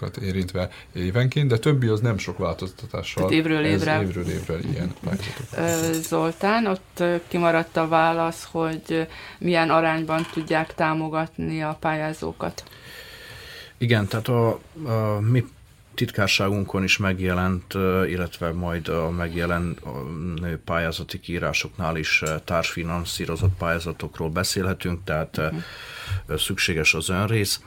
uh-huh. 0.00 0.22
érintve 0.22 0.68
évenként, 0.92 1.48
de 1.48 1.58
többi 1.58 1.86
az 1.86 2.00
nem 2.00 2.18
sok 2.18 2.38
változtatással. 2.38 3.26
Tehát 3.26 3.44
évről 3.44 3.64
évre. 3.64 4.02
évről 4.02 4.28
évre 4.28 4.58
ilyen 4.58 4.94
pályázatok. 5.04 6.02
Zoltán, 6.02 6.66
ott 6.66 7.02
kimaradt 7.28 7.76
a 7.76 7.88
válasz, 7.88 8.48
hogy 8.50 9.06
milyen 9.38 9.70
arányban 10.08 10.32
tudják 10.32 10.74
támogatni 10.74 11.62
a 11.62 11.76
pályázókat. 11.80 12.62
Igen, 13.78 14.06
tehát 14.06 14.28
a, 14.28 14.60
a 14.84 15.20
mi 15.20 15.44
titkárságunkon 15.94 16.82
is 16.82 16.96
megjelent, 16.96 17.74
illetve 18.06 18.52
majd 18.52 18.88
a 18.88 19.10
megjelenő 19.10 20.60
pályázati 20.64 21.20
kiírásoknál 21.20 21.96
is 21.96 22.22
társfinanszírozott 22.44 23.56
pályázatokról 23.58 24.30
beszélhetünk, 24.30 25.04
tehát 25.04 25.40
szükséges 26.36 26.94
az 26.94 27.08
önrész. 27.08 27.60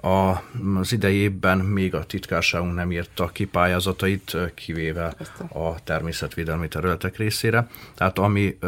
A, 0.00 0.42
az 0.78 0.92
idei 0.92 1.16
évben 1.16 1.58
még 1.58 1.94
a 1.94 2.04
titkárságunk 2.04 2.74
nem 2.74 2.92
írta 2.92 3.28
ki 3.28 3.44
pályázatait, 3.44 4.36
kivéve 4.54 5.14
a 5.48 5.82
természetvédelmi 5.84 6.68
területek 6.68 7.16
részére. 7.16 7.68
Tehát 7.94 8.18
ami 8.18 8.58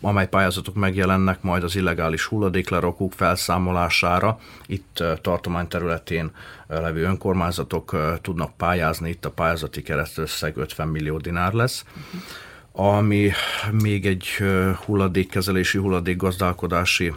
amely 0.00 0.28
pályázatok 0.28 0.74
megjelennek 0.74 1.42
majd 1.42 1.62
az 1.62 1.76
illegális 1.76 2.24
hulladéklerakók 2.24 3.12
felszámolására. 3.12 4.38
Itt 4.66 5.02
tartomány 5.20 5.68
területén 5.68 6.30
levő 6.66 7.02
önkormányzatok 7.02 7.96
tudnak 8.22 8.56
pályázni, 8.56 9.08
itt 9.08 9.24
a 9.24 9.30
pályázati 9.30 9.82
keresztösszeg 9.82 10.56
50 10.56 10.88
millió 10.88 11.16
dinár 11.16 11.52
lesz. 11.52 11.84
Ami 12.72 13.30
még 13.70 14.06
egy 14.06 14.26
hulladékkezelési, 14.84 15.78
hulladékgazdálkodási 15.78 17.12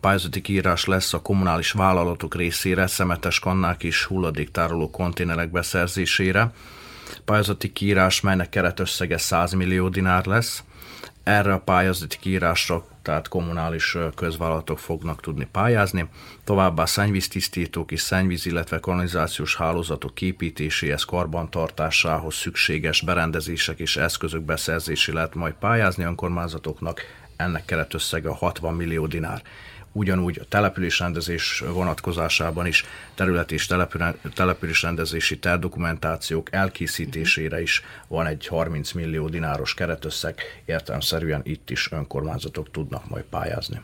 pályázati 0.00 0.40
kiírás 0.40 0.84
lesz 0.84 1.12
a 1.12 1.22
kommunális 1.22 1.72
vállalatok 1.72 2.34
részére, 2.34 2.86
szemetes 2.86 3.38
kannák 3.38 3.82
és 3.82 4.04
hulladéktároló 4.04 4.90
konténerek 4.90 5.50
beszerzésére. 5.50 6.52
Pályázati 7.24 7.72
kiírás, 7.72 8.20
melynek 8.20 8.48
keretösszege 8.48 9.18
100 9.18 9.52
millió 9.52 9.88
dinár 9.88 10.26
lesz 10.26 10.62
erre 11.28 11.52
a 11.52 11.60
pályázati 11.60 12.16
kiírásra, 12.20 12.84
tehát 13.02 13.28
kommunális 13.28 13.96
közvállalatok 14.14 14.78
fognak 14.78 15.20
tudni 15.20 15.48
pályázni. 15.52 16.08
Továbbá 16.44 16.84
szennyvíztisztítók 16.84 17.90
és 17.90 18.00
szennyvíz, 18.00 18.46
illetve 18.46 18.80
kanalizációs 18.80 19.56
hálózatok 19.56 20.14
képítéséhez, 20.14 21.04
karbantartásához 21.04 22.34
szükséges 22.34 23.00
berendezések 23.00 23.78
és 23.78 23.96
eszközök 23.96 24.42
beszerzési 24.42 25.12
lehet 25.12 25.34
majd 25.34 25.54
pályázni 25.54 26.04
önkormányzatoknak. 26.04 27.00
Ennek 27.36 27.64
keretösszege 27.64 28.28
a 28.28 28.34
60 28.34 28.74
millió 28.74 29.06
dinár 29.06 29.42
ugyanúgy 29.92 30.38
a 30.38 30.48
településrendezés 30.48 31.62
vonatkozásában 31.72 32.66
is 32.66 32.84
terület 33.14 33.52
és 33.52 33.68
településrendezési 34.34 35.38
tervdokumentációk 35.38 36.52
elkészítésére 36.52 37.62
is 37.62 37.82
van 38.08 38.26
egy 38.26 38.46
30 38.46 38.92
millió 38.92 39.28
dináros 39.28 39.74
keretösszeg, 39.74 40.62
értelemszerűen 40.64 41.40
itt 41.44 41.70
is 41.70 41.92
önkormányzatok 41.92 42.70
tudnak 42.70 43.08
majd 43.08 43.24
pályázni. 43.24 43.80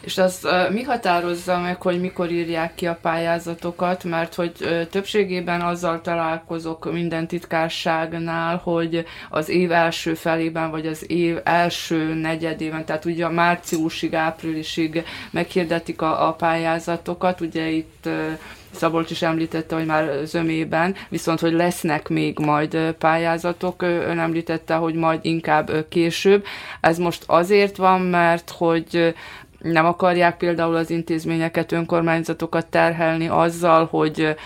És 0.00 0.18
az 0.18 0.48
mi 0.70 0.82
határozza 0.82 1.58
meg, 1.58 1.82
hogy 1.82 2.00
mikor 2.00 2.30
írják 2.30 2.74
ki 2.74 2.86
a 2.86 2.98
pályázatokat, 3.02 4.04
mert 4.04 4.34
hogy 4.34 4.52
többségében 4.90 5.60
azzal 5.60 6.00
találkozok 6.00 6.92
minden 6.92 7.26
titkárságnál, 7.26 8.56
hogy 8.56 9.04
az 9.30 9.48
év 9.48 9.72
első 9.72 10.14
felében, 10.14 10.70
vagy 10.70 10.86
az 10.86 11.10
év 11.10 11.38
első 11.44 12.14
negyedében, 12.14 12.84
tehát 12.84 13.04
ugye 13.04 13.28
márciusig, 13.28 14.14
áprilisig 14.14 15.04
meghirdetik 15.30 16.02
a, 16.02 16.28
a 16.28 16.32
pályázatokat, 16.32 17.40
ugye 17.40 17.68
itt 17.68 18.08
Szabolcs 18.74 19.10
is 19.10 19.22
említette, 19.22 19.74
hogy 19.74 19.86
már 19.86 20.10
zömében, 20.24 20.94
viszont 21.08 21.40
hogy 21.40 21.52
lesznek 21.52 22.08
még 22.08 22.38
majd 22.38 22.94
pályázatok, 22.98 23.82
ön 23.82 24.18
említette, 24.18 24.74
hogy 24.74 24.94
majd 24.94 25.20
inkább 25.22 25.86
később. 25.88 26.44
Ez 26.80 26.98
most 26.98 27.24
azért 27.26 27.76
van, 27.76 28.00
mert 28.00 28.50
hogy 28.50 29.14
nem 29.62 29.86
akarják 29.86 30.36
például 30.36 30.76
az 30.76 30.90
intézményeket, 30.90 31.72
önkormányzatokat 31.72 32.66
terhelni 32.66 33.28
azzal, 33.28 33.86
hogy 33.90 34.36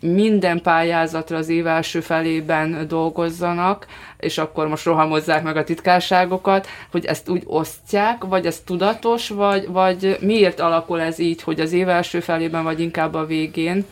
minden 0.00 0.62
pályázatra 0.62 1.36
az 1.36 1.48
év 1.48 1.66
első 1.66 2.00
felében 2.00 2.88
dolgozzanak, 2.88 3.86
és 4.18 4.38
akkor 4.38 4.68
most 4.68 4.84
rohamozzák 4.84 5.42
meg 5.42 5.56
a 5.56 5.64
titkárságokat, 5.64 6.66
hogy 6.90 7.04
ezt 7.04 7.28
úgy 7.28 7.42
osztják, 7.46 8.24
vagy 8.24 8.46
ez 8.46 8.60
tudatos, 8.60 9.28
vagy, 9.28 9.68
vagy 9.68 10.16
miért 10.20 10.60
alakul 10.60 11.00
ez 11.00 11.18
így, 11.18 11.42
hogy 11.42 11.60
az 11.60 11.72
év 11.72 11.88
első 11.88 12.20
felében, 12.20 12.62
vagy 12.62 12.80
inkább 12.80 13.14
a 13.14 13.26
végén? 13.26 13.84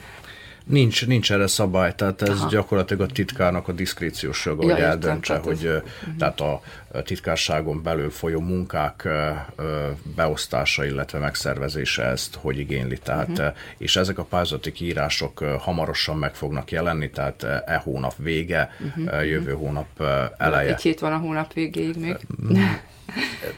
Nincs, 0.67 1.07
nincs 1.07 1.33
erre 1.33 1.47
szabály, 1.47 1.95
tehát 1.95 2.23
ez 2.23 2.39
Aha. 2.39 2.49
gyakorlatilag 2.49 3.09
a 3.11 3.13
titkárnak 3.13 3.69
a 3.69 3.73
diszkréciós 3.73 4.45
joga, 4.45 4.63
hogy 4.63 4.79
ja, 4.79 4.85
eldöntse, 4.85 5.33
tehát 5.33 5.45
hogy 5.45 5.67
ez... 5.67 5.75
uh-huh. 5.75 6.17
tehát 6.19 6.41
a 6.41 6.63
titkárságon 7.03 7.83
belül 7.83 8.11
folyó 8.11 8.41
munkák 8.41 9.09
beosztása, 10.17 10.85
illetve 10.85 11.19
megszervezése 11.19 12.05
ezt 12.05 12.35
hogy 12.35 12.59
igényli. 12.59 12.99
Tehát, 12.99 13.29
uh-huh. 13.29 13.55
És 13.77 13.97
ezek 13.97 14.19
a 14.19 14.25
pályázati 14.25 14.73
kiírások 14.73 15.39
hamarosan 15.39 16.17
meg 16.17 16.35
fognak 16.35 16.71
jelenni, 16.71 17.11
tehát 17.11 17.43
e 17.43 17.81
hónap 17.85 18.15
vége, 18.17 18.77
uh-huh. 18.97 19.29
jövő 19.29 19.53
hónap 19.53 20.03
eleje. 20.39 20.75
Egy 20.75 20.83
hét 20.83 21.01
van 21.01 21.13
a 21.13 21.19
hónap 21.19 21.53
végéig 21.53 21.97
még. 21.97 22.17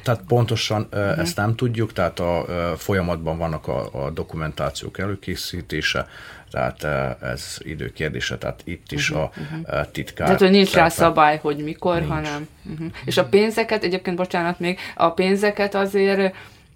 Tehát 0.02 0.20
pontosan 0.26 0.88
uh-huh. 0.92 1.18
ezt 1.18 1.36
nem 1.36 1.54
tudjuk, 1.54 1.92
tehát 1.92 2.18
a 2.18 2.44
folyamatban 2.76 3.38
vannak 3.38 3.68
a, 3.68 4.04
a 4.04 4.10
dokumentációk 4.10 4.98
előkészítése, 4.98 6.08
tehát 6.50 6.84
ez 7.22 7.56
idő 7.58 7.92
kérdése, 7.92 8.38
tehát 8.38 8.60
itt 8.64 8.92
is 8.92 9.10
uh-huh, 9.10 9.24
a 9.24 9.30
uh-huh. 9.36 9.90
titkár. 9.92 10.26
Tehát, 10.26 10.40
hogy 10.40 10.50
nincs 10.50 10.72
rá 10.72 10.88
szabály, 10.88 11.38
hogy 11.42 11.56
mikor, 11.56 11.94
nincs. 11.94 12.08
hanem. 12.08 12.48
Uh-huh. 12.72 12.86
És 13.04 13.16
a 13.16 13.24
pénzeket, 13.24 13.82
egyébként 13.82 14.16
bocsánat 14.16 14.60
még, 14.60 14.78
a 14.94 15.10
pénzeket 15.10 15.74
azért 15.74 16.34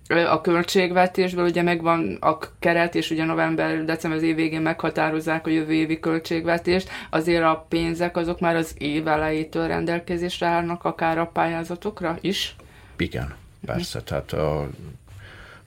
a 0.09 0.41
költségvetésből 0.41 1.45
ugye 1.45 1.63
megvan 1.63 2.17
a 2.21 2.39
keret, 2.59 2.95
és 2.95 3.11
ugye 3.11 3.25
november, 3.25 3.85
december 3.85 4.19
az 4.19 4.25
év 4.25 4.35
végén 4.35 4.61
meghatározzák 4.61 5.47
a 5.47 5.51
jövő 5.51 5.73
évi 5.73 6.01
költségvetést, 6.01 6.91
azért 7.11 7.43
a 7.43 7.67
pénzek 7.69 8.17
azok 8.17 8.41
már 8.41 8.57
az 8.57 8.75
év 8.79 9.09
elejétől 9.09 9.67
rendelkezésre 9.67 10.47
állnak, 10.47 10.85
akár 10.85 11.19
a 11.19 11.27
pályázatokra 11.27 12.19
is? 12.21 12.57
Igen, 12.97 13.35
persze, 13.67 14.03
tehát 14.03 14.33
a 14.33 14.69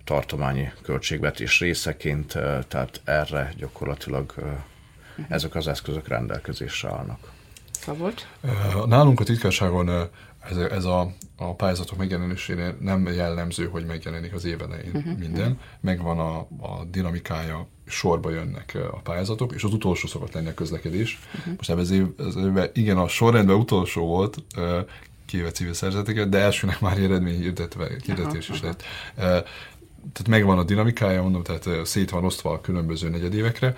tartományi 0.05 0.71
költségvetés 0.81 1.59
részeként, 1.59 2.27
tehát 2.67 3.01
erre 3.03 3.53
gyakorlatilag 3.57 4.33
ezek 5.27 5.55
az 5.55 5.67
eszközök 5.67 6.07
rendelkezésre 6.07 6.89
állnak. 6.89 7.31
Szabolcs? 7.71 8.21
Nálunk 8.85 9.19
a 9.19 9.23
titkárságon 9.23 10.09
ez, 10.49 10.57
ez 10.57 10.85
a, 10.85 11.13
a 11.37 11.55
pályázatok 11.55 11.97
megjelenésénél 11.97 12.77
nem 12.79 13.07
jellemző, 13.07 13.67
hogy 13.67 13.85
megjelenik 13.85 14.33
az 14.33 14.45
év 14.45 14.61
elején 14.61 14.91
uh-huh, 14.93 15.17
minden. 15.17 15.51
Uh-huh. 15.51 15.57
Megvan 15.79 16.19
a, 16.19 16.37
a 16.39 16.83
dinamikája, 16.91 17.67
sorba 17.87 18.29
jönnek 18.29 18.77
a 18.91 18.99
pályázatok, 18.99 19.53
és 19.53 19.63
az 19.63 19.73
utolsó 19.73 20.07
szokott 20.07 20.33
lenni 20.33 20.47
a 20.47 20.53
közlekedés. 20.53 21.19
Uh-huh. 21.35 21.53
Most 21.57 21.69
ebben 21.69 21.81
az, 21.81 21.91
év, 21.91 22.05
az 22.17 22.35
évben, 22.35 22.69
igen, 22.73 22.97
a 22.97 23.07
sorrendben 23.07 23.55
utolsó 23.55 24.05
volt, 24.05 24.37
kivéve 25.25 25.51
civil 25.51 25.73
szerzeteket, 25.73 26.29
de 26.29 26.37
elsőnek 26.37 26.79
már 26.79 26.97
eredmény 26.97 27.39
hirdetve, 27.39 27.87
hirdetés 28.05 28.49
is 28.49 28.61
lett 28.61 28.83
tehát 30.13 30.27
megvan 30.27 30.57
a 30.57 30.63
dinamikája, 30.63 31.21
mondom, 31.21 31.43
tehát 31.43 31.85
szét 31.85 32.09
van 32.09 32.25
osztva 32.25 32.51
a 32.51 32.61
különböző 32.61 33.09
negyedévekre, 33.09 33.75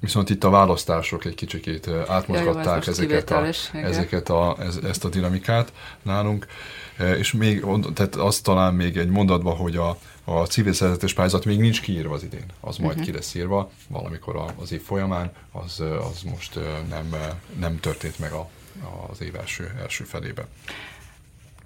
Viszont 0.00 0.30
itt 0.30 0.44
a 0.44 0.50
választások 0.50 1.24
egy 1.24 1.34
kicsikét 1.34 1.88
átmozgatták 1.88 2.84
ja, 2.84 2.92
ezeket, 2.92 3.30
a, 3.30 3.46
ezeket 3.72 4.28
a, 4.28 4.56
ez, 4.60 4.76
ezt 4.76 5.04
a 5.04 5.08
dinamikát 5.08 5.72
nálunk. 6.02 6.46
És 7.18 7.32
még, 7.32 7.64
tehát 7.94 8.16
azt 8.16 8.42
talán 8.42 8.74
még 8.74 8.96
egy 8.96 9.08
mondatban, 9.08 9.56
hogy 9.56 9.76
a, 9.76 9.98
a 10.24 10.46
civil 10.46 10.72
szerzetes 10.72 11.14
pályázat 11.14 11.44
még 11.44 11.58
nincs 11.58 11.80
kiírva 11.80 12.14
az 12.14 12.22
idén, 12.22 12.44
az 12.60 12.76
majd 12.76 12.90
uh-huh. 12.90 13.06
ki 13.06 13.12
lesz 13.12 13.34
írva 13.34 13.70
valamikor 13.88 14.44
az 14.56 14.72
év 14.72 14.82
folyamán, 14.82 15.32
az, 15.52 15.82
az 16.10 16.22
most 16.22 16.58
nem, 16.88 17.14
nem 17.58 17.80
történt 17.80 18.18
meg 18.18 18.32
a, 18.32 18.48
az 19.10 19.20
év 19.20 19.34
első, 19.36 19.72
első 19.80 20.04
felében. 20.04 20.46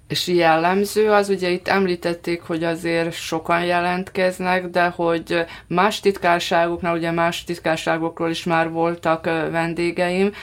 És 0.07 0.27
jellemző 0.27 1.11
az, 1.11 1.29
ugye 1.29 1.49
itt 1.49 1.67
említették, 1.67 2.41
hogy 2.41 2.63
azért 2.63 3.13
sokan 3.13 3.63
jelentkeznek, 3.63 4.67
de 4.67 4.87
hogy 4.87 5.45
más 5.67 5.99
titkárságoknál, 5.99 6.95
ugye 6.95 7.11
más 7.11 7.43
titkárságokról 7.43 8.29
is 8.29 8.43
már 8.43 8.69
voltak 8.69 9.25
vendégeim, 9.51 10.33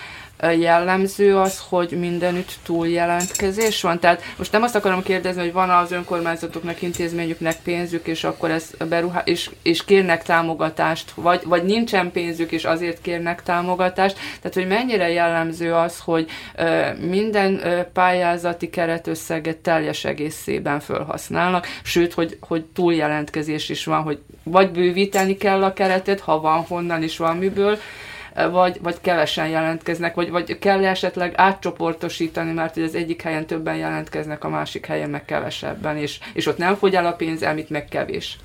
jellemző 0.51 1.36
az, 1.36 1.62
hogy 1.68 1.90
mindenütt 1.90 2.53
túljelentkezés 2.62 3.82
van. 3.82 3.99
Tehát 3.99 4.22
most 4.36 4.53
nem 4.53 4.62
azt 4.62 4.74
akarom 4.74 5.03
kérdezni, 5.03 5.40
hogy 5.40 5.53
van 5.53 5.70
az 5.70 5.93
önkormányzatoknak, 5.93 6.82
intézményüknek 6.82 7.57
pénzük, 7.62 8.07
és 8.07 8.24
akkor 8.24 8.51
ez 8.51 8.70
beruhá- 8.88 9.28
és, 9.28 9.51
és 9.62 9.84
kérnek 9.84 10.22
támogatást, 10.22 11.11
vagy, 11.14 11.40
vagy 11.45 11.64
nincsen 11.64 12.11
pénzük, 12.11 12.53
és 12.53 12.64
azért 12.64 13.01
kérnek 13.01 13.43
támogatást. 13.43 14.16
Tehát, 14.40 14.55
hogy 14.55 14.66
mennyire 14.66 15.11
jellemző 15.11 15.74
az, 15.74 15.99
hogy 15.99 16.26
minden 17.01 17.61
pályázati 17.93 18.70
keretösszeget 18.70 19.57
teljes 19.57 20.05
egészében 20.05 20.80
felhasználnak, 20.80 21.66
sőt, 21.82 22.12
hogy, 22.12 22.36
hogy 22.40 22.64
túljelentkezés 22.64 23.68
is 23.68 23.84
van, 23.84 24.03
hogy 24.03 24.18
vagy 24.43 24.70
bővíteni 24.70 25.36
kell 25.36 25.62
a 25.62 25.72
keretet, 25.72 26.20
ha 26.20 26.40
van 26.40 26.64
honnan 26.68 27.03
is 27.03 27.16
van 27.16 27.36
miből, 27.36 27.78
vagy, 28.50 28.78
vagy 28.82 29.00
kevesen 29.00 29.48
jelentkeznek, 29.48 30.14
vagy, 30.14 30.30
vagy 30.30 30.58
kell 30.58 30.84
esetleg 30.84 31.32
átcsoportosítani, 31.36 32.52
mert 32.52 32.76
az 32.76 32.94
egyik 32.94 33.22
helyen 33.22 33.46
többen 33.46 33.76
jelentkeznek, 33.76 34.44
a 34.44 34.48
másik 34.48 34.86
helyen 34.86 35.10
meg 35.10 35.24
kevesebben, 35.24 35.96
és, 35.96 36.18
és 36.32 36.46
ott 36.46 36.58
nem 36.58 36.74
fogy 36.74 36.94
el 36.94 37.06
a 37.06 37.12
pénz, 37.12 37.42
amit 37.42 37.70
meg 37.70 37.84
kevés. 37.84 38.38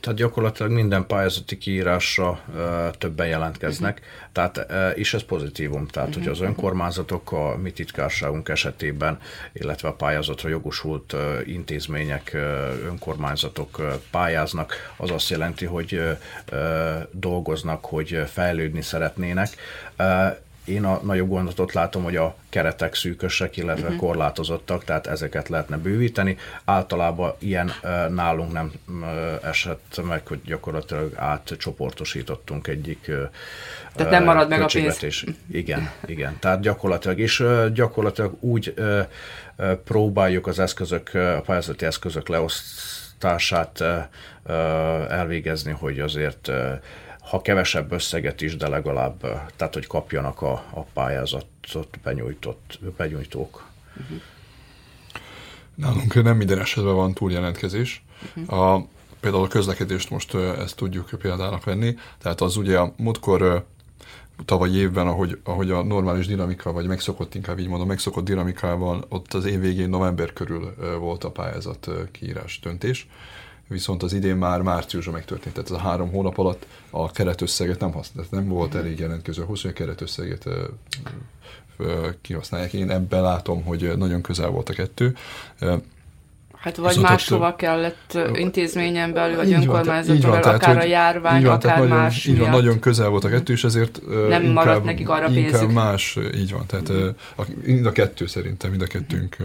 Tehát 0.00 0.18
gyakorlatilag 0.18 0.72
minden 0.72 1.06
pályázati 1.06 1.58
kiírásra 1.58 2.30
uh, 2.30 2.90
többen 2.98 3.26
jelentkeznek, 3.26 3.98
uh-huh. 3.98 4.32
tehát 4.32 4.66
uh, 4.92 4.98
is 4.98 5.14
ez 5.14 5.22
pozitívum. 5.22 5.86
Tehát, 5.86 6.08
uh-huh. 6.08 6.24
hogy 6.24 6.32
az 6.32 6.40
önkormányzatok 6.40 7.32
a 7.32 7.56
mi 7.56 7.70
titkárságunk 7.70 8.48
esetében, 8.48 9.18
illetve 9.52 9.88
a 9.88 9.92
pályázatra 9.92 10.48
jogosult 10.48 11.12
uh, 11.12 11.20
intézmények, 11.44 12.30
uh, 12.34 12.40
önkormányzatok 12.86 13.78
uh, 13.78 13.92
pályáznak, 14.10 14.74
az 14.96 15.10
azt 15.10 15.30
jelenti, 15.30 15.64
hogy 15.64 15.94
uh, 15.94 16.58
dolgoznak, 17.10 17.84
hogy 17.84 18.22
fejlődni 18.26 18.82
szeretnének. 18.82 19.48
Uh, 19.98 20.36
én 20.68 20.84
a 20.84 21.00
nagyobb 21.02 21.28
gondot 21.28 21.72
látom, 21.72 22.02
hogy 22.02 22.16
a 22.16 22.34
keretek 22.48 22.94
szűkösek, 22.94 23.56
illetve 23.56 23.86
uh-huh. 23.86 24.00
korlátozottak, 24.00 24.84
tehát 24.84 25.06
ezeket 25.06 25.48
lehetne 25.48 25.76
bővíteni. 25.76 26.36
Általában 26.64 27.34
ilyen 27.38 27.72
nálunk 28.10 28.52
nem 28.52 28.72
esett 29.42 30.00
meg, 30.06 30.26
hogy 30.26 30.40
gyakorlatilag 30.44 31.12
átcsoportosítottunk 31.16 32.66
egyik 32.66 33.10
Tehát 33.94 34.12
nem 34.12 34.24
marad 34.24 34.48
meg 34.48 34.62
a 34.62 34.66
pénz. 34.72 35.24
Igen, 35.50 35.90
igen. 36.06 36.36
Tehát 36.40 36.60
gyakorlatilag, 36.60 37.18
és 37.18 37.40
uh, 37.40 37.68
gyakorlatilag 37.72 38.36
úgy 38.40 38.74
próbáljuk 39.84 40.46
az 40.46 40.58
eszközök, 40.58 41.14
a 41.14 41.42
pályázati 41.46 41.84
eszközök 41.84 42.28
leosztását 42.28 43.84
elvégezni, 45.08 45.72
hogy 45.72 46.00
azért 46.00 46.50
ha 47.28 47.42
kevesebb 47.42 47.92
összeget 47.92 48.40
is, 48.40 48.56
de 48.56 48.68
legalább, 48.68 49.20
tehát 49.56 49.74
hogy 49.74 49.86
kapjanak 49.86 50.42
a, 50.42 50.52
a 50.52 50.80
pályázatot 50.80 51.98
benyújtott, 52.02 52.78
benyújtók. 52.96 53.64
Uh-huh. 54.00 54.20
Nálunk 55.74 56.22
nem 56.22 56.36
minden 56.36 56.58
esetben 56.58 56.94
van 56.94 57.14
túljelentkezés. 57.14 58.04
Uh-huh. 58.36 58.60
A, 58.60 58.86
például 59.20 59.44
a 59.44 59.48
közlekedést 59.48 60.10
most 60.10 60.34
ezt 60.34 60.76
tudjuk 60.76 61.10
példának 61.18 61.64
venni, 61.64 61.96
tehát 62.18 62.40
az 62.40 62.56
ugye 62.56 62.78
a 62.78 62.92
múltkor 62.96 63.66
tavaly 64.44 64.70
évben, 64.70 65.06
ahogy, 65.06 65.38
ahogy 65.44 65.70
a 65.70 65.82
normális 65.82 66.26
dinamika, 66.26 66.72
vagy 66.72 66.86
megszokott, 66.86 67.34
inkább 67.34 67.58
így 67.58 67.68
mondom, 67.68 67.88
megszokott 67.88 68.24
dinamikával, 68.24 69.04
ott 69.08 69.34
az 69.34 69.44
év 69.44 69.60
végén 69.60 69.88
november 69.88 70.32
körül 70.32 70.74
volt 70.98 71.24
a 71.24 71.30
pályázat 71.30 71.88
kiírás 72.10 72.60
döntés, 72.62 73.08
viszont 73.68 74.02
az 74.02 74.12
idén 74.12 74.36
már 74.36 74.62
márciusban 74.62 75.14
megtörtént, 75.14 75.54
tehát 75.54 75.70
ez 75.70 75.76
a 75.76 75.80
három 75.80 76.10
hónap 76.10 76.38
alatt 76.38 76.66
a 76.90 77.10
keretösszeget 77.10 77.80
nem 77.80 77.92
használt, 77.92 78.30
nem 78.30 78.48
volt 78.48 78.72
mhm. 78.72 78.78
elég 78.78 78.98
jelentkező 78.98 79.42
ahhoz, 79.42 79.62
hogy 79.62 79.70
a 79.70 79.74
keretösszeget 79.74 80.48
kihasználják. 82.20 82.72
Én 82.72 82.90
ebben 82.90 83.22
látom, 83.22 83.64
hogy 83.64 83.96
nagyon 83.96 84.22
közel 84.22 84.48
volt 84.48 84.68
a 84.68 84.72
kettő. 84.72 85.16
Hát 86.58 86.76
vagy 86.76 86.88
Viszont 86.88 87.08
máshova 87.08 87.48
ott, 87.48 87.56
kellett 87.56 88.18
intézményen 88.34 89.12
belül, 89.12 89.36
vagy 89.36 89.52
önkormányzaton 89.52 90.30
belül, 90.30 90.36
akár 90.36 90.58
tehát, 90.58 90.82
a 90.82 90.86
járvány, 90.86 91.42
van, 91.42 91.54
akár 91.54 91.78
nagyon, 91.78 91.96
más 91.96 92.26
Így 92.26 92.38
van, 92.38 92.50
nagyon 92.50 92.78
közel 92.78 93.08
volt 93.08 93.24
a 93.24 93.28
kettő, 93.28 93.52
és 93.52 93.64
ezért 93.64 94.00
nem 94.06 94.42
inkább, 94.42 94.52
maradt 94.52 94.84
nekik 94.84 95.08
arra 95.08 95.28
inkább 95.28 95.50
pénzük. 95.50 95.72
más, 95.72 96.18
így 96.34 96.52
van, 96.52 96.66
tehát 96.66 96.92
mm. 96.92 97.08
a, 97.36 97.42
mind 97.64 97.86
a 97.86 97.92
kettő 97.92 98.26
szerintem, 98.26 98.70
mind 98.70 98.82
a 98.82 98.86
kettőnk 98.86 99.36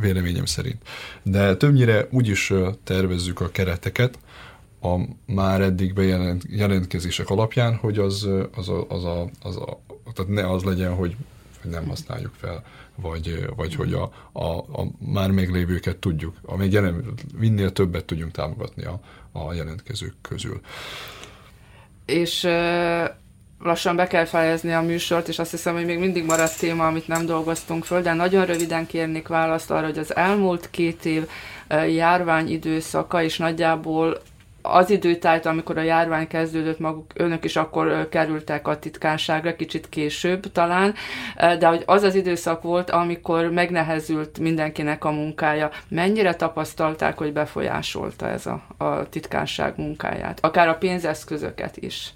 véleményem 0.00 0.44
szerint. 0.44 0.82
De 1.22 1.56
többnyire 1.56 2.06
úgy 2.10 2.28
is 2.28 2.52
tervezzük 2.84 3.40
a 3.40 3.50
kereteket, 3.50 4.18
a 4.82 4.96
már 5.26 5.60
eddig 5.60 5.94
bejelent, 5.94 6.44
jelentkezések 6.48 7.30
alapján, 7.30 7.74
hogy 7.74 7.98
az, 7.98 8.28
az, 8.56 8.68
a, 8.68 8.86
az, 8.88 9.04
a, 9.04 9.28
az 9.42 9.56
a, 9.56 9.80
tehát 10.14 10.30
ne 10.30 10.50
az 10.50 10.62
legyen, 10.62 10.94
hogy 10.94 11.16
nem 11.62 11.88
használjuk 11.88 12.32
fel 12.40 12.62
vagy, 13.00 13.46
vagy 13.56 13.74
hogy 13.74 13.92
a, 13.92 14.10
a, 14.32 14.58
a 14.58 14.86
már 14.98 15.30
meglévőket 15.30 15.96
tudjuk, 15.96 16.36
a 16.42 16.56
még 16.56 16.72
jelen, 16.72 17.04
minél 17.38 17.72
többet 17.72 18.04
tudjunk 18.04 18.32
támogatni 18.32 18.84
a, 18.84 19.00
a 19.32 19.52
jelentkezők 19.52 20.14
közül. 20.22 20.60
És 22.04 22.48
lassan 23.60 23.96
be 23.96 24.06
kell 24.06 24.24
fejezni 24.24 24.72
a 24.72 24.80
műsort, 24.80 25.28
és 25.28 25.38
azt 25.38 25.50
hiszem, 25.50 25.74
hogy 25.74 25.84
még 25.84 25.98
mindig 25.98 26.24
maradt 26.24 26.58
téma, 26.58 26.86
amit 26.86 27.08
nem 27.08 27.26
dolgoztunk 27.26 27.84
föl, 27.84 28.02
de 28.02 28.12
nagyon 28.12 28.46
röviden 28.46 28.86
kérnék 28.86 29.28
választ 29.28 29.70
arra, 29.70 29.86
hogy 29.86 29.98
az 29.98 30.16
elmúlt 30.16 30.70
két 30.70 31.04
év 31.04 31.28
járvány 31.88 32.50
időszaka, 32.50 33.22
és 33.22 33.38
nagyjából 33.38 34.22
az 34.70 34.90
időtájt, 34.90 35.46
amikor 35.46 35.78
a 35.78 35.82
járvány 35.82 36.26
kezdődött, 36.26 36.78
maguk 36.78 37.10
önök 37.14 37.44
is 37.44 37.56
akkor 37.56 38.08
kerültek 38.08 38.68
a 38.68 38.78
titkárságra, 38.78 39.56
kicsit 39.56 39.88
később 39.88 40.52
talán, 40.52 40.94
de 41.58 41.66
hogy 41.66 41.82
az 41.86 42.02
az 42.02 42.14
időszak 42.14 42.62
volt, 42.62 42.90
amikor 42.90 43.50
megnehezült 43.50 44.38
mindenkinek 44.38 45.04
a 45.04 45.10
munkája. 45.10 45.70
Mennyire 45.88 46.34
tapasztalták, 46.34 47.18
hogy 47.18 47.32
befolyásolta 47.32 48.28
ez 48.28 48.46
a, 48.46 48.84
a 48.84 49.08
titkárság 49.08 49.72
munkáját? 49.76 50.38
Akár 50.42 50.68
a 50.68 50.74
pénzeszközöket 50.74 51.76
is. 51.76 52.12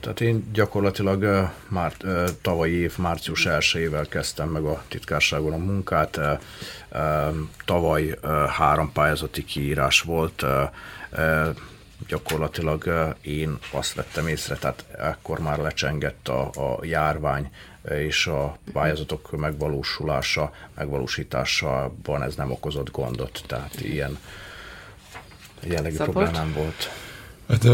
Tehát 0.00 0.20
én 0.20 0.50
gyakorlatilag 0.52 1.50
már 1.68 1.92
tavalyi 2.42 2.72
év 2.72 2.98
március 2.98 3.46
1 3.46 3.90
kezdtem 4.08 4.48
meg 4.48 4.64
a 4.64 4.82
titkárságon 4.88 5.52
a 5.52 5.56
munkát. 5.56 6.20
Tavaly 7.64 8.18
három 8.48 8.92
pályázati 8.92 9.44
kiírás 9.44 10.00
volt, 10.00 10.44
gyakorlatilag 12.08 13.14
én 13.20 13.58
azt 13.70 13.94
vettem 13.94 14.26
észre, 14.26 14.56
tehát 14.56 14.84
ekkor 14.98 15.38
már 15.38 15.58
lecsengett 15.58 16.28
a, 16.28 16.50
a 16.54 16.84
járvány, 16.84 17.50
és 17.90 18.26
a 18.26 18.56
pályázatok 18.72 19.30
megvalósulása, 19.36 20.52
megvalósításában 20.74 22.22
ez 22.22 22.34
nem 22.34 22.50
okozott 22.50 22.90
gondot, 22.90 23.42
tehát 23.46 23.80
ilyen 23.80 24.18
jellegű 25.60 25.96
problémám 25.96 26.52
volt. 26.52 26.90
Hát, 27.48 27.64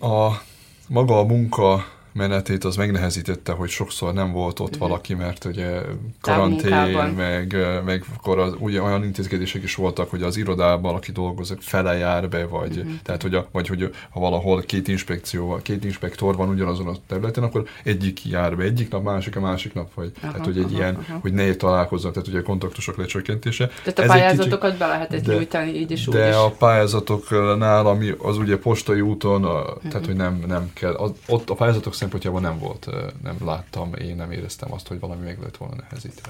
a, 0.14 0.42
maga 0.88 1.18
a 1.18 1.24
munka 1.24 1.86
menetét 2.18 2.64
az 2.64 2.76
megnehezítette, 2.76 3.52
hogy 3.52 3.68
sokszor 3.68 4.12
nem 4.12 4.32
volt 4.32 4.60
ott 4.60 4.74
uh-huh. 4.74 4.88
valaki, 4.88 5.14
mert 5.14 5.44
ugye 5.44 5.80
karantén, 6.20 7.14
meg, 7.16 7.56
meg 7.84 8.04
akkor 8.16 8.38
az, 8.38 8.54
ugye 8.58 8.82
olyan 8.82 9.04
intézkedések 9.04 9.62
is 9.62 9.74
voltak, 9.74 10.10
hogy 10.10 10.22
az 10.22 10.36
irodában, 10.36 10.94
aki 10.94 11.12
dolgozik, 11.12 11.60
fele 11.60 11.96
jár 11.96 12.28
be, 12.28 12.46
vagy, 12.46 12.76
uh-huh. 12.76 12.92
tehát, 13.02 13.22
hogy, 13.22 13.34
a, 13.34 13.48
vagy 13.52 13.68
hogy 13.68 13.94
ha 14.10 14.20
valahol 14.20 14.60
két 14.60 14.88
inspekció, 14.88 15.60
két 15.62 15.84
inspektor 15.84 16.36
van 16.36 16.48
ugyanazon 16.48 16.86
a 16.86 16.94
területen, 17.06 17.44
akkor 17.44 17.64
egyik 17.84 18.24
jár 18.24 18.56
be 18.56 18.64
egyik 18.64 18.90
nap, 18.90 19.02
másik 19.02 19.36
a 19.36 19.40
másik 19.40 19.74
nap, 19.74 19.94
vagy 19.94 20.12
aha, 20.20 20.32
tehát, 20.32 20.46
hogy 20.46 20.58
egy 20.58 20.64
aha, 20.64 20.76
ilyen, 20.76 20.94
aha. 20.94 21.18
hogy 21.20 21.32
ne 21.32 21.54
találkozzanak, 21.54 22.14
tehát 22.14 22.28
ugye 22.28 22.38
a 22.38 22.42
kontaktusok 22.42 22.96
lecsökkentése. 22.96 23.66
Tehát 23.66 23.98
a 23.98 24.02
Ez 24.02 24.08
pályázatokat 24.08 24.70
kicsi, 24.70 24.82
be 24.82 24.86
lehetett 24.86 25.24
de, 25.24 25.34
nyújtani 25.34 25.74
így 25.74 25.90
is, 25.90 26.04
De 26.04 26.28
úgy 26.28 26.34
a 26.34 26.50
pályázatoknál, 26.50 27.86
ami 27.86 28.14
az 28.18 28.36
ugye 28.36 28.58
postai 28.58 29.00
úton, 29.00 29.44
a, 29.44 29.60
uh-huh. 29.60 29.90
tehát, 29.90 30.06
hogy 30.06 30.16
nem, 30.16 30.44
nem 30.46 30.70
kell, 30.72 30.94
az, 30.94 31.10
ott 31.26 31.50
a 31.50 31.54
pályázatok 31.54 31.94
szempontjából 32.08 32.40
nem 32.40 32.58
volt, 32.58 32.88
nem 33.22 33.36
láttam, 33.44 33.94
én 33.94 34.16
nem 34.16 34.30
éreztem 34.30 34.72
azt, 34.72 34.88
hogy 34.88 35.00
valami 35.00 35.24
meg 35.24 35.38
lett 35.40 35.56
volna 35.56 35.74
nehezítve. 35.76 36.28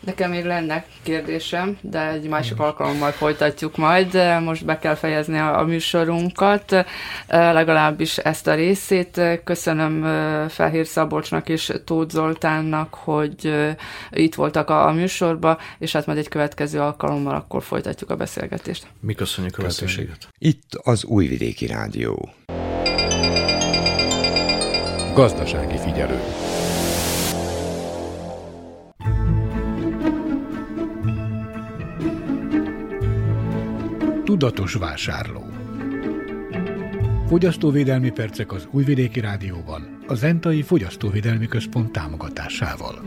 Nekem 0.00 0.30
még 0.30 0.44
lenne 0.44 0.84
kérdésem, 1.02 1.78
de 1.80 2.10
egy 2.10 2.28
másik 2.28 2.58
alkalommal 2.58 3.10
folytatjuk 3.10 3.76
majd. 3.76 4.18
Most 4.44 4.64
be 4.64 4.78
kell 4.78 4.94
fejezni 4.94 5.38
a, 5.38 5.64
műsorunkat, 5.66 6.84
legalábbis 7.28 8.18
ezt 8.18 8.46
a 8.46 8.54
részét. 8.54 9.20
Köszönöm 9.44 10.02
Felhír 10.48 10.86
Szabolcsnak 10.86 11.48
és 11.48 11.72
Tóth 11.84 12.14
Zoltánnak, 12.14 12.94
hogy 12.94 13.70
itt 14.10 14.34
voltak 14.34 14.70
a, 14.70 14.86
a 14.86 14.92
műsorba, 14.92 15.58
és 15.78 15.92
hát 15.92 16.06
majd 16.06 16.18
egy 16.18 16.28
következő 16.28 16.80
alkalommal 16.80 17.34
akkor 17.34 17.62
folytatjuk 17.62 18.10
a 18.10 18.16
beszélgetést. 18.16 18.86
Mi 19.00 19.14
köszönjük 19.14 19.58
a 19.58 19.62
lehetőséget. 19.62 20.28
Itt 20.38 20.74
az 20.82 21.04
Újvidéki 21.04 21.66
Rádió. 21.66 22.30
Gazdasági 25.20 25.76
figyelő. 25.76 26.18
Tudatos 34.24 34.74
vásárló. 34.74 35.44
Fogyasztóvédelmi 37.28 38.10
percek 38.10 38.52
az 38.52 38.68
Újvidéki 38.70 39.20
Rádióban, 39.20 39.98
a 40.06 40.14
Zentai 40.14 40.62
Fogyasztóvédelmi 40.62 41.46
Központ 41.46 41.92
támogatásával. 41.92 43.02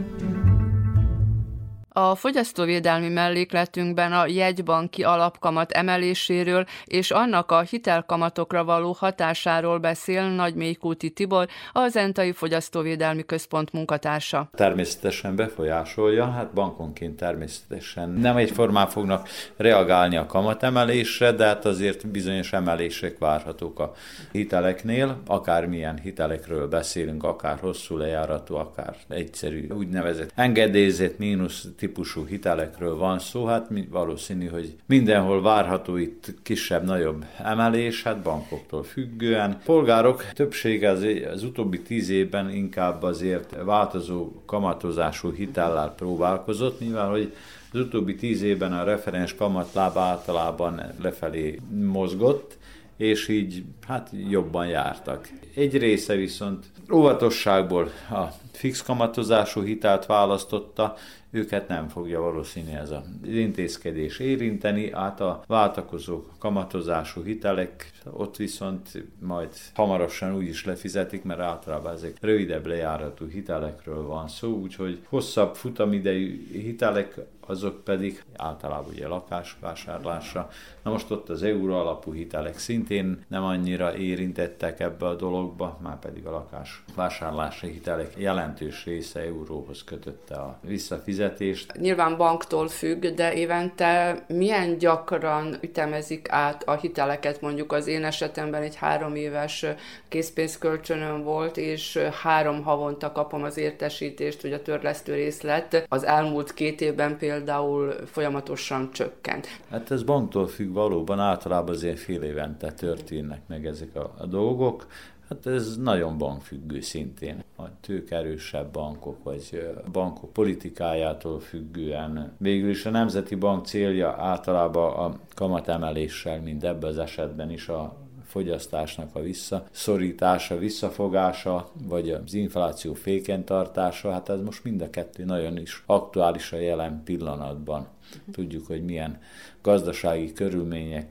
A 1.95 2.15
fogyasztóvédelmi 2.15 3.09
mellékletünkben 3.09 4.13
a 4.13 4.25
jegybanki 4.27 5.03
alapkamat 5.03 5.71
emeléséről 5.71 6.65
és 6.85 7.11
annak 7.11 7.51
a 7.51 7.61
hitelkamatokra 7.61 8.63
való 8.63 8.95
hatásáról 8.99 9.79
beszél 9.79 10.29
Nagy 10.29 10.55
Mélykúti 10.55 11.09
Tibor, 11.09 11.47
az 11.71 11.95
Entai 11.95 12.31
Fogyasztóvédelmi 12.31 13.25
Központ 13.25 13.73
munkatársa. 13.73 14.49
Természetesen 14.55 15.35
befolyásolja, 15.35 16.31
hát 16.31 16.53
bankonként 16.53 17.15
természetesen 17.15 18.09
nem 18.09 18.37
egyformán 18.37 18.87
fognak 18.87 19.29
reagálni 19.57 20.17
a 20.17 20.25
kamatemelésre, 20.25 21.31
de 21.31 21.45
hát 21.45 21.65
azért 21.65 22.07
bizonyos 22.07 22.53
emelések 22.53 23.17
várhatók 23.17 23.79
a 23.79 23.93
hiteleknél, 24.31 25.21
akármilyen 25.27 25.99
hitelekről 25.99 26.67
beszélünk, 26.67 27.23
akár 27.23 27.59
hosszú 27.59 27.97
lejáratú, 27.97 28.55
akár 28.55 28.95
egyszerű 29.09 29.67
úgynevezett 29.67 30.31
engedélyezett 30.35 31.17
mínusz 31.17 31.65
típusú 31.84 32.25
hitelekről 32.25 32.95
van 32.95 33.19
szó, 33.19 33.45
hát 33.45 33.67
valószínű, 33.89 34.47
hogy 34.47 34.75
mindenhol 34.86 35.41
várható 35.41 35.97
itt 35.97 36.34
kisebb-nagyobb 36.43 37.25
emelés, 37.38 38.03
hát 38.03 38.21
bankoktól 38.21 38.84
függően. 38.84 39.61
Polgárok 39.65 40.25
többsége 40.34 40.89
az, 40.89 41.05
az 41.34 41.43
utóbbi 41.43 41.81
tíz 41.81 42.09
évben 42.09 42.49
inkább 42.49 43.03
azért 43.03 43.55
változó 43.63 44.31
kamatozású 44.45 45.31
hitellel 45.31 45.93
próbálkozott, 45.97 46.79
mivel 46.79 47.09
hogy 47.09 47.34
az 47.73 47.79
utóbbi 47.79 48.15
tíz 48.15 48.41
évben 48.41 48.73
a 48.73 48.84
referens 48.84 49.36
kamatláb 49.36 49.97
általában 49.97 50.81
lefelé 51.01 51.59
mozgott, 51.91 52.57
és 52.97 53.27
így 53.27 53.63
hát 53.88 54.09
jobban 54.29 54.67
jártak. 54.67 55.29
Egy 55.55 55.77
része 55.77 56.15
viszont 56.15 56.65
óvatosságból 56.91 57.91
a 58.09 58.23
fix 58.51 58.81
kamatozású 58.81 59.61
hitelt 59.61 60.05
választotta, 60.05 60.95
őket 61.34 61.67
nem 61.67 61.88
fogja 61.88 62.21
valószínű 62.21 62.71
ez 62.71 62.91
az 62.91 63.03
intézkedés 63.25 64.19
érinteni, 64.19 64.91
át 64.91 65.21
a 65.21 65.43
váltakozó 65.47 66.23
kamatozású 66.39 67.23
hitelek 67.23 67.91
ott 68.11 68.36
viszont 68.36 69.03
majd 69.19 69.49
hamarosan 69.73 70.36
úgy 70.36 70.47
is 70.47 70.65
lefizetik, 70.65 71.23
mert 71.23 71.39
általában 71.39 71.93
ezek 71.93 72.17
rövidebb 72.21 72.65
lejáratú 72.65 73.27
hitelekről 73.27 74.05
van 74.05 74.27
szó, 74.27 74.51
úgyhogy 74.51 74.99
hosszabb 75.09 75.55
futamidejű 75.55 76.47
hitelek 76.51 77.19
azok 77.49 77.83
pedig 77.83 78.23
általában 78.35 78.93
ugye 78.93 79.07
lakásvásárlásra. 79.07 80.49
Na 80.83 80.91
most 80.91 81.11
ott 81.11 81.29
az 81.29 81.43
euró 81.43 81.73
alapú 81.73 82.13
hitelek 82.13 82.57
szintén 82.57 83.25
nem 83.27 83.43
annyira 83.43 83.95
érintettek 83.95 84.79
ebbe 84.79 85.05
a 85.05 85.15
dologba, 85.15 85.79
már 85.81 85.99
pedig 85.99 86.25
a 86.25 86.31
lakásvásárlási 86.31 87.67
hitelek 87.67 88.13
jelentős 88.17 88.85
része 88.85 89.19
euróhoz 89.19 89.83
kötötte 89.83 90.35
a 90.35 90.59
visszafizetést. 90.61 91.77
Nyilván 91.77 92.17
banktól 92.17 92.67
függ, 92.67 93.05
de 93.05 93.33
évente 93.33 94.23
milyen 94.27 94.77
gyakran 94.77 95.57
ütemezik 95.61 96.31
át 96.31 96.63
a 96.63 96.73
hiteleket, 96.73 97.41
mondjuk 97.41 97.71
az 97.71 97.87
én 97.87 98.03
esetemben 98.03 98.61
egy 98.61 98.75
három 98.75 99.15
éves 99.15 99.65
készpénzkölcsönöm 100.07 101.23
volt, 101.23 101.57
és 101.57 101.97
három 102.21 102.63
havonta 102.63 103.11
kapom 103.11 103.43
az 103.43 103.57
értesítést, 103.57 104.41
hogy 104.41 104.53
a 104.53 104.61
törlesztő 104.61 105.13
részlet 105.13 105.85
az 105.89 106.03
elmúlt 106.03 106.53
két 106.53 106.81
évben 106.81 107.17
például 107.17 107.32
például 107.34 107.91
folyamatosan 108.05 108.91
csökkent. 108.91 109.47
Hát 109.69 109.91
ez 109.91 110.03
banktól 110.03 110.47
függ 110.47 110.73
valóban, 110.73 111.19
általában 111.19 111.75
azért 111.75 111.99
fél 111.99 112.21
évente 112.21 112.71
történnek 112.71 113.41
meg 113.47 113.65
ezek 113.65 113.95
a, 113.95 114.13
a 114.17 114.25
dolgok. 114.25 114.88
Hát 115.29 115.45
ez 115.45 115.77
nagyon 115.77 116.17
bankfüggő 116.17 116.81
szintén. 116.81 117.43
A 117.57 117.63
tőkerősebb 117.81 118.71
bankok, 118.71 119.23
vagy 119.23 119.73
bankok 119.91 120.34
politikájától 120.34 121.39
függően. 121.39 122.31
Végül 122.38 122.69
is 122.69 122.86
a 122.86 122.89
Nemzeti 122.89 123.36
Bank 123.36 123.65
célja 123.65 124.15
általában 124.19 124.93
a 124.93 125.17
kamatemeléssel, 125.36 126.41
mint 126.41 126.63
ebben 126.63 126.89
az 126.89 126.97
esetben 126.97 127.51
is 127.51 127.67
a 127.67 128.03
fogyasztásnak 128.34 129.15
a 129.15 129.21
visszaszorítása, 129.21 130.57
visszafogása, 130.57 131.69
vagy 131.88 132.09
az 132.09 132.34
infláció 132.34 132.93
féken 132.93 133.45
tartása, 133.45 134.11
hát 134.11 134.29
ez 134.29 134.41
most 134.41 134.63
mind 134.63 134.81
a 134.81 134.89
kettő 134.89 135.25
nagyon 135.25 135.57
is 135.57 135.84
aktuális 135.86 136.51
a 136.51 136.57
jelen 136.57 137.01
pillanatban. 137.03 137.88
Tudjuk, 138.31 138.67
hogy 138.67 138.86
milyen 138.86 139.19
gazdasági 139.61 140.34
körülmények 140.34 141.07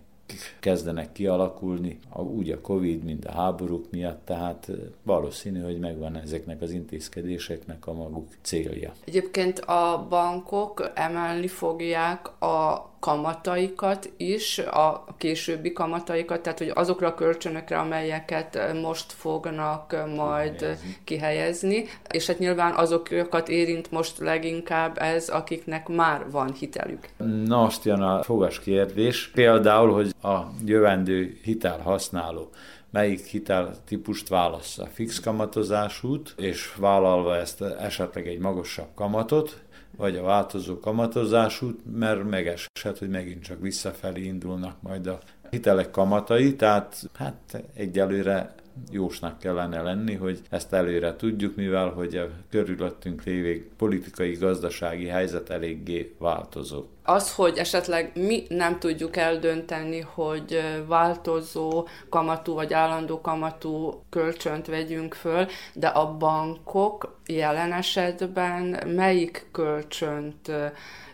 kezdenek 0.60 1.12
kialakulni, 1.12 1.98
úgy 2.14 2.50
a 2.50 2.60
Covid, 2.60 3.04
mint 3.04 3.24
a 3.24 3.32
háborúk 3.32 3.90
miatt, 3.90 4.24
tehát 4.24 4.70
valószínű, 5.02 5.60
hogy 5.60 5.78
megvan 5.78 6.16
ezeknek 6.16 6.62
az 6.62 6.70
intézkedéseknek 6.70 7.86
a 7.86 7.92
maguk 7.92 8.28
célja. 8.40 8.92
Egyébként 9.04 9.58
a 9.58 10.06
bankok 10.08 10.90
emelni 10.94 11.48
fogják 11.48 12.42
a 12.42 12.90
kamataikat 13.02 14.10
is, 14.16 14.58
a 14.58 15.04
későbbi 15.18 15.72
kamataikat, 15.72 16.40
tehát 16.40 16.58
hogy 16.58 16.70
azokra 16.74 17.06
a 17.06 17.14
kölcsönökre, 17.14 17.78
amelyeket 17.78 18.58
most 18.82 19.12
fognak 19.12 19.96
majd 20.16 20.78
kihelyezni, 21.04 21.40
kihelyezni 21.62 21.88
és 22.10 22.26
hát 22.26 22.38
nyilván 22.38 22.74
azokat 22.74 23.48
érint 23.48 23.90
most 23.90 24.18
leginkább 24.18 24.98
ez, 24.98 25.28
akiknek 25.28 25.88
már 25.88 26.30
van 26.30 26.52
hitelük. 26.52 27.08
Na, 27.44 27.62
azt 27.62 27.84
jön 27.84 28.00
a 28.00 28.22
fogas 28.22 28.60
kérdés, 28.60 29.30
például, 29.34 29.92
hogy 29.92 30.14
a 30.22 30.38
jövendő 30.64 31.38
hitel 31.42 31.78
használó 31.78 32.50
melyik 32.90 33.24
hitel 33.24 33.74
típust 33.86 34.28
válassza. 34.28 34.86
Fix 34.92 35.20
kamatozásút, 35.20 36.34
és 36.36 36.74
vállalva 36.76 37.36
ezt 37.36 37.62
esetleg 37.62 38.28
egy 38.28 38.38
magasabb 38.38 38.88
kamatot, 38.94 39.62
vagy 39.96 40.16
a 40.16 40.22
változó 40.22 40.78
kamatozásút, 40.78 41.80
mert 41.96 42.28
megeshet, 42.30 42.98
hogy 42.98 43.08
megint 43.08 43.42
csak 43.42 43.60
visszafelé 43.60 44.24
indulnak 44.24 44.82
majd 44.82 45.06
a 45.06 45.18
hitelek 45.50 45.90
kamatai, 45.90 46.56
tehát 46.56 47.10
hát 47.14 47.64
egyelőre 47.74 48.54
jósnak 48.90 49.38
kellene 49.38 49.82
lenni, 49.82 50.14
hogy 50.14 50.40
ezt 50.50 50.72
előre 50.72 51.16
tudjuk, 51.16 51.56
mivel 51.56 51.88
hogy 51.88 52.16
a 52.16 52.28
körülöttünk 52.50 53.24
lévő 53.24 53.70
politikai, 53.76 54.32
gazdasági 54.32 55.06
helyzet 55.06 55.50
eléggé 55.50 56.14
változó. 56.18 56.84
Az, 57.02 57.34
hogy 57.34 57.58
esetleg 57.58 58.12
mi 58.14 58.42
nem 58.48 58.78
tudjuk 58.78 59.16
eldönteni, 59.16 60.00
hogy 60.00 60.60
változó 60.86 61.86
kamatú 62.08 62.54
vagy 62.54 62.72
állandó 62.72 63.20
kamatú 63.20 64.02
kölcsönt 64.10 64.66
vegyünk 64.66 65.14
föl, 65.14 65.46
de 65.74 65.86
a 65.86 66.16
bankok 66.16 67.20
jelen 67.26 67.72
esetben 67.72 68.88
melyik 68.88 69.46
kölcsönt 69.52 70.50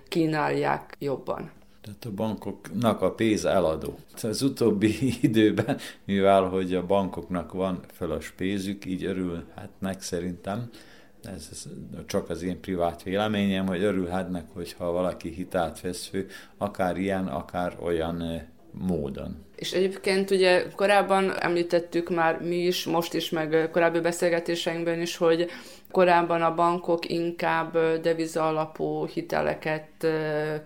kínálják 0.09 0.96
jobban? 0.98 1.56
Tehát 1.89 2.05
a 2.05 2.22
bankoknak 2.22 3.03
a 3.03 3.14
pénz 3.14 3.45
eladó. 3.45 3.99
Az 4.22 4.43
utóbbi 4.43 4.95
időben, 5.20 5.78
mivel 6.05 6.43
hogy 6.43 6.74
a 6.74 6.86
bankoknak 6.86 7.53
van 7.53 7.80
fölös 7.93 8.30
pénzük, 8.30 8.84
így 8.84 9.05
örülhetnek 9.05 10.03
szerintem, 10.03 10.70
ez 11.22 11.68
csak 12.07 12.30
az 12.30 12.43
én 12.43 12.61
privát 12.61 13.03
véleményem, 13.03 13.66
hogy 13.66 13.82
örülhetnek, 13.82 14.45
hogyha 14.53 14.93
valaki 14.93 15.28
hitelt 15.28 15.80
vesz 15.80 16.07
fő, 16.07 16.26
akár 16.57 16.97
ilyen, 16.97 17.26
akár 17.26 17.76
olyan 17.80 18.43
módon. 18.72 19.46
És 19.56 19.72
egyébként 19.72 20.30
ugye 20.30 20.64
korábban 20.76 21.32
említettük 21.40 22.10
már 22.10 22.40
mi 22.40 22.56
is, 22.56 22.84
most 22.84 23.14
is, 23.14 23.30
meg 23.30 23.68
korábbi 23.72 24.00
beszélgetéseinkben 24.00 25.00
is, 25.00 25.16
hogy 25.16 25.50
korábban 25.90 26.42
a 26.42 26.54
bankok 26.54 27.08
inkább 27.08 27.78
deviza 28.02 28.48
alapú 28.48 29.06
hiteleket 29.06 30.06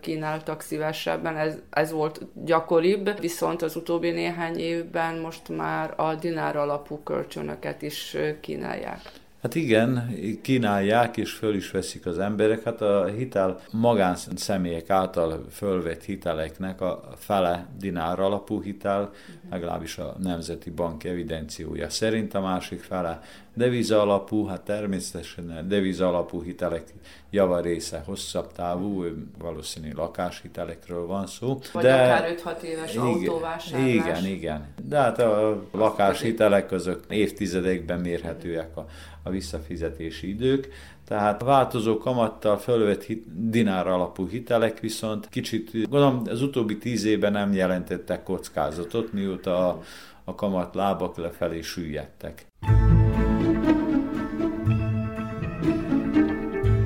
kínáltak 0.00 0.60
szívesebben, 0.60 1.36
ez, 1.36 1.58
ez 1.70 1.92
volt 1.92 2.20
gyakoribb, 2.44 3.20
viszont 3.20 3.62
az 3.62 3.76
utóbbi 3.76 4.10
néhány 4.10 4.58
évben 4.58 5.18
most 5.18 5.48
már 5.48 5.94
a 5.96 6.14
dinár 6.14 6.56
alapú 6.56 7.02
kölcsönöket 7.02 7.82
is 7.82 8.16
kínálják. 8.40 9.00
Hát 9.42 9.54
igen, 9.54 10.14
kínálják 10.42 11.16
és 11.16 11.32
föl 11.32 11.54
is 11.54 11.70
veszik 11.70 12.06
az 12.06 12.18
emberek. 12.18 12.62
Hát 12.62 12.80
a 12.80 13.06
hitel 13.06 13.60
magánszemélyek 13.70 14.90
által 14.90 15.44
fölvett 15.50 16.04
hiteleknek 16.04 16.80
a 16.80 17.02
fele 17.16 17.66
dinár 17.78 18.20
alapú 18.20 18.62
hitel, 18.62 19.10
legalábbis 19.50 19.98
a 19.98 20.16
Nemzeti 20.22 20.70
Bank 20.70 21.04
evidenciója 21.04 21.90
szerint, 21.90 22.34
a 22.34 22.40
másik 22.40 22.80
fele 22.80 23.20
deviza 23.54 24.00
alapú, 24.00 24.46
hát 24.46 24.60
természetesen 24.60 25.50
a 25.50 25.62
deviza 25.62 26.08
alapú 26.08 26.42
hitelek 26.42 26.84
java 27.30 27.60
része 27.60 28.02
hosszabb 28.06 28.52
távú, 28.52 29.04
valószínű 29.38 29.92
lakáshitelekről 29.94 31.06
van 31.06 31.26
szó. 31.26 31.58
Vagy 31.72 31.82
de, 31.82 32.02
akár 32.02 32.34
5-6 32.44 32.60
éves 32.60 32.92
igen, 32.92 33.04
autóvásárlás. 33.04 33.94
Igen, 33.94 34.26
igen. 34.26 34.66
De 34.88 34.98
hát 34.98 35.18
a 35.18 35.62
lakáshitelek 35.72 36.72
azok 36.72 37.00
évtizedekben 37.08 38.00
mérhetőek 38.00 38.76
a, 38.76 38.86
a 39.22 39.30
visszafizetési 39.30 40.28
idők. 40.28 40.68
Tehát 41.04 41.42
a 41.42 41.44
változó 41.44 41.98
kamattal 41.98 42.58
fölvett 42.58 43.02
hit, 43.02 43.48
dinár 43.50 43.86
alapú 43.86 44.28
hitelek 44.28 44.80
viszont 44.80 45.28
kicsit, 45.28 45.88
gondolom 45.88 46.22
az 46.26 46.42
utóbbi 46.42 46.78
tíz 46.78 47.04
évben 47.04 47.32
nem 47.32 47.52
jelentettek 47.52 48.22
kockázatot, 48.22 49.12
mióta 49.12 49.68
a, 49.68 49.82
a 50.24 50.34
kamat 50.34 50.74
lábak 50.74 51.16
lefelé 51.16 51.60
süllyedtek. 51.60 52.46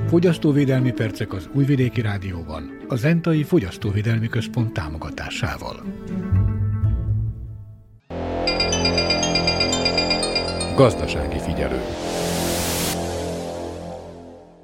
Fogyasztóvédelmi 0.07 0.91
percek 0.91 1.33
az 1.33 1.49
Újvidéki 1.53 2.01
Rádióban, 2.01 2.77
a 2.87 2.95
Zentai 2.95 3.43
Fogyasztóvédelmi 3.43 4.27
Központ 4.27 4.73
támogatásával. 4.73 5.83
Gazdasági 10.75 11.39
figyelő. 11.39 11.81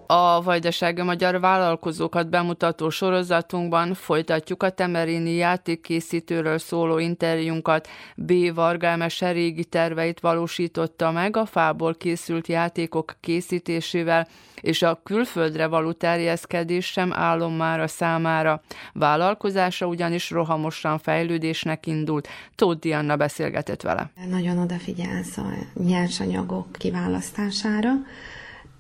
A 0.08 0.42
Vajdasági 0.42 1.02
Magyar 1.02 1.40
Vállalkozókat 1.40 2.30
bemutató 2.30 2.90
sorozatunkban 2.90 3.94
folytatjuk 3.94 4.64
a 4.64 4.70
Temerini 4.70 5.34
játékkészítőről 5.34 6.58
szóló 6.58 6.98
interjúnkat. 6.98 7.88
B. 8.16 8.54
Vargámese 8.54 9.32
régi 9.32 9.66
terveit 9.66 10.20
valósította 10.20 11.12
meg 11.12 11.38
a 11.38 11.46
fából 11.46 11.96
készült 11.96 12.48
játékok 12.48 13.16
készítésével, 13.20 14.28
és 14.62 14.82
a 14.82 15.00
külföldre 15.04 15.68
való 15.68 15.92
terjeszkedés 15.92 16.86
sem 16.86 17.14
állom 17.14 17.54
már 17.54 17.80
a 17.80 17.88
számára. 17.88 18.62
Vállalkozása 18.94 19.86
ugyanis 19.86 20.30
rohamosan 20.30 20.98
fejlődésnek 20.98 21.86
indult. 21.86 22.28
Tóth 22.56 22.98
Anna 22.98 23.16
beszélgetett 23.16 23.82
vele. 23.82 24.12
Nagyon 24.30 24.58
odafigyelsz 24.58 25.38
a 25.38 25.46
nyersanyagok 25.74 26.68
kiválasztására, 26.72 27.92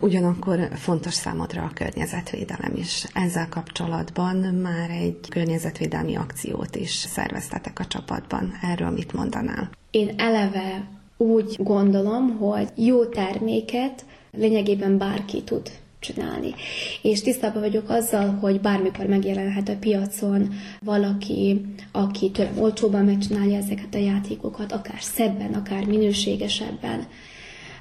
Ugyanakkor 0.03 0.69
fontos 0.73 1.13
számodra 1.13 1.63
a 1.63 1.71
környezetvédelem 1.73 2.73
is. 2.75 3.05
Ezzel 3.13 3.49
kapcsolatban 3.49 4.35
már 4.35 4.89
egy 4.89 5.17
környezetvédelmi 5.29 6.15
akciót 6.15 6.75
is 6.75 6.89
szerveztetek 6.89 7.79
a 7.79 7.85
csapatban. 7.85 8.53
Erről 8.61 8.89
mit 8.89 9.13
mondanál? 9.13 9.69
Én 9.91 10.13
eleve 10.17 10.87
úgy 11.17 11.55
gondolom, 11.59 12.37
hogy 12.37 12.67
jó 12.75 13.05
terméket 13.05 14.05
lényegében 14.31 14.97
bárki 14.97 15.43
tud 15.43 15.71
csinálni. 15.99 16.53
És 17.01 17.21
tisztában 17.21 17.61
vagyok 17.61 17.89
azzal, 17.89 18.29
hogy 18.29 18.61
bármikor 18.61 19.05
megjelenhet 19.05 19.69
a 19.69 19.77
piacon 19.79 20.53
valaki, 20.81 21.61
aki 21.91 22.31
több 22.31 22.57
olcsóban 22.57 23.05
megcsinálja 23.05 23.57
ezeket 23.57 23.95
a 23.95 23.97
játékokat, 23.97 24.71
akár 24.71 25.01
szebben, 25.01 25.53
akár 25.53 25.85
minőségesebben. 25.85 27.07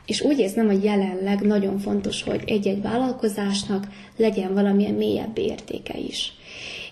És 0.07 0.21
úgy 0.21 0.39
érzem, 0.39 0.67
hogy 0.67 0.85
jelenleg 0.85 1.41
nagyon 1.41 1.79
fontos, 1.79 2.23
hogy 2.23 2.43
egy-egy 2.47 2.83
vállalkozásnak 2.83 3.87
legyen 4.17 4.55
valamilyen 4.55 4.95
mélyebb 4.95 5.39
értéke 5.39 5.99
is. 5.99 6.33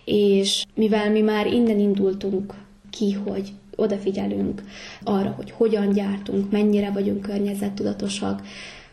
És 0.05 0.65
mivel 0.75 1.11
mi 1.11 1.21
már 1.21 1.47
innen 1.47 1.79
indultunk 1.79 2.55
ki, 2.91 3.13
hogy 3.13 3.53
odafigyelünk 3.77 4.63
arra, 5.03 5.31
hogy 5.31 5.51
hogyan 5.51 5.93
gyártunk, 5.93 6.51
mennyire 6.51 6.91
vagyunk 6.91 7.21
környezettudatosak, 7.21 8.43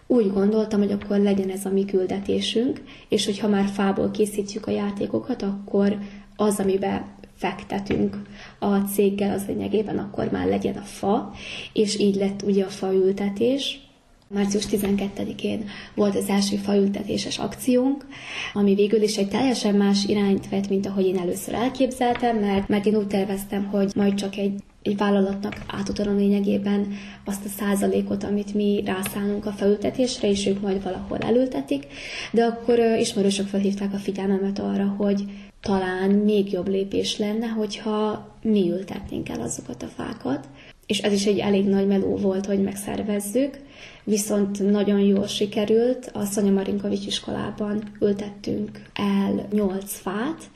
úgy 0.07 0.31
gondoltam, 0.31 0.79
hogy 0.79 0.91
akkor 0.91 1.17
legyen 1.17 1.49
ez 1.49 1.65
a 1.65 1.69
mi 1.69 1.85
küldetésünk, 1.85 2.81
és 3.09 3.25
hogyha 3.25 3.47
már 3.47 3.65
fából 3.67 4.11
készítjük 4.11 4.67
a 4.67 4.71
játékokat, 4.71 5.41
akkor 5.41 5.97
az, 6.35 6.59
amiben 6.59 7.05
fektetünk 7.35 8.21
a 8.59 8.75
céggel, 8.75 9.33
az 9.33 9.45
lényegében 9.47 9.97
akkor 9.97 10.31
már 10.31 10.47
legyen 10.47 10.75
a 10.75 10.81
fa, 10.81 11.33
és 11.73 11.99
így 11.99 12.15
lett 12.15 12.41
ugye 12.41 12.63
a 12.63 12.69
faültetés, 12.69 13.86
Március 14.29 14.65
12-én 14.71 15.65
volt 15.95 16.15
az 16.15 16.29
első 16.29 16.55
faültetéses 16.55 17.37
akciónk, 17.37 18.05
ami 18.53 18.75
végül 18.75 19.01
is 19.01 19.17
egy 19.17 19.29
teljesen 19.29 19.75
más 19.75 20.05
irányt 20.05 20.49
vett, 20.49 20.69
mint 20.69 20.85
ahogy 20.85 21.05
én 21.05 21.17
először 21.17 21.53
elképzeltem, 21.53 22.37
mert, 22.37 22.67
mert 22.67 22.85
én 22.85 22.95
úgy 22.95 23.07
terveztem, 23.07 23.65
hogy 23.65 23.91
majd 23.95 24.13
csak 24.13 24.37
egy 24.37 24.53
egy 24.87 24.97
vállalatnak 24.97 25.55
átutarom 25.67 26.17
lényegében 26.17 26.87
azt 27.25 27.45
a 27.45 27.49
százalékot, 27.57 28.23
amit 28.23 28.53
mi 28.53 28.83
rászállunk 28.85 29.45
a 29.45 29.51
felültetésre, 29.51 30.29
és 30.29 30.45
ők 30.45 30.61
majd 30.61 30.83
valahol 30.83 31.17
elültetik, 31.17 31.87
de 32.31 32.43
akkor 32.43 32.79
ismerősök 32.79 33.47
felhívták 33.47 33.93
a 33.93 33.97
figyelmemet 33.97 34.59
arra, 34.59 34.85
hogy 34.97 35.23
talán 35.61 36.09
még 36.09 36.51
jobb 36.51 36.67
lépés 36.67 37.17
lenne, 37.17 37.47
hogyha 37.47 38.27
mi 38.41 38.69
ültetnénk 38.69 39.29
el 39.29 39.41
azokat 39.41 39.83
a 39.83 39.87
fákat, 39.87 40.47
és 40.85 40.99
ez 40.99 41.13
is 41.13 41.25
egy 41.25 41.39
elég 41.39 41.65
nagy 41.65 41.87
meló 41.87 42.15
volt, 42.15 42.45
hogy 42.45 42.61
megszervezzük, 42.61 43.59
viszont 44.07 44.71
nagyon 44.71 44.99
jól 44.99 45.27
sikerült. 45.27 46.11
A 46.13 46.23
Szanya 46.23 46.51
Marinkovics 46.51 47.05
iskolában 47.05 47.83
ültettünk 47.99 48.81
el 48.93 49.47
nyolc 49.51 49.99
fát, 49.99 50.49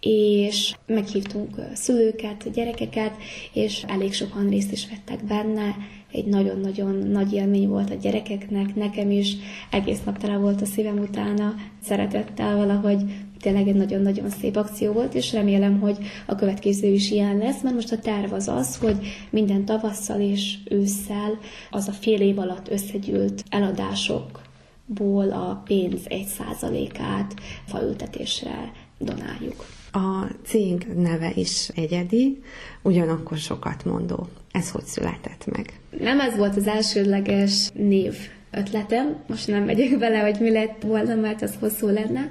és 0.00 0.74
meghívtunk 0.86 1.56
szülőket, 1.72 2.50
gyerekeket, 2.52 3.16
és 3.52 3.84
elég 3.86 4.12
sokan 4.12 4.48
részt 4.48 4.72
is 4.72 4.88
vettek 4.88 5.24
benne. 5.24 5.76
Egy 6.12 6.26
nagyon-nagyon 6.26 6.94
nagy 6.94 7.32
élmény 7.32 7.68
volt 7.68 7.90
a 7.90 7.94
gyerekeknek, 7.94 8.74
nekem 8.74 9.10
is 9.10 9.36
egész 9.70 10.02
nap 10.04 10.18
tele 10.18 10.36
volt 10.36 10.60
a 10.60 10.66
szívem 10.66 10.98
utána, 10.98 11.54
szeretettel 11.82 12.56
valahogy 12.56 13.02
tényleg 13.44 13.68
egy 13.68 13.74
nagyon-nagyon 13.74 14.30
szép 14.30 14.56
akció 14.56 14.92
volt, 14.92 15.14
és 15.14 15.32
remélem, 15.32 15.80
hogy 15.80 15.98
a 16.26 16.34
következő 16.34 16.86
is 16.86 17.10
ilyen 17.10 17.38
lesz, 17.38 17.62
mert 17.62 17.74
most 17.74 17.92
a 17.92 17.98
terv 17.98 18.32
az 18.32 18.48
az, 18.48 18.76
hogy 18.76 18.96
minden 19.30 19.64
tavasszal 19.64 20.20
és 20.20 20.54
ősszel 20.70 21.38
az 21.70 21.88
a 21.88 21.92
fél 21.92 22.20
év 22.20 22.38
alatt 22.38 22.70
összegyűlt 22.70 23.44
eladásokból 23.48 25.30
a 25.30 25.62
pénz 25.64 26.00
egy 26.04 26.26
százalékát 26.26 27.34
faültetésre 27.66 28.72
donáljuk. 28.98 29.66
A 29.92 30.26
cég 30.44 30.86
neve 30.96 31.32
is 31.34 31.68
egyedi, 31.74 32.42
ugyanakkor 32.82 33.36
sokat 33.36 33.84
mondó. 33.84 34.28
Ez 34.50 34.70
hogy 34.70 34.84
született 34.84 35.46
meg? 35.46 35.80
Nem 35.98 36.20
ez 36.20 36.36
volt 36.36 36.56
az 36.56 36.66
elsődleges 36.66 37.68
név 37.74 38.14
ötletem, 38.50 39.16
most 39.26 39.46
nem 39.46 39.64
megyek 39.64 39.98
bele, 39.98 40.18
hogy 40.18 40.36
mi 40.40 40.50
lett 40.50 40.82
volna, 40.82 41.14
mert 41.14 41.42
az 41.42 41.54
hosszú 41.60 41.86
lenne. 41.86 42.30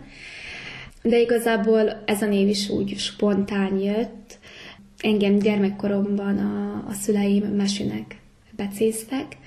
De 1.03 1.19
igazából 1.19 2.03
ez 2.05 2.21
a 2.21 2.25
név 2.25 2.47
is 2.47 2.69
úgy 2.69 2.97
spontán 2.97 3.77
jött. 3.77 4.37
Engem 4.97 5.37
gyermekkoromban 5.37 6.37
a, 6.37 6.85
a 6.89 6.93
szüleim 6.93 7.43
mesének 7.43 8.19
becéztek, 8.55 9.37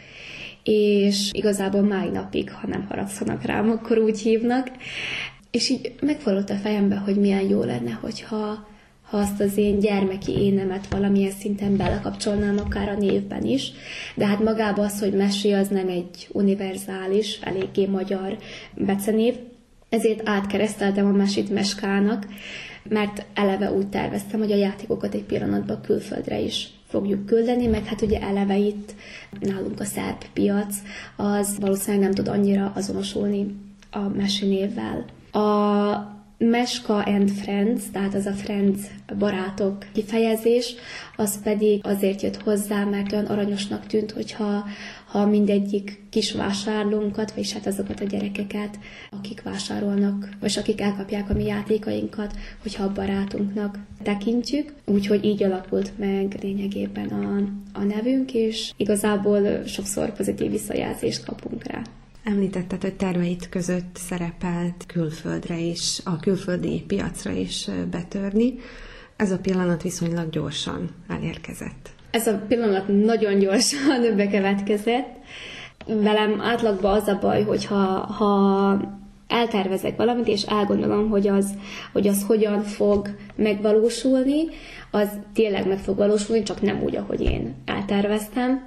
és 0.63 1.31
igazából 1.33 1.83
máj 1.83 2.09
napig, 2.09 2.53
ha 2.53 2.67
nem 2.67 2.87
haragszanak 2.89 3.43
rám, 3.43 3.71
akkor 3.71 3.99
úgy 3.99 4.21
hívnak. 4.21 4.71
És 5.51 5.69
így 5.69 5.95
megfordult 6.01 6.51
a 6.51 6.55
fejembe, 6.55 6.97
hogy 6.97 7.17
milyen 7.17 7.49
jó 7.49 7.63
lenne, 7.63 7.91
hogyha 7.91 8.67
ha 9.03 9.17
azt 9.17 9.41
az 9.41 9.57
én 9.57 9.79
gyermeki 9.79 10.33
énemet 10.33 10.87
valamilyen 10.87 11.31
szinten 11.31 11.77
belekapcsolnám, 11.77 12.59
akár 12.59 12.89
a 12.89 12.97
névben 12.97 13.45
is. 13.45 13.73
De 14.15 14.27
hát 14.27 14.43
magában 14.43 14.85
az, 14.85 15.01
hogy 15.01 15.13
mesé 15.13 15.53
az 15.53 15.69
nem 15.69 15.89
egy 15.89 16.29
univerzális, 16.33 17.39
eléggé 17.41 17.87
magyar 17.87 18.37
becenév, 18.75 19.35
ezért 19.89 20.29
átkereszteltem 20.29 21.07
a 21.07 21.17
mesét 21.17 21.51
meskának, 21.51 22.27
mert 22.89 23.25
eleve 23.35 23.73
úgy 23.73 23.87
terveztem, 23.87 24.41
hogy 24.41 24.53
a 24.53 24.57
játékokat 24.57 25.15
egy 25.15 25.25
pillanatban 25.25 25.81
külföldre 25.81 26.41
is 26.41 26.69
fogjuk 26.89 27.27
küldeni, 27.27 27.67
meg 27.67 27.85
hát 27.85 28.03
ugye 28.03 28.21
eleve 28.21 28.57
itt 28.57 28.95
nálunk 29.41 29.81
a 29.81 29.85
szerb 29.85 30.25
piac, 30.33 30.77
az 31.17 31.57
valószínűleg 31.61 32.05
nem 32.05 32.15
tud 32.15 32.29
annyira 32.29 32.73
azonosulni 32.75 33.55
a 33.91 34.09
mesinévvel. 34.09 35.05
A 35.33 36.15
Meska 36.39 37.03
and 37.03 37.31
Friends, 37.31 37.83
tehát 37.93 38.15
az 38.15 38.27
a 38.27 38.33
Friends 38.33 38.81
barátok 39.19 39.85
kifejezés, 39.93 40.75
az 41.17 41.43
pedig 41.43 41.81
azért 41.87 42.23
jött 42.23 42.43
hozzá, 42.43 42.85
mert 42.85 43.13
olyan 43.13 43.25
aranyosnak 43.25 43.87
tűnt, 43.87 44.11
hogyha 44.11 44.65
ha 45.19 45.27
mindegyik 45.27 46.03
kis 46.11 46.33
vásárlónkat, 46.33 47.33
vagy 47.33 47.53
hát 47.53 47.67
azokat 47.67 48.01
a 48.01 48.05
gyerekeket, 48.05 48.79
akik 49.11 49.43
vásárolnak, 49.43 50.29
vagy 50.41 50.55
akik 50.59 50.81
elkapják 50.81 51.31
a 51.31 51.35
mi 51.35 51.45
játékainkat, 51.45 52.37
hogyha 52.63 52.85
a 52.85 52.93
barátunknak 52.93 53.79
tekintjük. 54.03 54.73
Úgyhogy 54.85 55.25
így 55.25 55.43
alakult 55.43 55.99
meg 55.99 56.39
lényegében 56.43 57.09
a, 57.09 57.37
a 57.79 57.85
nevünk, 57.85 58.35
és 58.35 58.73
igazából 58.77 59.65
sokszor 59.65 60.13
pozitív 60.13 60.51
visszajelzést 60.51 61.25
kapunk 61.25 61.65
rá. 61.65 61.83
Említetted, 62.25 62.83
hogy 62.83 62.95
terveit 62.95 63.49
között 63.49 63.97
szerepelt 63.97 64.85
külföldre 64.87 65.59
is, 65.59 66.01
a 66.05 66.17
külföldi 66.17 66.85
piacra 66.87 67.31
is 67.31 67.69
betörni. 67.91 68.55
Ez 69.17 69.31
a 69.31 69.39
pillanat 69.39 69.83
viszonylag 69.83 70.31
gyorsan 70.31 70.91
elérkezett. 71.09 71.96
Ez 72.17 72.27
a 72.27 72.41
pillanat 72.49 72.89
nagyon 72.89 73.39
gyorsan 73.39 74.03
bekövetkezett. 74.17 75.09
Velem 75.87 76.41
átlagban 76.41 76.93
az 76.93 77.09
a 77.09 77.19
baj, 77.21 77.43
hogy 77.43 77.65
ha, 77.65 77.75
ha 78.19 78.81
eltervezek 79.29 79.97
valamit, 79.97 80.29
és 80.29 80.43
elgondolom, 80.43 81.09
hogy 81.09 81.29
az, 81.29 81.55
hogy 81.93 82.07
az 82.09 82.25
hogyan 82.27 82.63
fog 82.63 83.09
megvalósulni, 83.35 84.43
az 84.91 85.09
tényleg 85.35 85.67
meg 85.67 85.79
fog 85.79 85.97
valósulni, 85.97 86.43
csak 86.43 86.63
nem 86.63 86.83
úgy, 86.83 86.97
ahogy 86.97 87.21
én 87.21 87.55
elterveztem. 87.65 88.67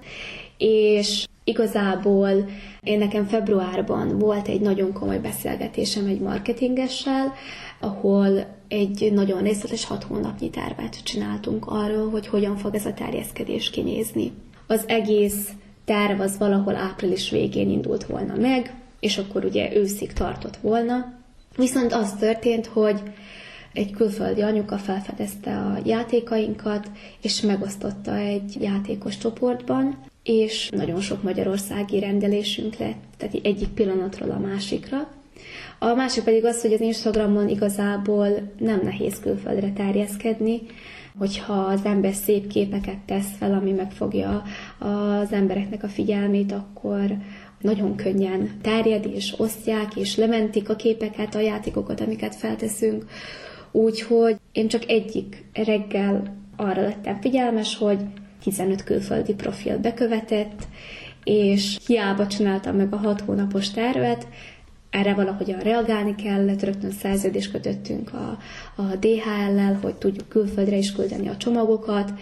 És 0.58 1.26
igazából 1.44 2.50
én 2.82 2.98
nekem 2.98 3.26
februárban 3.26 4.20
volt 4.20 4.48
egy 4.48 4.62
nagyon 4.62 4.94
komoly 4.94 5.20
beszélgetésem 5.20 6.06
egy 6.06 6.20
marketingessel, 6.20 7.34
ahol 7.80 8.58
egy 8.68 9.12
nagyon 9.14 9.42
részletes 9.42 9.86
hat 9.86 10.04
hónapnyi 10.04 10.50
tervet 10.50 11.04
csináltunk 11.04 11.66
arról, 11.68 12.10
hogy 12.10 12.28
hogyan 12.28 12.58
fog 12.58 12.76
ez 12.76 12.86
a 12.86 12.94
terjeszkedés 12.94 13.70
kinézni. 13.70 14.32
Az 14.68 14.84
egész 14.88 15.50
terv 15.86 16.20
az 16.20 16.38
valahol 16.38 16.76
április 16.76 17.30
végén 17.30 17.70
indult 17.70 18.06
volna 18.06 18.36
meg, 18.36 18.74
és 19.00 19.18
akkor 19.18 19.46
ugye 19.46 19.76
őszig 19.76 20.14
tartott 20.14 20.58
volna. 20.58 21.14
Viszont 21.56 21.94
az 21.94 22.14
történt, 22.14 22.66
hogy 22.66 23.02
egy 23.74 23.92
külföldi 23.92 24.42
anyuka 24.42 24.78
felfedezte 24.78 25.58
a 25.58 25.80
játékainkat, 25.86 26.92
és 27.22 27.42
megosztotta 27.42 28.16
egy 28.16 28.58
játékos 28.62 29.18
csoportban, 29.18 29.98
és 30.24 30.70
nagyon 30.70 31.02
sok 31.02 31.24
magyarországi 31.24 32.00
rendelésünk 32.00 32.76
lett, 32.76 33.04
tehát 33.18 33.40
egyik 33.44 33.68
pillanatról 33.68 34.32
a 34.32 34.40
másikra. 34.40 35.08
A 35.80 35.94
másik 35.94 36.24
pedig 36.24 36.46
az, 36.46 36.62
hogy 36.62 36.74
az 36.74 36.82
Instagramon 36.82 37.50
igazából 37.50 38.28
nem 38.58 38.80
nehéz 38.84 39.20
külföldre 39.20 39.72
terjeszkedni, 39.72 40.62
hogyha 41.18 41.54
az 41.54 41.80
ember 41.84 42.14
szép 42.14 42.48
képeket 42.48 42.98
tesz 43.06 43.30
fel, 43.38 43.54
ami 43.54 43.72
megfogja 43.72 44.44
az 44.80 45.32
embereknek 45.32 45.84
a 45.84 45.88
figyelmét, 45.88 46.52
akkor 46.52 47.18
nagyon 47.62 47.96
könnyen 47.96 48.50
terjed, 48.62 49.06
és 49.06 49.34
osztják, 49.38 49.96
és 49.96 50.16
lementik 50.16 50.70
a 50.70 50.76
képeket, 50.76 51.36
a 51.36 51.40
játékokat, 51.40 52.02
amiket 52.02 52.36
felteszünk. 52.36 53.06
Úgyhogy 53.72 54.36
én 54.52 54.68
csak 54.68 54.90
egyik 54.90 55.46
reggel 55.54 56.38
arra 56.56 56.82
lettem 56.82 57.22
figyelmes, 57.22 57.78
hogy 57.78 58.00
15 58.44 58.84
külföldi 58.84 59.34
profil 59.34 59.78
bekövetett, 59.78 60.68
és 61.24 61.78
hiába 61.86 62.28
csináltam 62.28 62.76
meg 62.76 62.94
a 62.94 62.98
hat 62.98 63.22
hónapos 63.22 63.72
tervet, 63.72 64.28
erre 64.90 65.14
valahogyan 65.14 65.60
reagálni 65.60 66.16
kellett, 66.16 66.64
rögtön 66.64 66.92
szerződést 66.92 67.52
kötöttünk 67.52 68.14
a, 68.14 68.38
a 68.76 68.96
DHL-lel, 68.96 69.80
hogy 69.82 69.96
tudjuk 69.96 70.30
külföldre 70.30 70.76
is 70.76 70.92
küldeni 70.92 71.28
a 71.28 71.38
csomagokat. 71.38 72.14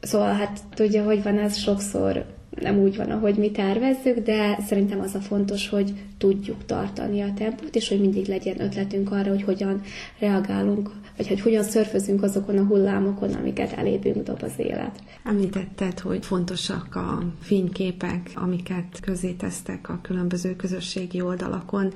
Szóval 0.00 0.32
hát 0.32 0.60
tudja, 0.74 1.04
hogy 1.04 1.22
van 1.22 1.38
ez 1.38 1.56
sokszor 1.56 2.24
nem 2.60 2.78
úgy 2.78 2.96
van, 2.96 3.10
ahogy 3.10 3.34
mi 3.34 3.50
tervezzük, 3.50 4.18
de 4.18 4.58
szerintem 4.66 5.00
az 5.00 5.14
a 5.14 5.20
fontos, 5.20 5.68
hogy 5.68 5.92
tudjuk 6.18 6.64
tartani 6.66 7.20
a 7.20 7.32
tempót, 7.36 7.74
és 7.74 7.88
hogy 7.88 8.00
mindig 8.00 8.26
legyen 8.26 8.60
ötletünk 8.60 9.12
arra, 9.12 9.28
hogy 9.28 9.42
hogyan 9.42 9.80
reagálunk, 10.18 10.90
vagy 11.20 11.28
hogy 11.28 11.40
hogyan 11.40 11.62
szörfözünk 11.62 12.22
azokon 12.22 12.58
a 12.58 12.64
hullámokon, 12.64 13.32
amiket 13.32 13.72
elébünk 13.72 14.22
dob 14.22 14.42
az 14.42 14.52
élet. 14.56 15.02
Említetted, 15.24 15.98
hogy 15.98 16.24
fontosak 16.26 16.94
a 16.94 17.22
fényképek, 17.40 18.30
amiket 18.34 19.00
közé 19.00 19.30
tesztek 19.30 19.88
a 19.88 19.98
különböző 20.02 20.56
közösségi 20.56 21.20
oldalakon. 21.20 21.92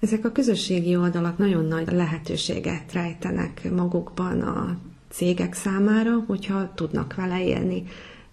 Ezek 0.00 0.24
a 0.24 0.32
közösségi 0.32 0.96
oldalak 0.96 1.38
nagyon 1.38 1.64
nagy 1.64 1.92
lehetőséget 1.92 2.92
rejtenek 2.92 3.70
magukban 3.70 4.40
a 4.40 4.78
cégek 5.10 5.54
számára, 5.54 6.24
hogyha 6.26 6.72
tudnak 6.74 7.14
vele 7.14 7.44
élni. 7.44 7.84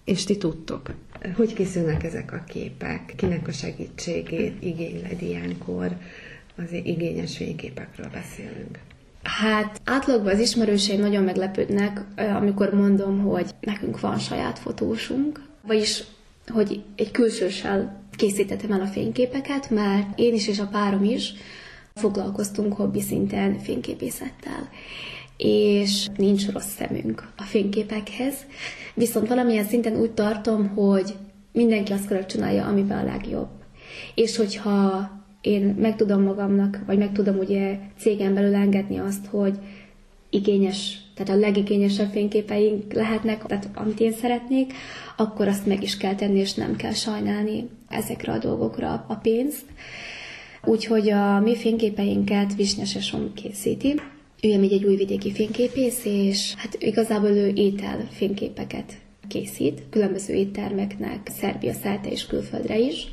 És 0.04 0.24
ti 0.24 0.36
tudtok. 0.36 0.90
Hogy 1.36 1.54
készülnek 1.54 2.04
ezek 2.04 2.32
a 2.32 2.44
képek? 2.48 3.12
Kinek 3.16 3.48
a 3.48 3.52
segítségét 3.52 4.62
igényled 4.62 5.22
ilyenkor? 5.22 5.96
Az 6.56 6.72
igényes 6.72 7.36
fényképekről 7.36 8.08
beszélünk. 8.12 8.78
Hát 9.24 9.80
átlagban 9.84 10.32
az 10.32 10.40
ismerőseim 10.40 11.00
nagyon 11.00 11.22
meglepődnek, 11.22 12.00
amikor 12.16 12.74
mondom, 12.74 13.18
hogy 13.18 13.50
nekünk 13.60 14.00
van 14.00 14.18
saját 14.18 14.58
fotósunk, 14.58 15.42
vagyis, 15.66 16.04
hogy 16.48 16.82
egy 16.96 17.10
külsőssel 17.10 18.02
készítettem 18.16 18.72
el 18.72 18.80
a 18.80 18.86
fényképeket, 18.86 19.70
mert 19.70 20.18
én 20.18 20.34
is 20.34 20.48
és 20.48 20.58
a 20.58 20.66
párom 20.66 21.04
is 21.04 21.32
foglalkoztunk 21.94 22.72
hobbi 22.72 23.00
szinten 23.00 23.58
fényképészettel. 23.58 24.68
És 25.36 26.06
nincs 26.16 26.50
rossz 26.50 26.74
szemünk 26.76 27.28
a 27.36 27.42
fényképekhez, 27.42 28.34
viszont 28.94 29.28
valamilyen 29.28 29.64
szinten 29.64 29.96
úgy 29.96 30.10
tartom, 30.10 30.68
hogy 30.68 31.14
mindenki 31.52 31.92
azt 31.92 32.08
kell, 32.08 32.26
csinálja, 32.26 32.66
amiben 32.66 32.98
a 32.98 33.12
legjobb. 33.12 33.48
És 34.14 34.36
hogyha 34.36 35.10
én 35.46 35.62
meg 35.78 35.96
tudom 35.96 36.22
magamnak, 36.22 36.80
vagy 36.86 36.98
meg 36.98 37.12
tudom 37.12 37.38
ugye 37.38 37.78
cégen 37.98 38.34
belül 38.34 38.54
engedni 38.54 38.98
azt, 38.98 39.26
hogy 39.26 39.54
igényes, 40.30 40.98
tehát 41.14 41.32
a 41.32 41.44
legigényesebb 41.46 42.10
fényképeink 42.10 42.92
lehetnek, 42.92 43.46
tehát 43.46 43.68
amit 43.74 44.00
én 44.00 44.12
szeretnék, 44.12 44.72
akkor 45.16 45.48
azt 45.48 45.66
meg 45.66 45.82
is 45.82 45.96
kell 45.96 46.14
tenni, 46.14 46.38
és 46.38 46.54
nem 46.54 46.76
kell 46.76 46.92
sajnálni 46.92 47.68
ezekre 47.88 48.32
a 48.32 48.38
dolgokra 48.38 49.04
a 49.08 49.14
pénzt. 49.14 49.64
Úgyhogy 50.64 51.10
a 51.10 51.40
mi 51.40 51.56
fényképeinket 51.56 52.54
Visnyesesom 52.54 53.32
készíti, 53.34 53.94
ő 54.42 54.58
még 54.58 54.72
egy 54.72 54.84
újvidéki 54.84 55.32
fényképész, 55.32 56.04
és 56.04 56.54
hát 56.56 56.76
igazából 56.78 57.30
ő 57.30 57.52
étel 57.54 58.06
fényképeket 58.10 58.92
készít, 59.28 59.82
különböző 59.90 60.34
éttermeknek, 60.34 61.28
Szerbia 61.28 61.72
szerte 61.72 62.08
és 62.08 62.26
külföldre 62.26 62.78
is. 62.78 63.06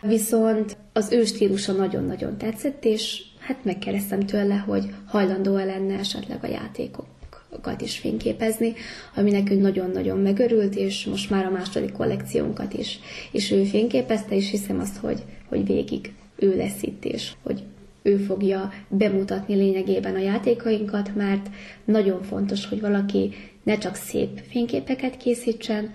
Viszont 0.00 0.76
az 0.92 1.12
ő 1.12 1.24
stílusa 1.24 1.72
nagyon-nagyon 1.72 2.38
tetszett, 2.38 2.84
és 2.84 3.22
hát 3.38 3.64
megkérdeztem 3.64 4.20
tőle, 4.20 4.54
hogy 4.54 4.84
hajlandó-e 5.06 5.64
lenne 5.64 5.98
esetleg 5.98 6.38
a 6.42 6.46
játékokat 6.46 7.80
is 7.80 7.98
fényképezni, 7.98 8.74
ami 9.14 9.30
nekünk 9.30 9.62
nagyon-nagyon 9.62 10.18
megörült, 10.18 10.74
és 10.74 11.04
most 11.04 11.30
már 11.30 11.44
a 11.44 11.50
második 11.50 11.92
kollekciónkat 11.92 12.72
is, 12.74 13.00
és 13.32 13.50
ő 13.50 13.64
fényképezte, 13.64 14.34
és 14.34 14.50
hiszem 14.50 14.80
azt, 14.80 14.96
hogy, 14.96 15.22
hogy 15.48 15.66
végig 15.66 16.12
ő 16.36 16.56
lesz 16.56 16.82
itt, 16.82 17.04
és 17.04 17.32
hogy 17.42 17.62
ő 18.02 18.16
fogja 18.16 18.72
bemutatni 18.88 19.54
lényegében 19.54 20.14
a 20.14 20.18
játékainkat, 20.18 21.14
mert 21.14 21.48
nagyon 21.84 22.22
fontos, 22.22 22.66
hogy 22.66 22.80
valaki 22.80 23.32
ne 23.62 23.78
csak 23.78 23.94
szép 23.94 24.40
fényképeket 24.50 25.16
készítsen, 25.16 25.94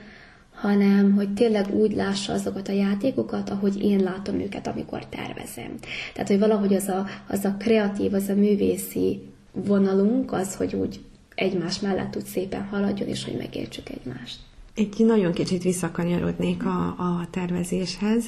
hanem 0.62 1.14
hogy 1.14 1.34
tényleg 1.34 1.76
úgy 1.76 1.96
lássa 1.96 2.34
azokat 2.34 2.68
a 2.68 2.72
játékokat, 2.72 3.50
ahogy 3.50 3.84
én 3.84 4.00
látom 4.00 4.40
őket, 4.40 4.68
amikor 4.68 5.06
tervezem. 5.06 5.78
Tehát, 6.14 6.28
hogy 6.30 6.40
valahogy 6.40 6.74
az 6.74 6.88
a, 6.88 7.06
az 7.28 7.46
a 7.46 7.56
kreatív, 7.60 8.14
az 8.14 8.30
a 8.30 8.36
művészi 8.36 9.22
vonalunk, 9.52 10.32
az, 10.32 10.56
hogy 10.56 10.76
úgy 10.76 11.00
egymás 11.36 11.80
mellett 11.80 12.16
úgy 12.16 12.26
szépen 12.26 12.64
haladjon, 12.64 13.08
és 13.08 13.26
hogy 13.26 13.38
megértsük 13.38 13.90
egymást. 13.90 14.40
Egy 14.76 14.94
nagyon 14.98 15.34
kicsit 15.34 15.64
visszakanyarodnék 15.64 16.66
a, 16.66 16.86
a 16.88 17.28
tervezéshez. 17.32 18.26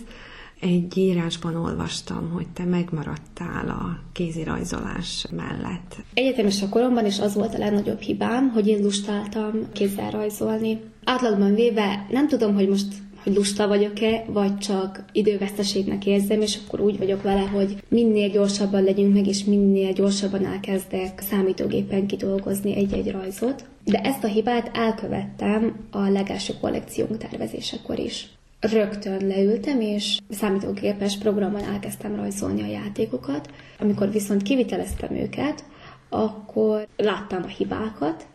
Egy 0.64 0.98
írásban 0.98 1.56
olvastam, 1.56 2.30
hogy 2.34 2.48
te 2.54 2.64
megmaradtál 2.64 3.70
a 3.70 4.00
kézirajzolás 4.14 5.26
mellett. 5.32 5.96
Egyetemes 6.14 6.62
a 6.62 6.70
koromban 6.70 7.06
is 7.06 7.20
az 7.20 7.34
volt 7.34 7.54
a 7.54 7.58
legnagyobb 7.58 8.00
hibám, 8.00 8.50
hogy 8.50 8.68
én 8.68 8.82
lustáltam 8.82 9.52
kézzel 9.74 10.12
rajzolni. 10.12 10.80
Átlagban 11.04 11.54
véve 11.54 12.06
nem 12.10 12.28
tudom, 12.28 12.54
hogy 12.54 12.70
most 12.70 12.88
hogy 13.24 13.36
lusta 13.36 13.68
vagyok-e, 13.68 14.26
vagy 14.28 14.58
csak 14.58 15.06
időveszteségnek 15.12 16.06
érzem, 16.06 16.42
és 16.42 16.60
akkor 16.66 16.82
úgy 16.82 16.98
vagyok 16.98 17.22
vele, 17.22 17.42
hogy 17.42 17.84
minél 17.88 18.30
gyorsabban 18.30 18.84
legyünk 18.84 19.14
meg, 19.14 19.28
és 19.28 19.44
minél 19.44 19.94
gyorsabban 19.94 20.46
elkezdek 20.46 21.20
számítógépen 21.20 22.08
kidolgozni 22.08 22.76
egy-egy 22.76 23.12
rajzot. 23.12 23.66
De 23.84 24.00
ezt 24.00 24.24
a 24.24 24.28
hibát 24.28 24.78
elkövettem 24.78 25.76
a 25.92 26.10
legelső 26.10 26.54
kollekciónk 26.62 27.18
tervezésekor 27.18 28.00
is 28.00 28.28
rögtön 28.72 29.28
leültem, 29.28 29.82
és 29.82 30.18
számítógépes 30.30 31.18
programmal 31.18 31.62
elkezdtem 31.62 32.16
rajzolni 32.16 32.62
a 32.62 32.68
játékokat. 32.68 33.50
Amikor 33.80 34.12
viszont 34.12 34.42
kiviteleztem 34.42 35.16
őket, 35.16 35.64
akkor 36.10 36.88
láttam 36.98 37.44
a 37.44 37.48
hibákat, 37.48 38.28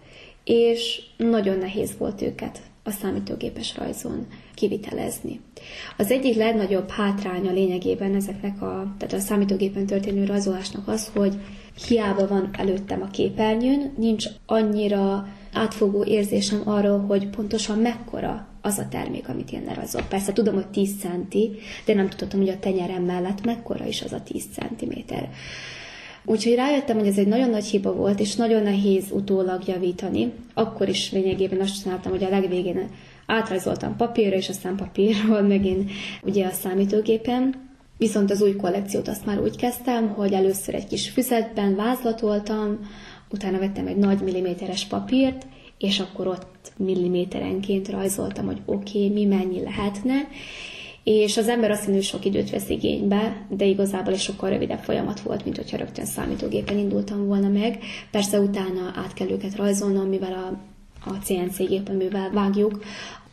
és 0.45 1.03
nagyon 1.16 1.59
nehéz 1.59 1.95
volt 1.99 2.22
őket 2.22 2.61
a 2.83 2.91
számítógépes 2.91 3.76
rajzon 3.76 4.26
kivitelezni. 4.55 5.41
Az 5.97 6.11
egyik 6.11 6.37
legnagyobb 6.37 6.89
hátránya 6.89 7.53
lényegében 7.53 8.14
ezeknek 8.14 8.62
a, 8.62 8.95
tehát 8.99 9.14
a 9.14 9.26
számítógépen 9.26 9.87
történő 9.87 10.24
rajzolásnak 10.24 10.89
az, 10.89 11.11
hogy 11.14 11.35
hiába 11.87 12.26
van 12.26 12.51
előttem 12.53 13.03
a 13.03 13.11
képernyőn, 13.11 13.93
nincs 13.97 14.26
annyira 14.47 15.29
átfogó 15.53 16.05
érzésem 16.05 16.62
arról, 16.64 16.99
hogy 16.99 17.29
pontosan 17.29 17.79
mekkora 17.79 18.49
az 18.61 18.78
a 18.78 18.88
termék, 18.88 19.28
amit 19.28 19.52
én 19.52 19.64
lerajzolok. 19.66 20.09
Persze 20.09 20.32
tudom, 20.32 20.54
hogy 20.54 20.68
10 20.68 20.98
centi, 21.00 21.50
de 21.84 21.94
nem 21.94 22.09
tudtam, 22.09 22.40
hogy 22.40 22.48
a 22.48 22.59
tenyerem 22.59 23.02
mellett 23.02 23.44
mekkora 23.44 23.86
is 23.86 24.02
az 24.02 24.12
a 24.12 24.22
10 24.22 24.44
centiméter. 24.52 25.30
Úgyhogy 26.24 26.54
rájöttem, 26.54 26.98
hogy 26.98 27.06
ez 27.06 27.18
egy 27.18 27.26
nagyon 27.26 27.50
nagy 27.50 27.64
hiba 27.64 27.94
volt, 27.94 28.20
és 28.20 28.34
nagyon 28.34 28.62
nehéz 28.62 29.04
utólag 29.11 29.66
javítani. 29.66 30.32
Akkor 30.54 30.88
is 30.88 31.12
lényegében 31.12 31.61
azt 31.61 31.82
csináltam, 31.82 32.12
hogy 32.12 32.24
a 32.24 32.28
legvégén 32.28 32.88
átrajzoltam 33.26 33.96
papírra, 33.96 34.36
és 34.36 34.48
aztán 34.48 34.76
papírról 34.76 35.40
megint 35.54 35.90
ugye 36.22 36.46
a 36.46 36.50
számítógépen. 36.50 37.66
Viszont 37.98 38.30
az 38.30 38.42
új 38.42 38.56
kollekciót 38.56 39.09
azt 39.09 39.26
már 39.26 39.40
úgy 39.40 39.56
kezdtem, 39.56 40.09
hogy 40.09 40.32
először 40.32 40.74
egy 40.74 40.86
kis 40.86 41.09
füzetben 41.09 41.76
vázlatoltam, 41.76 42.78
utána 43.30 43.59
vettem 43.59 43.86
egy 43.86 43.96
nagy 43.96 44.20
milliméteres 44.20 44.84
papírt, 44.84 45.46
és 45.79 46.01
akkor 46.01 46.26
ott 46.26 46.72
milliméterenként 46.76 47.89
rajzoltam, 47.89 48.47
hogy 48.47 48.61
oké, 48.64 49.05
okay, 49.05 49.09
mi 49.09 49.24
mennyi 49.24 49.62
lehetne, 49.62 50.14
és 51.11 51.37
az 51.37 51.49
ember 51.49 51.70
azt 51.70 51.85
hogy 51.85 52.03
sok 52.03 52.24
időt 52.24 52.51
vesz 52.51 52.68
igénybe, 52.68 53.47
de 53.49 53.64
igazából 53.64 54.12
is 54.12 54.22
sokkal 54.22 54.51
rövidebb 54.51 54.83
folyamat 54.83 55.20
volt, 55.20 55.45
mint 55.45 55.57
hogyha 55.57 55.76
rögtön 55.76 56.05
számítógépen 56.05 56.79
indultam 56.79 57.26
volna 57.26 57.49
meg. 57.49 57.79
Persze 58.11 58.41
utána 58.41 58.93
át 58.95 59.14
kell 59.14 59.29
őket 59.31 59.57
rajzolnom, 59.57 60.09
mivel 60.09 60.33
a, 60.33 60.59
a 61.11 61.12
CNC 61.24 61.57
gép, 61.57 61.89
amivel 61.89 62.31
vágjuk, 62.31 62.81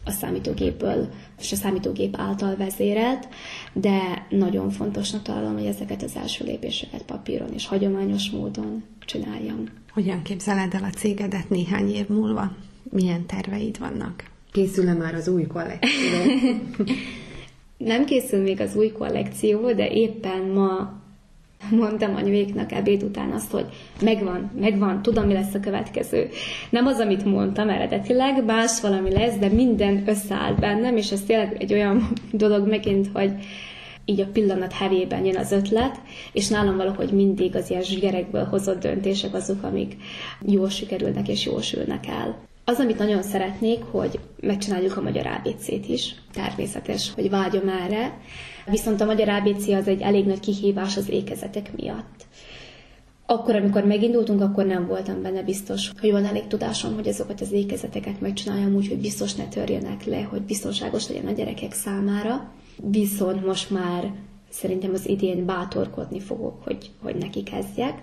a 0.06 0.12
számítógépből 0.12 1.08
és 1.40 1.52
a 1.52 1.56
számítógép 1.56 2.16
által 2.18 2.56
vezérelt, 2.56 3.28
de 3.74 4.26
nagyon 4.30 4.70
fontosnak 4.70 5.22
találom, 5.22 5.54
hogy 5.54 5.66
ezeket 5.66 6.04
az 6.04 6.16
első 6.16 6.46
lépéseket 6.46 7.04
papíron 7.04 7.54
és 7.54 7.68
hagyományos 7.68 8.30
módon 8.30 8.84
csináljam. 9.00 9.64
Hogyan 9.92 10.22
képzeled 10.22 10.74
el 10.74 10.84
a 10.84 10.90
cégedet 10.90 11.50
néhány 11.50 11.90
év 11.90 12.08
múlva? 12.08 12.52
Milyen 12.92 13.26
terveid 13.26 13.80
vannak? 13.80 14.24
Készül-e 14.52 14.94
már 14.94 15.16
az 15.16 15.28
új 15.28 15.48
kollekció? 15.48 16.20
Nem 17.78 18.06
készül 18.06 18.42
még 18.42 18.62
az 18.62 18.76
új 18.76 18.92
kollekció, 18.92 19.74
de 19.74 19.90
éppen 19.90 20.42
ma 20.42 21.04
mondtam 21.70 22.16
anyuéknak 22.16 22.72
ebéd 22.72 23.04
után 23.04 23.32
azt, 23.32 23.52
hogy 23.52 23.66
megvan, 24.02 24.52
megvan, 24.60 25.02
tudom, 25.02 25.26
mi 25.26 25.34
lesz 25.34 25.54
a 25.54 25.60
következő. 25.60 26.30
Nem 26.70 26.86
az, 26.86 27.00
amit 27.00 27.26
mondtam 27.26 27.70
eredetileg, 27.70 28.46
más 28.46 28.82
valami 28.82 29.12
lesz, 29.12 29.38
de 29.38 29.48
minden 29.48 30.04
összeállt 30.06 30.60
bennem, 30.60 30.98
és 30.98 31.12
ez 31.12 31.22
tényleg 31.22 31.56
egy 31.60 31.74
olyan 31.74 32.08
dolog 32.32 32.68
megint, 32.68 33.10
hogy 33.14 33.32
így 34.06 34.20
a 34.20 34.28
pillanat 34.34 34.74
hevében 34.74 35.26
jön 35.26 35.38
az 35.38 35.52
ötlet, 35.52 36.02
és 36.34 36.48
nálam 36.48 36.78
valahogy 36.78 37.12
mindig 37.12 37.56
az 37.56 37.70
ilyen 37.70 37.82
zsigerekből 37.82 38.44
hozott 38.44 38.82
döntések 38.82 39.34
azok, 39.34 39.64
amik 39.64 39.96
jól 40.46 40.70
sikerülnek 40.70 41.28
és 41.28 41.46
jól 41.46 41.62
sülnek 41.62 42.08
el. 42.08 42.38
Az, 42.68 42.80
amit 42.80 42.98
nagyon 42.98 43.22
szeretnék, 43.22 43.84
hogy 43.92 44.20
megcsináljuk 44.40 44.98
a 44.98 45.02
magyar 45.02 45.26
ABC-t 45.28 45.88
is. 45.88 46.16
Természetes, 46.34 47.12
hogy 47.16 47.30
vágyom 47.30 47.70
erre. 47.70 48.18
Viszont 48.66 49.02
a 49.02 49.06
magyar 49.06 49.30
ABC 49.30 49.68
az 49.68 49.88
egy 49.88 50.02
elég 50.02 50.26
nagy 50.26 50.40
kihívás 50.40 50.98
az 50.98 51.10
ékezetek 51.10 51.76
miatt. 51.76 52.26
Akkor, 53.26 53.56
amikor 53.56 53.86
megindultunk, 53.86 54.42
akkor 54.42 54.66
nem 54.66 54.88
voltam 54.88 55.22
benne 55.22 55.42
biztos, 55.42 55.92
hogy 56.00 56.12
van 56.12 56.26
elég 56.26 56.48
tudásom, 56.48 56.96
hogy 56.96 57.08
azokat 57.08 57.42
az 57.42 57.52
ékezeteket 57.52 58.22
megcsináljam 58.22 58.76
úgy, 58.76 58.88
hogy 58.88 58.98
biztos 58.98 59.34
ne 59.34 59.48
törjenek 59.48 60.06
le, 60.06 60.22
hogy 60.22 60.42
biztonságos 60.42 61.08
legyen 61.08 61.28
a 61.28 61.32
gyerekek 61.32 61.74
számára. 61.74 62.52
Viszont 62.90 63.46
most 63.46 63.70
már 63.70 64.12
szerintem 64.50 64.94
az 64.94 65.08
idén 65.08 65.46
bátorkodni 65.46 66.20
fogok, 66.20 66.64
hogy, 66.64 66.92
hogy 67.02 67.16
neki 67.16 67.44
kezdjek. 67.44 68.02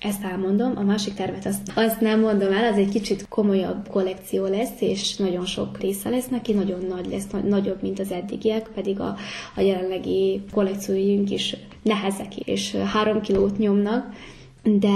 Ezt 0.00 0.24
elmondom, 0.24 0.72
a 0.76 0.82
másik 0.82 1.14
tervet 1.14 1.46
azt, 1.46 1.72
azt 1.74 2.00
nem 2.00 2.20
mondom 2.20 2.52
el, 2.52 2.72
az 2.72 2.78
egy 2.78 2.88
kicsit 2.88 3.28
komolyabb 3.28 3.88
kollekció 3.88 4.46
lesz, 4.46 4.80
és 4.80 5.16
nagyon 5.16 5.44
sok 5.46 5.78
része 5.78 6.08
lesz 6.08 6.28
neki, 6.28 6.52
nagyon 6.52 6.84
nagy 6.88 7.06
lesz, 7.06 7.26
nagyobb, 7.44 7.82
mint 7.82 7.98
az 7.98 8.10
eddigiek, 8.10 8.68
pedig 8.74 9.00
a, 9.00 9.16
a 9.54 9.60
jelenlegi 9.60 10.42
kollekcióink 10.52 11.30
is 11.30 11.56
nehezek, 11.82 12.36
és 12.36 12.74
három 12.74 13.20
kilót 13.20 13.58
nyomnak, 13.58 14.12
de 14.62 14.88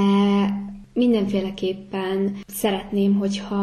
mindenféleképpen 1.01 2.36
szeretném, 2.46 3.14
hogyha 3.14 3.57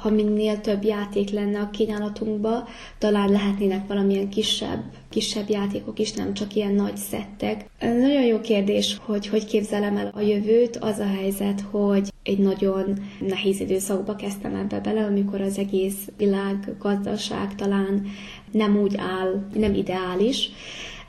ha 0.00 0.10
minél 0.10 0.60
több 0.60 0.84
játék 0.84 1.30
lenne 1.30 1.60
a 1.60 1.70
kínálatunkba, 1.70 2.68
talán 2.98 3.30
lehetnének 3.30 3.86
valamilyen 3.86 4.28
kisebb, 4.28 4.82
kisebb 5.08 5.48
játékok 5.48 5.98
is, 5.98 6.12
nem 6.12 6.34
csak 6.34 6.54
ilyen 6.54 6.72
nagy 6.74 6.96
szettek. 6.96 7.66
Nagyon 7.80 8.24
jó 8.24 8.40
kérdés, 8.40 8.96
hogy 9.04 9.26
hogy 9.26 9.44
képzelem 9.44 9.96
el 9.96 10.10
a 10.14 10.20
jövőt. 10.20 10.76
Az 10.76 10.98
a 10.98 11.06
helyzet, 11.06 11.60
hogy 11.70 12.08
egy 12.22 12.38
nagyon 12.38 12.98
nehéz 13.20 13.60
időszakba 13.60 14.16
kezdtem 14.16 14.54
ebbe 14.54 14.80
bele, 14.80 15.04
amikor 15.04 15.40
az 15.40 15.58
egész 15.58 16.08
világ, 16.16 16.76
gazdaság 16.78 17.54
talán 17.54 18.06
nem 18.50 18.76
úgy 18.76 18.94
áll, 18.96 19.46
nem 19.54 19.74
ideális, 19.74 20.50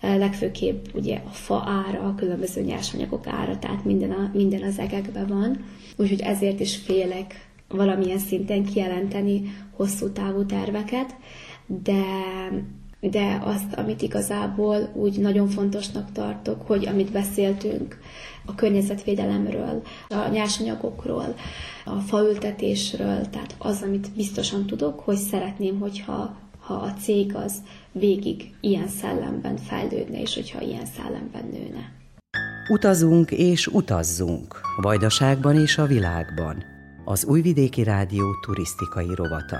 legfőképp 0.01 0.85
ugye 0.93 1.21
a 1.25 1.29
fa 1.29 1.63
ára, 1.87 1.99
a 1.99 2.15
különböző 2.15 2.61
nyersanyagok 2.61 3.27
ára, 3.27 3.59
tehát 3.59 3.85
minden, 3.85 4.11
a, 4.11 4.29
minden 4.33 4.63
az 4.63 4.79
egekben 4.79 5.27
van. 5.27 5.57
Úgyhogy 5.95 6.21
ezért 6.21 6.59
is 6.59 6.75
félek 6.75 7.49
valamilyen 7.67 8.19
szinten 8.19 8.63
kijelenteni 8.63 9.41
hosszú 9.75 10.09
távú 10.09 10.45
terveket, 10.45 11.15
de 11.83 12.03
de 13.09 13.41
azt, 13.43 13.73
amit 13.73 14.01
igazából 14.01 14.91
úgy 14.93 15.19
nagyon 15.19 15.47
fontosnak 15.47 16.11
tartok, 16.11 16.67
hogy 16.67 16.87
amit 16.87 17.11
beszéltünk 17.11 17.99
a 18.45 18.55
környezetvédelemről, 18.55 19.81
a 20.09 20.27
nyersanyagokról, 20.27 21.35
a 21.85 21.99
faültetésről, 21.99 23.29
tehát 23.29 23.55
az, 23.57 23.81
amit 23.81 24.11
biztosan 24.15 24.65
tudok, 24.65 24.99
hogy 24.99 25.17
szeretném, 25.17 25.79
hogyha 25.79 26.37
ha 26.59 26.73
a 26.73 26.93
cég 26.93 27.35
az 27.35 27.53
végig 27.91 28.53
ilyen 28.59 28.87
szellemben 28.87 29.57
fejlődne, 29.57 30.21
és 30.21 30.35
hogyha 30.35 30.61
ilyen 30.61 30.85
szellemben 30.85 31.45
nőne. 31.51 31.91
Utazunk 32.69 33.31
és 33.31 33.67
utazzunk, 33.67 34.59
Vajdaságban 34.81 35.55
és 35.55 35.77
a 35.77 35.85
világban. 35.85 36.63
Az 37.03 37.25
Újvidéki 37.25 37.83
Rádió 37.83 38.39
turisztikai 38.41 39.15
rovata. 39.15 39.57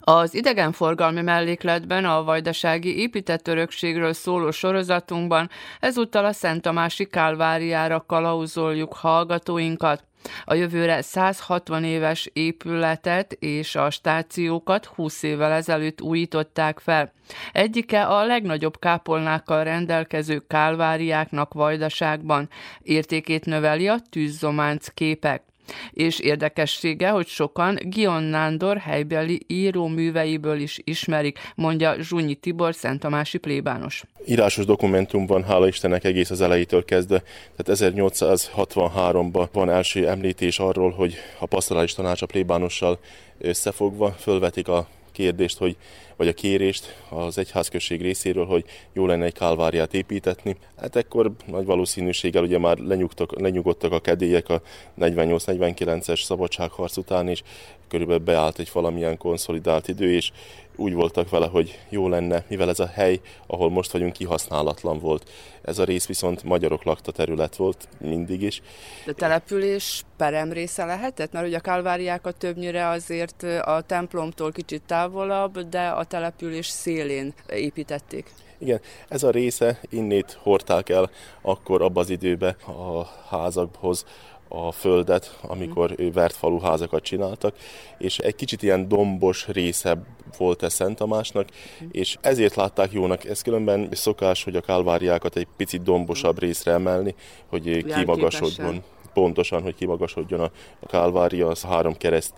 Az 0.00 0.34
idegenforgalmi 0.34 1.22
mellékletben 1.22 2.04
a 2.04 2.22
vajdasági 2.22 2.98
épített 2.98 3.48
örökségről 3.48 4.12
szóló 4.12 4.50
sorozatunkban 4.50 5.50
ezúttal 5.80 6.24
a 6.24 6.32
Szent 6.32 6.62
Tamási 6.62 7.06
Kálváriára 7.06 8.04
kalauzoljuk 8.06 8.94
hallgatóinkat. 8.94 10.05
A 10.44 10.54
jövőre 10.54 11.02
160 11.02 11.84
éves 11.84 12.30
épületet 12.32 13.32
és 13.32 13.74
a 13.74 13.90
stációkat 13.90 14.84
20 14.84 15.22
évvel 15.22 15.52
ezelőtt 15.52 16.00
újították 16.00 16.78
fel. 16.78 17.12
Egyike 17.52 18.06
a 18.06 18.24
legnagyobb 18.24 18.78
kápolnákkal 18.78 19.64
rendelkező 19.64 20.42
kálváriáknak 20.46 21.54
vajdaságban. 21.54 22.48
Értékét 22.82 23.44
növeli 23.44 23.88
a 23.88 23.98
tűzzománc 24.10 24.88
képek. 24.88 25.42
És 25.90 26.18
érdekessége, 26.18 27.08
hogy 27.08 27.26
sokan 27.26 27.78
Gion 27.82 28.22
Nándor 28.22 28.76
helybeli 28.76 29.40
író 29.46 29.86
műveiből 29.86 30.60
is 30.60 30.80
ismerik, 30.84 31.38
mondja 31.54 32.02
Zsunyi 32.02 32.34
Tibor 32.34 32.74
Szentamási 32.74 33.38
plébános. 33.38 34.04
Írásos 34.26 34.64
dokumentumban, 34.64 35.44
hála 35.44 35.66
Istennek 35.66 36.04
egész 36.04 36.30
az 36.30 36.40
elejétől 36.40 36.84
kezdve, 36.84 37.22
tehát 37.56 37.94
1863-ban 37.94 39.48
van 39.52 39.70
első 39.70 40.08
említés 40.08 40.58
arról, 40.58 40.90
hogy 40.90 41.14
a 41.38 41.46
pastorális 41.46 41.94
tanács 41.94 42.22
a 42.22 42.26
plébánossal 42.26 42.98
összefogva 43.38 44.10
fölvetik 44.10 44.68
a 44.68 44.86
kérdést, 45.12 45.58
hogy, 45.58 45.76
vagy 46.16 46.28
a 46.28 46.32
kérést 46.32 47.02
az 47.08 47.38
egyházközség 47.38 48.00
részéről, 48.02 48.44
hogy 48.44 48.64
jó 48.92 49.06
lenne 49.06 49.24
egy 49.24 49.32
kálváriát 49.32 49.94
építetni. 49.94 50.56
Hát 50.80 50.96
ekkor 50.96 51.32
nagy 51.46 51.64
valószínűséggel 51.64 52.42
ugye 52.42 52.58
már 52.58 52.78
lenyugtak, 52.78 53.40
lenyugodtak 53.40 53.92
a 53.92 54.00
kedélyek 54.00 54.48
a 54.48 54.62
48-49-es 55.00 56.22
szabadságharc 56.24 56.96
után, 56.96 57.28
és 57.28 57.42
körülbelül 57.88 58.24
beállt 58.24 58.58
egy 58.58 58.70
valamilyen 58.72 59.16
konszolidált 59.16 59.88
idő, 59.88 60.12
és 60.12 60.32
úgy 60.76 60.92
voltak 60.92 61.30
vele, 61.30 61.46
hogy 61.46 61.78
jó 61.88 62.08
lenne, 62.08 62.44
mivel 62.48 62.68
ez 62.68 62.80
a 62.80 62.86
hely, 62.86 63.20
ahol 63.46 63.70
most 63.70 63.92
vagyunk, 63.92 64.12
kihasználatlan 64.12 64.98
volt. 64.98 65.30
Ez 65.62 65.78
a 65.78 65.84
rész 65.84 66.06
viszont 66.06 66.42
magyarok 66.42 66.84
lakta 66.84 67.12
terület 67.12 67.56
volt 67.56 67.88
mindig 68.00 68.42
is. 68.42 68.62
De 69.04 69.12
település 69.12 70.04
perem 70.16 70.52
része 70.52 70.84
lehetett? 70.84 71.32
Mert 71.32 71.46
ugye 71.46 71.56
a 71.56 71.60
kálváriákat 71.60 72.36
többnyire 72.36 72.88
azért 72.88 73.42
a 73.42 73.82
templomtól 73.86 74.52
kicsit 74.52 74.82
távolabb, 74.86 75.58
de 75.58 75.88
a 75.88 76.04
település 76.04 76.66
szélén 76.66 77.34
építették. 77.48 78.32
Igen, 78.58 78.80
ez 79.08 79.22
a 79.22 79.30
része 79.30 79.80
innét 79.90 80.38
hordták 80.42 80.88
el 80.88 81.10
akkor 81.40 81.82
abban 81.82 82.02
az 82.02 82.10
időben 82.10 82.56
a 82.66 83.04
házakhoz, 83.28 84.04
a 84.48 84.72
földet, 84.72 85.38
amikor 85.42 85.94
ő 85.96 86.10
vert 86.10 86.34
faluházakat 86.34 87.02
csináltak, 87.02 87.56
és 87.98 88.18
egy 88.18 88.34
kicsit 88.34 88.62
ilyen 88.62 88.88
dombos 88.88 89.46
része 89.48 89.98
volt 90.38 90.62
ez 90.62 90.72
Szent 90.72 90.96
Tamásnak, 90.96 91.48
és 91.90 92.16
ezért 92.20 92.54
látták 92.54 92.92
jónak. 92.92 93.24
Ez 93.24 93.42
különben 93.42 93.88
szokás, 93.92 94.44
hogy 94.44 94.56
a 94.56 94.60
kálváriákat 94.60 95.36
egy 95.36 95.46
picit 95.56 95.82
dombosabb 95.82 96.38
részre 96.38 96.72
emelni, 96.72 97.14
hogy 97.46 97.84
kimagasodjon 97.84 98.82
pontosan, 99.12 99.62
hogy 99.62 99.74
kimagasodjon 99.74 100.40
a, 100.40 100.50
a 100.80 100.86
Kálvária, 100.86 101.48
az 101.48 101.62
három 101.62 101.96
kereszt. 101.96 102.34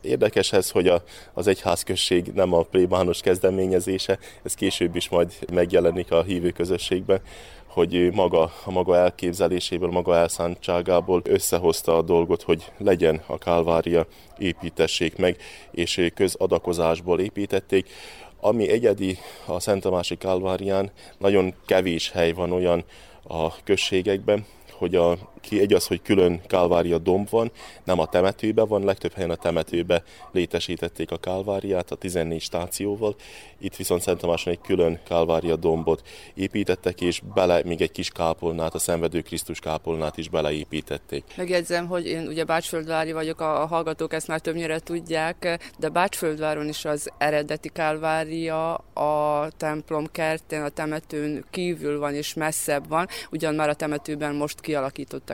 Érdekes 0.00 0.52
ez, 0.52 0.70
hogy 0.70 0.88
a, 0.88 1.02
az 1.32 1.46
egyházközség 1.46 2.32
nem 2.34 2.52
a 2.52 2.62
plébános 2.62 3.20
kezdeményezése, 3.20 4.18
ez 4.42 4.54
később 4.54 4.96
is 4.96 5.08
majd 5.08 5.32
megjelenik 5.52 6.12
a 6.12 6.22
hívő 6.22 6.50
közösségben, 6.50 7.20
hogy 7.78 8.12
maga, 8.12 8.52
a 8.64 8.70
maga 8.70 8.96
elképzeléséből, 8.96 9.90
maga 9.90 10.16
elszántságából 10.16 11.22
összehozta 11.24 11.96
a 11.96 12.02
dolgot, 12.02 12.42
hogy 12.42 12.72
legyen 12.78 13.22
a 13.26 13.38
Kálvária, 13.38 14.06
építessék 14.38 15.16
meg, 15.16 15.36
és 15.70 16.10
közadakozásból 16.14 17.20
építették. 17.20 17.88
Ami 18.40 18.68
egyedi 18.68 19.18
a 19.46 19.60
Szent 19.60 19.82
Tamási 19.82 20.16
Kálvárián, 20.16 20.90
nagyon 21.18 21.54
kevés 21.66 22.10
hely 22.10 22.32
van 22.32 22.52
olyan 22.52 22.84
a 23.22 23.62
községekben, 23.64 24.46
hogy 24.72 24.94
a, 24.94 25.16
ki 25.48 25.60
egy 25.60 25.72
az, 25.72 25.86
hogy 25.86 26.02
külön 26.02 26.40
Kálvária 26.46 26.98
domb 26.98 27.30
van, 27.30 27.50
nem 27.84 27.98
a 27.98 28.06
temetőbe 28.06 28.64
van, 28.64 28.84
legtöbb 28.84 29.12
helyen 29.12 29.30
a 29.30 29.36
temetőbe 29.36 30.02
létesítették 30.32 31.10
a 31.10 31.16
Kálváriát 31.16 31.90
a 31.90 31.94
14 31.94 32.40
stációval, 32.40 33.16
itt 33.58 33.76
viszont 33.76 34.02
Szent 34.02 34.20
Tamáson 34.20 34.52
egy 34.52 34.60
külön 34.60 35.00
Kálvária 35.08 35.56
dombot 35.56 36.02
építettek, 36.34 37.00
és 37.00 37.20
bele 37.34 37.62
még 37.64 37.80
egy 37.80 37.90
kis 37.90 38.10
kápolnát, 38.10 38.74
a 38.74 38.78
Szenvedő 38.78 39.20
Krisztus 39.20 39.60
kápolnát 39.60 40.16
is 40.16 40.28
beleépítették. 40.28 41.24
Megjegyzem, 41.36 41.86
hogy 41.86 42.06
én 42.06 42.26
ugye 42.26 42.44
Bácsföldvári 42.44 43.12
vagyok, 43.12 43.40
a 43.40 43.66
hallgatók 43.66 44.12
ezt 44.12 44.28
már 44.28 44.40
többnyire 44.40 44.78
tudják, 44.78 45.58
de 45.78 45.88
Bácsföldváron 45.88 46.68
is 46.68 46.84
az 46.84 47.10
eredeti 47.18 47.68
Kálvária 47.68 48.74
a 48.74 49.48
templom 49.56 50.06
kertén, 50.12 50.62
a 50.62 50.68
temetőn 50.68 51.44
kívül 51.50 51.98
van 51.98 52.14
és 52.14 52.34
messzebb 52.34 52.88
van, 52.88 53.06
ugyan 53.30 53.54
már 53.54 53.68
a 53.68 53.74
temetőben 53.74 54.34
most 54.34 54.60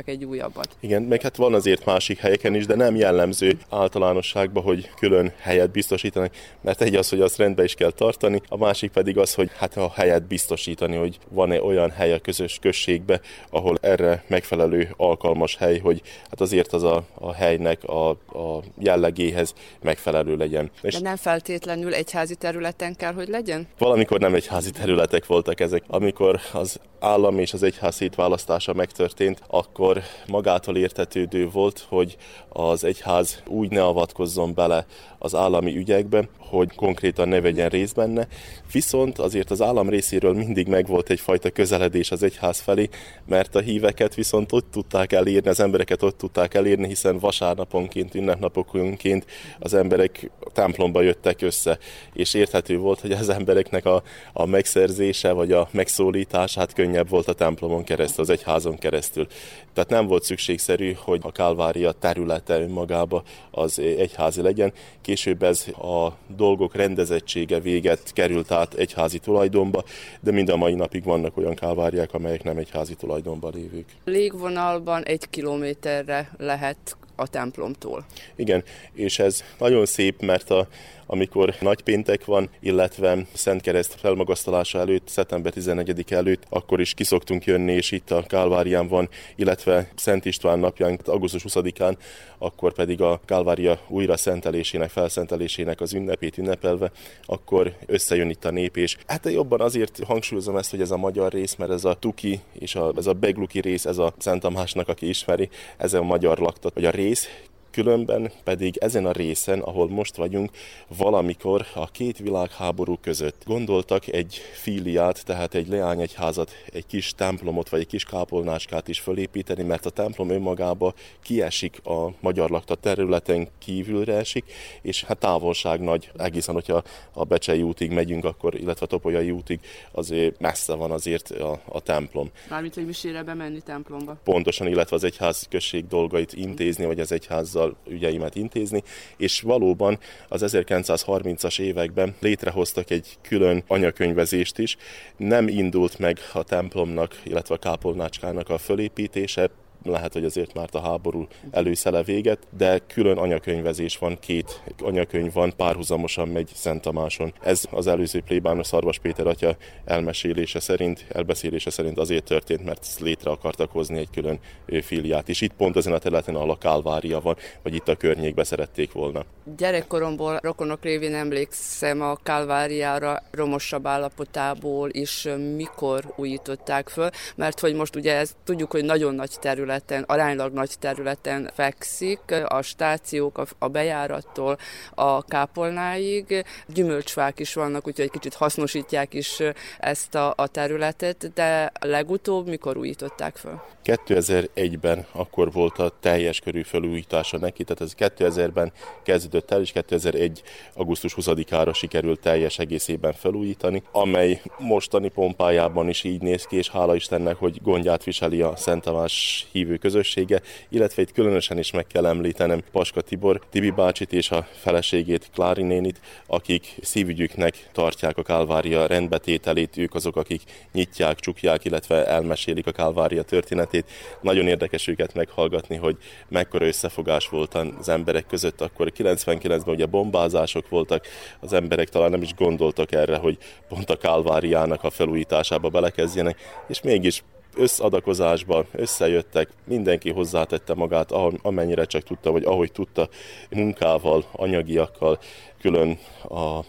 kialakítottak 0.05 0.09
egy 0.09 0.25
újabbat. 0.25 0.69
Igen, 0.81 1.03
meg 1.03 1.23
hát 1.23 1.37
van 1.37 1.55
azért 1.55 1.85
másik 1.85 2.19
helyeken 2.19 2.55
is, 2.55 2.67
de 2.67 2.75
nem 2.75 2.97
jellemző 2.97 3.59
általánosságban, 3.71 4.63
hogy 4.63 4.91
külön 4.99 5.33
helyet 5.39 5.71
biztosítanak, 5.71 6.33
mert 6.61 6.83
egy 6.83 6.95
az, 6.95 7.09
hogy 7.09 7.21
azt 7.21 7.37
rendbe 7.37 7.65
is 7.65 7.75
kell 7.75 7.91
tartani, 7.91 8.41
a 8.49 8.57
másik 8.57 8.91
pedig 8.91 9.19
az, 9.19 9.35
hogy 9.35 9.51
hát 9.57 9.77
a 9.77 9.91
helyet 9.95 10.27
biztosítani, 10.27 10.97
hogy 10.97 11.19
van-e 11.29 11.63
olyan 11.63 11.91
hely 11.91 12.13
a 12.13 12.19
közös 12.19 12.59
községbe, 12.61 13.21
ahol 13.51 13.79
erre 13.81 14.25
megfelelő 14.27 14.89
alkalmas 14.97 15.57
hely, 15.57 15.79
hogy 15.79 16.03
hát 16.31 16.41
azért 16.41 16.73
az 16.73 16.83
a, 16.83 17.05
a 17.15 17.33
helynek 17.33 17.85
a, 17.85 18.09
a 18.11 18.63
jellegéhez 18.79 19.55
megfelelő 19.83 20.37
legyen. 20.37 20.71
De 20.81 20.89
És 20.89 20.99
nem 20.99 21.17
feltétlenül 21.17 21.95
egyházi 21.95 22.35
területen 22.35 22.97
kell, 22.97 23.13
hogy 23.13 23.29
legyen? 23.29 23.67
Valamikor 23.79 24.21
nem 24.21 24.35
egyházi 24.35 24.71
területek 24.71 25.27
voltak 25.27 25.61
ezek. 25.61 25.83
Amikor 25.87 26.41
az 26.53 26.81
állam 27.05 27.39
és 27.39 27.53
az 27.53 27.63
egyház 27.63 27.95
szétválasztása 27.95 28.73
megtörtént, 28.73 29.43
akkor 29.47 29.84
magától 30.27 30.77
értetődő 30.77 31.49
volt, 31.49 31.87
hogy 31.89 32.17
az 32.49 32.85
egyház 32.85 33.43
úgy 33.47 33.71
ne 33.71 33.85
avatkozzon 33.85 34.55
bele 34.55 34.87
az 35.25 35.35
állami 35.35 35.77
ügyekbe, 35.77 36.29
hogy 36.39 36.75
konkrétan 36.75 37.29
ne 37.29 37.41
vegyen 37.41 37.69
részt 37.69 37.95
benne, 37.95 38.29
viszont 38.73 39.19
azért 39.19 39.51
az 39.51 39.63
állam 39.63 39.89
részéről 39.89 40.35
mindig 40.35 40.69
megvolt 40.69 41.11
egyfajta 41.11 41.51
közeledés 41.51 42.11
az 42.11 42.23
egyház 42.23 42.61
felé, 42.61 42.89
mert 43.27 43.55
a 43.55 43.61
híveket 43.61 44.15
viszont 44.15 44.53
ott 44.53 44.71
tudták 44.71 45.13
elérni, 45.13 45.49
az 45.49 45.61
embereket 45.61 46.03
ott 46.03 46.19
tudták 46.19 46.55
elérni, 46.55 46.87
hiszen 46.87 47.19
vasárnaponként, 47.19 48.15
ünnepnapokonként 48.15 49.27
az 49.59 49.75
emberek 49.75 50.31
templomba 50.53 51.03
jöttek 51.03 51.43
össze, 51.43 51.79
és 52.13 52.35
érthető 52.35 52.79
volt, 52.79 53.01
hogy 53.01 53.13
az 53.13 53.29
embereknek 53.29 53.87
a, 53.87 54.03
a 54.33 54.47
megszerzése 54.47 55.33
vagy 55.33 55.53
a 55.53 55.69
megszólítását 55.71 56.73
könnyebb 56.73 57.09
volt 57.09 57.29
a 57.29 57.33
templomon 57.33 57.85
keresztül, 57.85 58.25
az 58.25 58.31
egyházon 58.31 58.79
keresztül. 58.79 59.27
Tehát 59.73 59.91
nem 59.91 60.07
volt 60.07 60.23
szükségszerű, 60.23 60.93
hogy 60.99 61.21
a 61.23 61.33
Kálvária 61.33 61.93
területe 61.93 62.61
önmagába 62.61 63.23
az 63.51 63.79
egyházi 63.79 64.43
legyen. 64.43 64.73
Később 65.01 65.14
ez 65.41 65.67
a 65.69 66.17
dolgok 66.37 66.75
rendezettsége 66.75 67.61
véget 67.61 68.13
került 68.13 68.51
át 68.51 68.75
egyházi 68.75 69.19
tulajdonba, 69.19 69.85
de 70.21 70.31
mind 70.31 70.49
a 70.49 70.57
mai 70.57 70.75
napig 70.75 71.05
vannak 71.05 71.37
olyan 71.37 71.55
kálváriák, 71.55 72.15
amelyek 72.15 72.43
nem 72.43 72.57
egyházi 72.57 72.95
tulajdonban 72.95 73.53
lévők. 73.55 73.85
Légvonalban 74.05 75.03
egy 75.03 75.31
kilométerre 75.31 76.31
lehet 76.39 76.97
a 77.17 77.29
templomtól. 77.29 78.05
Igen, 78.37 78.65
és 78.93 79.19
ez 79.19 79.45
nagyon 79.59 79.87
szép, 79.87 80.21
mert 80.21 80.51
a, 80.51 80.69
amikor 81.07 81.55
nagypéntek 81.61 82.25
van, 82.25 82.51
illetve 82.61 83.27
Szent 83.33 83.61
Kereszt 83.61 83.95
felmagasztalása 84.01 84.79
előtt, 84.79 85.09
szeptember 85.09 85.53
11 85.53 86.05
előtt, 86.09 86.43
akkor 86.49 86.81
is 86.81 86.95
kiszoktunk 86.95 87.45
jönni, 87.45 87.73
és 87.73 87.91
itt 87.91 88.11
a 88.11 88.23
Kálvárián 88.23 88.89
van, 88.89 89.09
illetve 89.37 89.89
Szent 89.95 90.25
István 90.25 90.59
napján, 90.59 90.99
augusztus 91.05 91.45
20-án, 91.49 91.97
akkor 92.39 92.73
pedig 92.73 93.01
a 93.01 93.21
Kálvária 93.25 93.79
újra 93.89 94.17
szentelésének, 94.17 94.91
felszentelésének 94.91 95.81
az 95.81 95.93
ünnepét 95.93 96.39
ünnepelve, 96.39 96.91
akkor 97.25 97.75
összejön 97.87 98.31
itt 98.31 98.45
a 98.45 98.51
nép, 98.51 98.77
és 98.77 98.97
hát 99.07 99.31
jobban 99.31 99.61
azért 99.61 100.01
hangsúlyozom 100.07 100.57
ezt, 100.57 100.71
hogy 100.71 100.81
ez 100.81 100.91
a 100.91 100.97
magyar 100.97 101.33
rész, 101.33 101.55
mert 101.55 101.71
ez 101.71 101.85
a 101.85 101.95
Tuki 101.95 102.41
és 102.53 102.75
a, 102.75 102.93
ez 102.97 103.07
a 103.07 103.13
Begluki 103.13 103.61
rész, 103.61 103.85
ez 103.85 103.99
a 103.99 104.15
Szent 104.19 104.41
Tamásnak, 104.41 104.89
aki 104.89 105.09
ismeri, 105.09 105.49
ez 105.77 105.95
a 105.95 106.03
magyar 106.03 106.39
laktat, 106.39 106.75
vagy 106.75 106.85
a 106.85 106.91
rész 106.91 107.29
Különben 107.75 108.31
pedig 108.45 108.77
ezen 108.77 109.07
a 109.07 109.13
részen, 109.13 109.61
ahol 109.61 109.89
most 109.89 110.17
vagyunk, 110.17 110.51
valamikor 110.99 111.67
a 111.75 111.91
két 111.91 112.19
világháború 112.19 112.99
között 113.01 113.43
gondoltak 113.47 114.07
egy 114.07 114.41
filiát, 114.53 115.25
tehát 115.25 115.55
egy 115.55 115.69
leányegyházat, 115.69 116.51
egy 116.73 116.87
kis 116.87 117.13
templomot 117.17 117.69
vagy 117.69 117.81
egy 117.81 117.87
kis 117.87 118.05
kápolnáskát 118.05 118.89
is 118.89 119.01
fölépíteni, 119.01 119.63
mert 119.63 119.87
a 119.87 119.91
templom 119.91 120.31
önmagába 120.31 120.95
kiesik 121.23 121.87
a 121.87 122.09
magyar 122.21 122.51
lakta 122.51 122.75
területen 122.75 123.49
kívülre 123.59 124.17
esik, 124.17 124.45
és 124.83 125.05
hát 125.05 125.19
távolság 125.19 125.81
nagy, 125.81 126.11
egészen, 126.19 126.55
hogyha 126.55 126.83
a 127.13 127.25
Becsei 127.25 127.63
útig 127.63 127.91
megyünk, 127.91 128.25
akkor, 128.25 128.55
illetve 128.55 128.85
a 128.85 128.89
Topolyai 128.89 129.31
útig, 129.31 129.61
azért 129.93 130.41
messze 130.41 130.75
van 130.75 130.91
azért 130.91 131.31
a, 131.31 131.61
a 131.65 131.81
templom. 131.81 132.31
Mármint, 132.49 132.75
hogy 132.75 132.87
misére 132.87 133.23
bemenni 133.23 133.61
templomba. 133.61 134.17
Pontosan, 134.25 134.67
illetve 134.67 134.97
az 134.97 135.05
egyház 135.05 135.47
község 135.51 135.87
dolgait 135.87 136.33
intézni, 136.33 136.85
vagy 136.85 137.01
az 137.01 137.13
egyházzal 137.13 137.64
azzal 137.65 137.77
ügyeimet 137.89 138.35
intézni, 138.35 138.83
és 139.17 139.41
valóban 139.41 139.99
az 140.29 140.43
1930-as 140.47 141.61
években 141.61 142.15
létrehoztak 142.21 142.91
egy 142.91 143.07
külön 143.23 143.65
anyakönyvezést 143.67 144.59
is. 144.59 144.77
Nem 145.17 145.49
indult 145.49 145.99
meg 145.99 146.19
a 146.33 146.43
templomnak, 146.43 147.21
illetve 147.23 147.55
a 147.55 147.59
kápolnácskának 147.59 148.49
a 148.49 148.59
fölépítése, 148.59 149.51
lehet, 149.85 150.13
hogy 150.13 150.25
azért 150.25 150.55
már 150.55 150.69
a 150.73 150.81
háború 150.81 151.27
előszele 151.51 152.03
véget, 152.03 152.39
de 152.57 152.79
külön 152.79 153.19
anyakönyvezés 153.19 153.99
van, 153.99 154.19
két 154.21 154.63
anyakönyv 154.83 155.33
van, 155.33 155.53
párhuzamosan 155.57 156.29
megy 156.29 156.51
Szent 156.55 156.81
Tamáson. 156.81 157.35
Ez 157.43 157.65
az 157.71 157.87
előző 157.87 158.21
plébános 158.21 158.67
Szarvas 158.67 158.99
Péter 158.99 159.27
atya 159.27 159.57
elmesélése 159.85 160.61
szerint, 160.61 161.07
elbeszélése 161.09 161.71
szerint 161.71 161.99
azért 161.99 162.25
történt, 162.25 162.65
mert 162.65 162.97
létre 163.01 163.31
akartak 163.31 163.71
hozni 163.71 163.99
egy 163.99 164.11
külön 164.11 164.39
filiát, 164.83 165.29
és 165.29 165.41
itt 165.41 165.53
pont 165.53 165.77
ezen 165.77 165.93
a 165.93 165.99
területen, 165.99 166.35
a 166.35 166.59
Kálvária 166.59 167.21
van, 167.21 167.37
vagy 167.63 167.75
itt 167.75 167.89
a 167.89 167.97
környékbe 167.97 168.45
szerették 168.45 168.93
volna. 168.93 169.25
Gyerekkoromból 169.57 170.39
rokonok 170.43 170.83
révén 170.83 171.15
emlékszem 171.15 172.01
a 172.01 172.17
Kálváriára 172.23 173.23
romosabb 173.31 173.87
állapotából 173.87 174.89
is 174.91 175.29
mikor 175.57 176.13
újították 176.17 176.89
föl, 176.89 177.11
mert 177.37 177.61
hogy 177.61 177.75
most 177.75 177.97
ugye 177.97 178.17
ez, 178.17 178.35
tudjuk, 178.45 178.71
hogy 178.71 178.85
nagyon 178.85 179.15
nagy 179.15 179.31
terület 179.41 179.63
területen, 179.65 180.03
aránylag 180.07 180.53
nagy 180.53 180.71
területen 180.79 181.51
fekszik, 181.55 182.21
a 182.47 182.63
stációk 182.63 183.47
a 183.59 183.69
bejárattól 183.69 184.59
a 184.95 185.23
kápolnáig, 185.23 186.45
gyümölcsfák 186.67 187.39
is 187.39 187.55
vannak, 187.55 187.87
úgyhogy 187.87 188.05
egy 188.05 188.11
kicsit 188.11 188.35
hasznosítják 188.35 189.15
is 189.15 189.43
ezt 189.79 190.15
a, 190.15 190.33
a 190.37 190.47
területet, 190.47 191.33
de 191.33 191.73
legutóbb 191.81 192.49
mikor 192.49 192.77
újították 192.77 193.37
föl? 193.37 193.61
2001-ben 193.85 195.07
akkor 195.13 195.53
volt 195.53 195.79
a 195.79 195.93
teljes 196.01 196.41
körű 196.41 196.63
felújítása 196.63 197.39
neki, 197.39 197.65
tehát 197.65 197.83
ez 197.83 197.95
2000-ben 197.99 198.73
kezdődött 199.03 199.34
el, 199.35 199.61
és 199.61 199.73
2001. 199.73 200.43
augusztus 200.75 201.15
20-ára 201.17 201.75
sikerült 201.75 202.21
teljes 202.21 202.59
egészében 202.59 203.13
felújítani, 203.13 203.83
amely 203.93 204.41
mostani 204.59 205.09
pompájában 205.09 205.89
is 205.89 206.05
így 206.05 206.21
néz 206.21 206.45
ki, 206.45 206.57
és 206.57 206.69
hála 206.69 206.95
Istennek, 206.95 207.37
hogy 207.37 207.63
gondját 207.63 208.05
viseli 208.05 208.41
a 208.41 208.57
Szent 208.57 208.83
Tamás 208.83 209.47
hívő 209.53 209.77
közössége, 209.77 210.41
illetve 210.69 211.03
itt 211.03 211.13
különösen 211.13 211.59
is 211.59 211.71
meg 211.71 211.87
kell 211.87 212.07
említenem 212.07 212.63
Paska 212.73 213.01
Tibor, 213.01 213.41
Tibi 213.51 213.71
bácsit 213.71 214.13
és 214.13 214.31
a 214.31 214.47
feleségét, 214.53 215.31
Klári 215.35 215.63
nénit, 215.63 216.01
akik 216.27 216.75
szívügyüknek 216.83 217.69
tartják 217.73 218.19
a 218.19 218.23
Kálvária 218.23 218.87
rendbetételét, 218.87 219.77
ők 219.77 219.95
azok, 219.95 220.17
akik 220.17 220.43
nyitják, 220.73 221.19
csukják, 221.21 221.65
illetve 221.65 222.07
elmesélik 222.07 222.67
a 222.67 222.73
Kálvária 222.73 223.23
történetét. 223.23 223.91
Nagyon 224.21 224.47
érdekes 224.47 224.87
őket 224.87 225.15
meghallgatni, 225.15 225.77
hogy 225.77 225.97
mekkora 226.29 226.67
összefogás 226.67 227.29
volt 227.29 227.55
az 227.55 227.89
emberek 227.89 228.27
között. 228.27 228.61
Akkor 228.61 228.93
99-ben 229.27 229.75
ugye 229.75 229.87
bombázások 229.87 230.69
voltak, 230.69 231.07
az 231.41 231.53
emberek 231.53 231.89
talán 231.89 232.11
nem 232.11 232.23
is 232.23 232.35
gondoltak 232.35 232.93
erre, 232.93 233.17
hogy 233.17 233.39
pont 233.69 233.91
a 233.91 233.97
Kálváriának 233.97 234.85
a 234.85 234.91
felújításába 234.91 235.69
belekezdjenek, 235.69 236.39
és 236.69 236.81
mégis 236.81 237.23
összadakozásba 237.57 238.65
összejöttek, 238.73 239.49
mindenki 239.65 240.11
hozzátette 240.11 240.75
magát, 240.75 241.13
amennyire 241.43 241.85
csak 241.85 242.03
tudta, 242.03 242.33
vagy 242.33 242.45
ahogy 242.45 242.73
tudta, 242.73 243.09
munkával, 243.51 244.25
anyagiakkal, 244.33 245.19
külön 245.61 245.99
a 246.29 246.61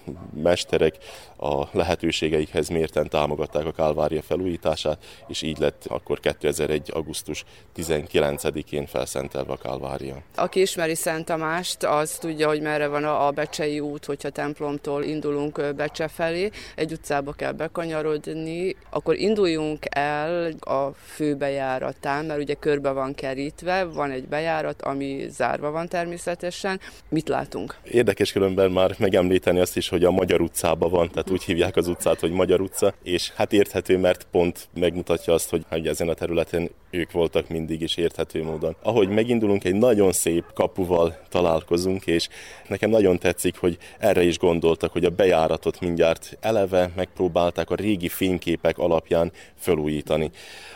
mesterek 0.44 0.98
a 1.37 1.67
lehetőségeikhez 1.71 2.69
mérten 2.69 3.09
támogatták 3.09 3.65
a 3.65 3.71
Kálvária 3.71 4.21
felújítását, 4.21 5.05
és 5.27 5.41
így 5.41 5.57
lett 5.57 5.85
akkor 5.87 6.19
2001. 6.19 6.91
augusztus 6.93 7.43
19-én 7.75 8.85
felszentelve 8.85 9.53
a 9.53 9.57
Kálvária. 9.57 10.21
Aki 10.35 10.61
ismeri 10.61 10.95
Szent 10.95 11.25
Tamást, 11.25 11.83
az 11.83 12.11
tudja, 12.11 12.47
hogy 12.47 12.61
merre 12.61 12.87
van 12.87 13.03
a 13.03 13.31
Becsei 13.31 13.79
út, 13.79 14.05
hogyha 14.05 14.29
templomtól 14.29 15.03
indulunk 15.03 15.75
Becse 15.75 16.07
felé, 16.07 16.49
egy 16.75 16.91
utcába 16.91 17.31
kell 17.31 17.51
bekanyarodni, 17.51 18.75
akkor 18.89 19.15
induljunk 19.15 19.85
el 19.89 20.53
a 20.59 20.91
főbejáratán, 20.93 22.25
mert 22.25 22.39
ugye 22.39 22.53
körbe 22.53 22.91
van 22.91 23.13
kerítve, 23.15 23.83
van 23.83 24.11
egy 24.11 24.27
bejárat, 24.27 24.81
ami 24.81 25.25
zárva 25.29 25.71
van 25.71 25.87
természetesen. 25.87 26.79
Mit 27.09 27.27
látunk? 27.27 27.75
Érdekes 27.83 28.31
különben 28.31 28.71
már 28.71 28.95
megemlíteni 28.97 29.59
azt 29.59 29.77
is, 29.77 29.89
hogy 29.89 30.03
a 30.03 30.11
Magyar 30.11 30.41
utcában 30.41 30.89
van, 30.89 31.09
tehát 31.09 31.24
úgy 31.31 31.43
hívják 31.43 31.76
az 31.76 31.88
utcát, 31.88 32.19
hogy 32.19 32.31
Magyar 32.31 32.61
utca, 32.61 32.93
és 33.03 33.31
hát 33.35 33.53
érthető, 33.53 33.97
mert 33.97 34.27
pont 34.31 34.68
megmutatja 34.73 35.34
azt, 35.34 35.49
hogy, 35.49 35.65
hogy 35.69 35.88
ezen 35.88 36.10
a 36.10 36.14
területen 36.14 36.69
ők 36.95 37.11
voltak 37.11 37.49
mindig 37.49 37.81
is 37.81 37.97
érthető 37.97 38.43
módon. 38.43 38.76
Ahogy 38.81 39.09
megindulunk, 39.09 39.63
egy 39.63 39.76
nagyon 39.76 40.11
szép 40.11 40.43
kapuval 40.53 41.17
találkozunk, 41.30 42.05
és 42.05 42.27
nekem 42.67 42.89
nagyon 42.89 43.19
tetszik, 43.19 43.57
hogy 43.57 43.77
erre 43.99 44.23
is 44.23 44.38
gondoltak, 44.38 44.91
hogy 44.91 45.05
a 45.05 45.09
bejáratot 45.09 45.80
mindjárt 45.80 46.38
eleve 46.39 46.91
megpróbálták 46.95 47.69
a 47.69 47.76
régi 47.76 48.07
fényképek 48.07 48.77
alapján 48.77 49.31
felújítani. 49.55 50.31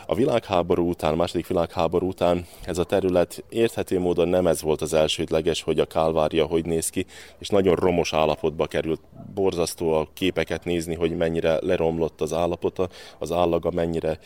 A 0.06 0.14
világháború 0.14 0.88
után, 0.88 1.12
a 1.12 1.16
második 1.16 1.46
világháború 1.46 2.06
után 2.06 2.46
ez 2.64 2.78
a 2.78 2.84
terület 2.84 3.44
érthető 3.48 3.98
módon 3.98 4.28
nem 4.28 4.46
ez 4.46 4.62
volt 4.62 4.80
az 4.80 4.94
elsődleges, 4.94 5.62
hogy 5.62 5.78
a 5.78 5.84
Kálvária 5.84 6.44
hogy 6.44 6.64
néz 6.64 6.88
ki, 6.88 7.06
és 7.38 7.48
nagyon 7.48 7.74
romos 7.74 8.12
állapotba 8.12 8.66
került. 8.66 9.00
Borzasztó 9.34 9.92
a 9.92 10.08
képeket 10.14 10.64
nézni, 10.64 10.94
hogy 10.94 11.16
mennyire 11.16 11.58
leromlott 11.60 12.20
az 12.20 12.32
állapota, 12.32 12.88
az 13.18 13.32
állaga 13.32 13.70
mennyire 13.70 14.18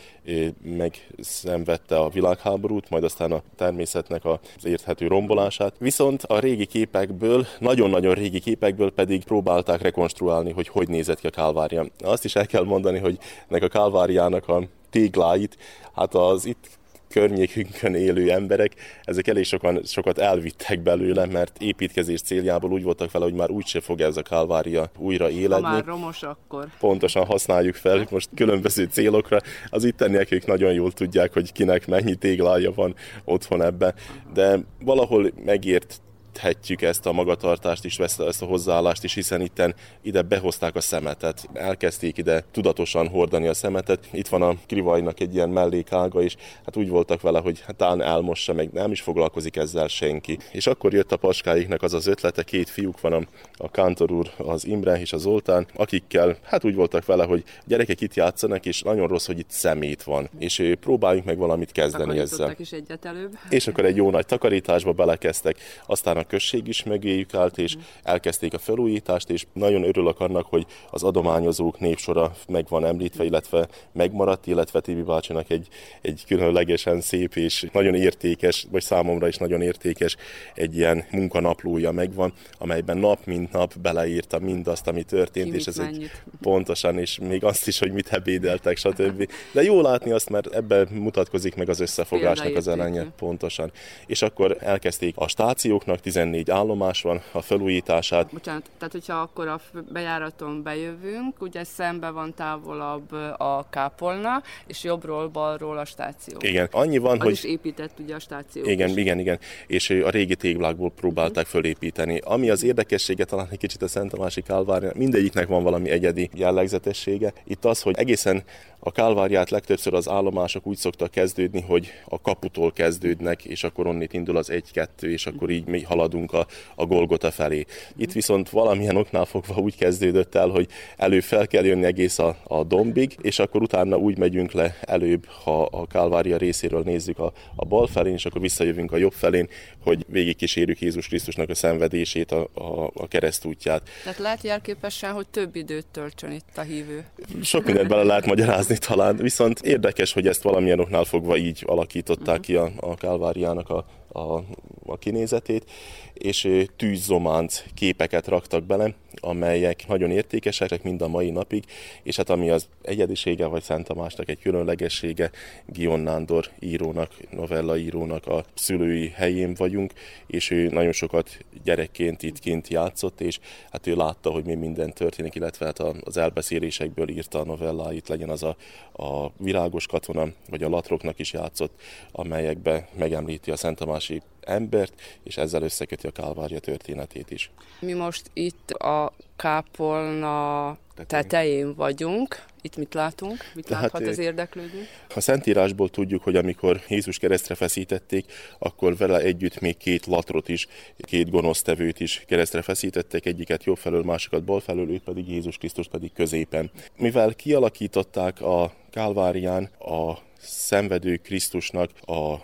megszenvedte 1.89 1.97
a 1.97 2.09
világháborút, 2.09 2.89
majd 2.89 3.03
aztán 3.03 3.31
a 3.31 3.41
természetnek 3.55 4.25
az 4.25 4.65
érthető 4.65 5.07
rombolását. 5.07 5.73
Viszont 5.77 6.23
a 6.23 6.39
régi 6.39 6.65
képekből, 6.65 7.45
nagyon-nagyon 7.59 8.13
régi 8.13 8.39
képekből 8.39 8.91
pedig 8.91 9.23
próbálták 9.23 9.81
rekonstruálni, 9.81 10.51
hogy 10.51 10.67
hogy 10.67 10.87
nézett 10.87 11.19
ki 11.19 11.27
a 11.27 11.29
Kálvária. 11.29 11.85
Azt 12.03 12.25
is 12.25 12.35
el 12.35 12.45
kell 12.45 12.63
mondani, 12.63 12.99
hogy 12.99 13.17
ennek 13.49 13.63
a 13.63 13.67
Kálváriának 13.67 14.47
a 14.47 14.63
tégláit, 14.89 15.57
hát 15.93 16.13
az 16.13 16.45
itt 16.45 16.69
környékünkön 17.09 17.95
élő 17.95 18.31
emberek, 18.31 18.73
ezek 19.03 19.27
elég 19.27 19.43
sokan, 19.43 19.81
sokat 19.83 20.17
elvittek 20.17 20.81
belőle, 20.81 21.25
mert 21.25 21.61
építkezés 21.61 22.21
céljából 22.21 22.71
úgy 22.71 22.83
voltak 22.83 23.11
vele, 23.11 23.25
hogy 23.25 23.33
már 23.33 23.49
úgyse 23.49 23.81
fog 23.81 24.01
ez 24.01 24.17
a 24.17 24.21
kálvária 24.21 24.91
újra 24.97 25.29
éledni. 25.29 25.65
Ha 25.65 25.71
már 25.71 25.85
romos 25.85 26.23
akkor. 26.23 26.67
Pontosan 26.79 27.25
használjuk 27.25 27.75
fel 27.75 28.07
most 28.11 28.29
különböző 28.35 28.87
célokra. 28.91 29.39
Az 29.69 29.83
itteniek 29.83 30.31
ők 30.31 30.45
nagyon 30.45 30.73
jól 30.73 30.91
tudják, 30.91 31.33
hogy 31.33 31.51
kinek 31.51 31.87
mennyi 31.87 32.15
téglája 32.15 32.73
van 32.73 32.95
otthon 33.23 33.61
ebben, 33.61 33.93
de 34.33 34.59
valahol 34.79 35.31
megért 35.45 36.01
érthetjük 36.35 36.81
ezt 36.81 37.05
a 37.05 37.11
magatartást 37.11 37.85
is, 37.85 37.99
ezt 37.99 38.41
a 38.41 38.45
hozzáállást 38.45 39.03
is, 39.03 39.13
hiszen 39.13 39.41
itten 39.41 39.75
ide 40.01 40.21
behozták 40.21 40.75
a 40.75 40.81
szemetet, 40.81 41.49
elkezdték 41.53 42.17
ide 42.17 42.43
tudatosan 42.51 43.07
hordani 43.07 43.47
a 43.47 43.53
szemetet. 43.53 44.07
Itt 44.11 44.27
van 44.27 44.41
a 44.41 44.55
krivajnak 44.67 45.19
egy 45.19 45.33
ilyen 45.33 45.49
mellékága 45.49 46.21
is, 46.21 46.35
hát 46.65 46.77
úgy 46.77 46.89
voltak 46.89 47.21
vele, 47.21 47.39
hogy 47.39 47.61
hát 47.65 47.75
talán 47.75 48.01
elmossa, 48.01 48.53
meg 48.53 48.71
nem 48.71 48.91
is 48.91 49.01
foglalkozik 49.01 49.55
ezzel 49.55 49.87
senki. 49.87 50.37
És 50.51 50.67
akkor 50.67 50.93
jött 50.93 51.11
a 51.11 51.17
paskáiknak 51.17 51.83
az 51.83 51.93
az 51.93 52.07
ötlete, 52.07 52.43
két 52.43 52.69
fiúk 52.69 53.01
van, 53.01 53.13
a, 53.13 53.21
a 53.53 53.71
Kántor 53.71 54.11
úr, 54.11 54.31
az 54.37 54.65
Imre 54.65 54.99
és 54.99 55.13
az 55.13 55.21
Zoltán, 55.21 55.67
akikkel 55.75 56.37
hát 56.43 56.63
úgy 56.65 56.75
voltak 56.75 57.05
vele, 57.05 57.25
hogy 57.25 57.43
gyerekek 57.65 58.01
itt 58.01 58.13
játszanak, 58.13 58.65
és 58.65 58.81
nagyon 58.81 59.07
rossz, 59.07 59.25
hogy 59.25 59.39
itt 59.39 59.49
szemét 59.49 60.03
van, 60.03 60.29
és 60.39 60.73
próbáljunk 60.79 61.25
meg 61.25 61.37
valamit 61.37 61.71
kezdeni 61.71 62.19
ezzel. 62.19 62.55
Is 62.57 62.71
egyet 62.71 63.05
előbb. 63.05 63.37
És 63.49 63.67
akkor 63.67 63.85
egy 63.85 63.95
jó 63.95 64.09
nagy 64.09 64.25
takarításba 64.25 64.91
belekezdtek, 64.91 65.57
aztán 65.85 66.17
a 66.17 66.24
község 66.27 66.67
is 66.67 66.83
mögéjük 66.83 67.33
állt, 67.33 67.57
és 67.57 67.75
elkezdték 68.03 68.53
a 68.53 68.57
felújítást, 68.57 69.29
és 69.29 69.45
nagyon 69.53 69.83
örülök 69.83 70.19
annak, 70.19 70.45
hogy 70.45 70.65
az 70.91 71.03
adományozók 71.03 71.79
népsora 71.79 72.35
meg 72.47 72.65
van 72.69 72.85
említve, 72.85 73.23
illetve 73.23 73.67
megmaradt, 73.91 74.47
illetve 74.47 74.79
Tibi 74.79 75.01
bácsinak 75.01 75.49
egy, 75.49 75.67
egy 76.01 76.23
különlegesen 76.27 77.01
szép 77.01 77.35
és 77.35 77.65
nagyon 77.73 77.95
értékes, 77.95 78.67
vagy 78.71 78.83
számomra 78.83 79.27
is 79.27 79.37
nagyon 79.37 79.61
értékes 79.61 80.15
egy 80.53 80.75
ilyen 80.77 81.05
munkanaplója 81.11 81.91
megvan, 81.91 82.33
amelyben 82.57 82.97
nap 82.97 83.25
mint 83.25 83.51
nap 83.51 83.77
beleírta 83.79 84.39
mindazt, 84.39 84.87
ami 84.87 85.03
történt, 85.03 85.49
Ki 85.51 85.55
és 85.55 85.65
ez 85.65 85.77
egy 85.77 86.11
pontosan, 86.41 86.97
és 86.97 87.19
még 87.19 87.43
azt 87.43 87.67
is, 87.67 87.79
hogy 87.79 87.91
mit 87.91 88.13
ebédeltek, 88.13 88.77
stb. 88.77 89.29
De 89.51 89.63
jó 89.63 89.81
látni 89.81 90.11
azt, 90.11 90.29
mert 90.29 90.47
ebben 90.55 90.87
mutatkozik 90.91 91.55
meg 91.55 91.69
az 91.69 91.79
összefogásnak 91.79 92.55
az 92.55 92.67
elenye, 92.67 93.03
pontosan. 93.17 93.71
És 94.05 94.21
akkor 94.21 94.57
elkezdték 94.59 95.17
a 95.17 95.27
stációknak, 95.27 95.99
14 96.15 96.49
állomás 96.51 97.01
van, 97.01 97.21
a 97.31 97.41
felújítását. 97.41 98.29
Bocsánat, 98.31 98.69
tehát 98.77 98.93
hogyha 98.93 99.13
akkor 99.15 99.47
a 99.47 99.59
bejáraton 99.91 100.63
bejövünk, 100.63 101.41
ugye 101.41 101.63
szembe 101.63 102.09
van 102.09 102.33
távolabb 102.33 103.11
a 103.37 103.65
kápolna, 103.69 104.41
és 104.67 104.83
jobbról, 104.83 105.27
balról 105.27 105.77
a 105.77 105.85
stáció. 105.85 106.37
Igen, 106.39 106.67
annyi 106.71 106.97
van, 106.97 107.17
Az 107.17 107.23
hogy... 107.23 107.31
is 107.31 107.43
épített 107.43 107.99
ugye 107.99 108.15
a 108.15 108.19
stáció. 108.19 108.65
Igen, 108.65 108.89
is. 108.89 108.95
igen, 108.95 109.19
igen. 109.19 109.39
És 109.67 109.89
a 109.89 110.09
régi 110.09 110.35
téglákból 110.35 110.91
próbálták 110.91 111.45
fölépíteni. 111.45 112.21
Ami 112.23 112.49
az 112.49 112.63
érdekessége 112.63 113.25
talán 113.25 113.47
egy 113.51 113.57
kicsit 113.57 113.81
a 113.81 113.87
Szent 113.87 114.11
Tamási 114.11 114.41
Kálvárja, 114.41 114.91
mindegyiknek 114.95 115.47
van 115.47 115.63
valami 115.63 115.89
egyedi 115.89 116.29
jellegzetessége. 116.33 117.33
Itt 117.43 117.65
az, 117.65 117.81
hogy 117.81 117.95
egészen 117.97 118.43
a 118.87 118.91
kálvárját 118.91 119.49
legtöbbször 119.49 119.93
az 119.93 120.09
állomások 120.09 120.67
úgy 120.67 120.77
szoktak 120.77 121.11
kezdődni, 121.11 121.61
hogy 121.61 121.91
a 122.05 122.21
kaputól 122.21 122.71
kezdődnek, 122.71 123.45
és 123.45 123.63
akkor 123.63 123.87
onnit 123.87 124.13
indul 124.13 124.37
az 124.37 124.49
egy-kettő, 124.49 125.11
és 125.11 125.25
akkor 125.25 125.49
így 125.49 125.65
mi 125.65 125.81
haladunk 125.81 126.33
a, 126.33 126.47
a 126.75 126.85
Golgota 126.85 127.31
felé. 127.31 127.65
Itt 127.97 128.11
viszont 128.11 128.49
valamilyen 128.49 128.95
oknál 128.95 129.25
fogva 129.25 129.55
úgy 129.55 129.75
kezdődött 129.77 130.35
el, 130.35 130.47
hogy 130.47 130.67
előbb 130.97 131.23
fel 131.23 131.47
kell 131.47 131.65
jönni 131.65 131.85
egész 131.85 132.19
a, 132.19 132.37
a 132.43 132.63
dombig, 132.63 133.17
és 133.21 133.39
akkor 133.39 133.61
utána 133.61 133.97
úgy 133.97 134.17
megyünk 134.17 134.51
le 134.51 134.77
előbb, 134.81 135.25
ha 135.43 135.63
a 135.63 135.87
Kálvária 135.87 136.37
részéről 136.37 136.81
nézzük 136.81 137.19
a, 137.19 137.33
a 137.55 137.65
bal 137.65 137.87
felén, 137.87 138.13
és 138.13 138.25
akkor 138.25 138.41
visszajövünk 138.41 138.91
a 138.91 138.97
jobb 138.97 139.13
felén, 139.13 139.49
hogy 139.83 140.05
végigkísérjük 140.07 140.79
Jézus 140.79 141.07
Krisztusnak 141.07 141.49
a 141.49 141.55
szenvedését, 141.55 142.31
a, 142.31 142.49
a, 142.53 142.91
a 142.93 143.07
keresztútját. 143.07 143.89
Tehát 144.03 144.19
lehet 144.19 144.43
jelképesen, 144.43 145.11
hogy 145.11 145.27
több 145.27 145.55
időt 145.55 145.85
töltsön 145.91 146.31
itt 146.31 146.57
a 146.57 146.61
hívő. 146.61 147.05
Sok 147.41 147.65
mindent 147.65 147.87
bele 147.87 148.03
lehet 148.03 148.25
magyarázni 148.25 148.73
talán, 148.77 149.15
viszont 149.15 149.59
érdekes, 149.59 150.13
hogy 150.13 150.27
ezt 150.27 150.41
valamilyen 150.41 150.79
oknál 150.79 151.03
fogva 151.03 151.37
így 151.37 151.63
alakították 151.65 152.39
ki 152.39 152.55
a, 152.55 152.71
a 152.79 152.95
Kálváriának 152.95 153.69
a, 153.69 153.85
a, 154.19 154.43
a 154.85 154.97
kinézetét, 154.97 155.71
és 156.13 156.65
tűzzománc 156.77 157.63
képeket 157.73 158.27
raktak 158.27 158.63
bele, 158.63 158.93
amelyek 159.21 159.87
nagyon 159.87 160.11
értékesek 160.11 160.83
mind 160.83 161.01
a 161.01 161.07
mai 161.07 161.29
napig, 161.29 161.63
és 162.03 162.15
hát 162.15 162.29
ami 162.29 162.49
az 162.49 162.67
egyedisége, 162.81 163.45
vagy 163.45 163.63
Szent 163.63 163.87
Tamásnak 163.87 164.29
egy 164.29 164.39
különlegessége, 164.39 165.31
Gion 165.65 165.99
Nándor 165.99 166.49
írónak, 166.59 167.11
novella 167.31 167.77
írónak 167.77 168.27
a 168.27 168.45
szülői 168.53 169.09
helyén 169.09 169.53
vagyunk, 169.53 169.93
és 170.27 170.51
ő 170.51 170.67
nagyon 170.67 170.91
sokat 170.91 171.37
gyerekként 171.63 172.23
itt 172.23 172.39
kint 172.39 172.67
játszott, 172.67 173.21
és 173.21 173.39
hát 173.71 173.87
ő 173.87 173.95
látta, 173.95 174.29
hogy 174.29 174.45
mi 174.45 174.55
minden 174.55 174.93
történik, 174.93 175.35
illetve 175.35 175.65
hát 175.65 175.79
az 175.79 176.17
elbeszélésekből 176.17 177.09
írta 177.09 177.39
a 177.39 177.45
novelláit, 177.45 178.07
legyen 178.07 178.29
az 178.29 178.43
a, 178.43 178.55
a 179.03 179.31
virágos 179.37 179.87
katona, 179.87 180.27
vagy 180.49 180.63
a 180.63 180.69
latroknak 180.69 181.19
is 181.19 181.33
játszott, 181.33 181.81
amelyekbe 182.11 182.87
megemlíti 182.97 183.51
a 183.51 183.55
Szent 183.55 183.77
Tamási 183.77 184.21
embert, 184.45 184.93
és 185.23 185.37
ezzel 185.37 185.61
összeköti 185.61 186.07
a 186.07 186.11
Kálvárja 186.11 186.59
történetét 186.59 187.31
is. 187.31 187.51
Mi 187.79 187.93
most 187.93 188.29
itt 188.33 188.71
a 188.71 189.13
kápolna 189.35 190.77
tetején 191.07 191.75
vagyunk. 191.75 192.43
Itt 192.61 192.77
mit 192.77 192.93
látunk? 192.93 193.37
Mit 193.55 193.65
Tehát, 193.65 193.83
láthat 193.83 194.07
az 194.07 194.17
érdeklődő? 194.17 194.87
A 195.15 195.19
Szentírásból 195.19 195.89
tudjuk, 195.89 196.23
hogy 196.23 196.35
amikor 196.35 196.81
Jézus 196.87 197.17
keresztre 197.17 197.55
feszítették, 197.55 198.25
akkor 198.59 198.97
vele 198.97 199.19
együtt 199.19 199.59
még 199.59 199.77
két 199.77 200.05
latrot 200.05 200.49
is, 200.49 200.67
két 200.97 201.29
gonosztevőt 201.29 201.99
is 201.99 202.23
keresztre 202.27 202.61
feszítettek, 202.61 203.25
egyiket 203.25 203.63
jobb 203.63 203.77
felől, 203.77 204.03
másikat 204.03 204.43
bal 204.43 204.59
felől, 204.59 204.89
őt 204.89 205.03
pedig 205.03 205.29
Jézus 205.29 205.57
Krisztus 205.57 205.87
pedig 205.87 206.13
középen. 206.13 206.71
Mivel 206.97 207.33
kialakították 207.33 208.41
a 208.41 208.73
Kálvárián 208.91 209.63
a 209.79 210.17
szenvedő 210.39 211.15
Krisztusnak 211.15 211.89
a 212.05 212.35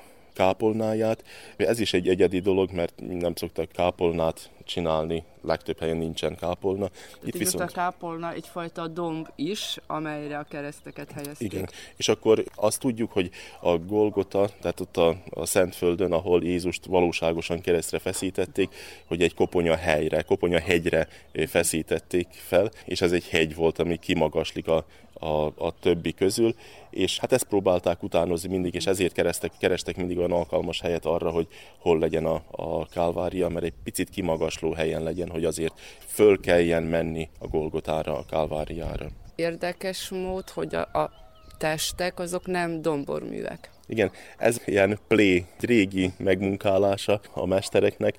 kápolnáját. 0.41 1.23
Ez 1.57 1.80
is 1.80 1.93
egy 1.93 2.07
egyedi 2.07 2.39
dolog, 2.39 2.72
mert 2.72 2.93
nem 3.19 3.35
szoktak 3.35 3.72
kápolnát 3.72 4.49
csinálni, 4.66 5.24
legtöbb 5.42 5.80
helyen 5.80 5.98
nincsen 5.98 6.36
kápolna. 6.36 6.90
Itt 7.24 7.38
viszont 7.38 7.70
a 7.70 7.74
kápolna 7.74 8.34
egyfajta 8.34 8.88
domb 8.88 9.28
is, 9.36 9.78
amelyre 9.88 10.38
a 10.38 10.44
kereszteket 10.44 11.12
helyezték. 11.12 11.54
Igen, 11.54 11.70
és 11.96 12.08
akkor 12.08 12.44
azt 12.56 12.80
tudjuk, 12.80 13.12
hogy 13.12 13.30
a 13.62 13.78
Golgota, 13.78 14.50
tehát 14.62 14.80
ott 14.80 14.98
a, 14.98 15.16
a 15.30 15.46
Szentföldön, 15.46 16.12
ahol 16.12 16.44
Jézust 16.44 16.86
valóságosan 16.86 17.62
keresztre 17.62 18.00
feszítették, 18.00 18.76
hogy 19.06 19.22
egy 19.22 19.34
koponya 19.34 19.76
helyre, 19.76 20.22
koponya 20.22 20.60
hegyre 20.60 21.08
feszítették 21.48 22.28
fel, 22.32 22.72
és 22.86 23.02
ez 23.02 23.12
egy 23.12 23.28
hegy 23.28 23.56
volt, 23.56 23.80
ami 23.80 23.98
kimagaslik 23.98 24.68
a, 24.68 24.86
a, 25.22 25.46
a 25.46 25.74
többi 25.80 26.14
közül, 26.14 26.56
és 26.90 27.20
hát 27.20 27.32
ezt 27.32 27.44
próbálták 27.44 28.04
utánozni 28.04 28.50
mindig, 28.50 28.74
és 28.74 28.86
ezért 28.86 29.14
kerestek, 29.14 29.52
kerestek 29.60 29.96
mindig 29.98 30.18
olyan 30.18 30.32
alkalmas 30.32 30.82
helyet 30.82 31.06
arra, 31.06 31.30
hogy 31.30 31.48
hol 31.78 32.00
legyen 32.00 32.26
a, 32.26 32.42
a 32.52 32.86
kálvária, 32.86 33.50
mert 33.50 33.66
egy 33.66 33.74
picit 33.84 34.10
kimagasló 34.52 34.73
helyen 34.73 35.03
legyen, 35.03 35.30
hogy 35.30 35.45
azért 35.45 35.80
föl 36.06 36.40
kelljen 36.40 36.84
menni 36.84 37.30
a 37.40 37.48
Golgotára, 37.48 38.18
a 38.18 38.26
kálváriára. 38.30 39.07
Érdekes 39.36 40.10
mód, 40.10 40.49
hogy 40.49 40.76
a, 40.76 40.82
a 40.82 41.11
testek 41.57 42.19
azok 42.19 42.45
nem 42.45 42.82
domborművek. 42.82 43.69
Igen, 43.88 44.11
ez 44.38 44.61
ilyen 44.65 44.99
play, 45.07 45.45
régi 45.60 46.11
megmunkálása 46.18 47.22
a 47.34 47.45
mestereknek. 47.45 48.15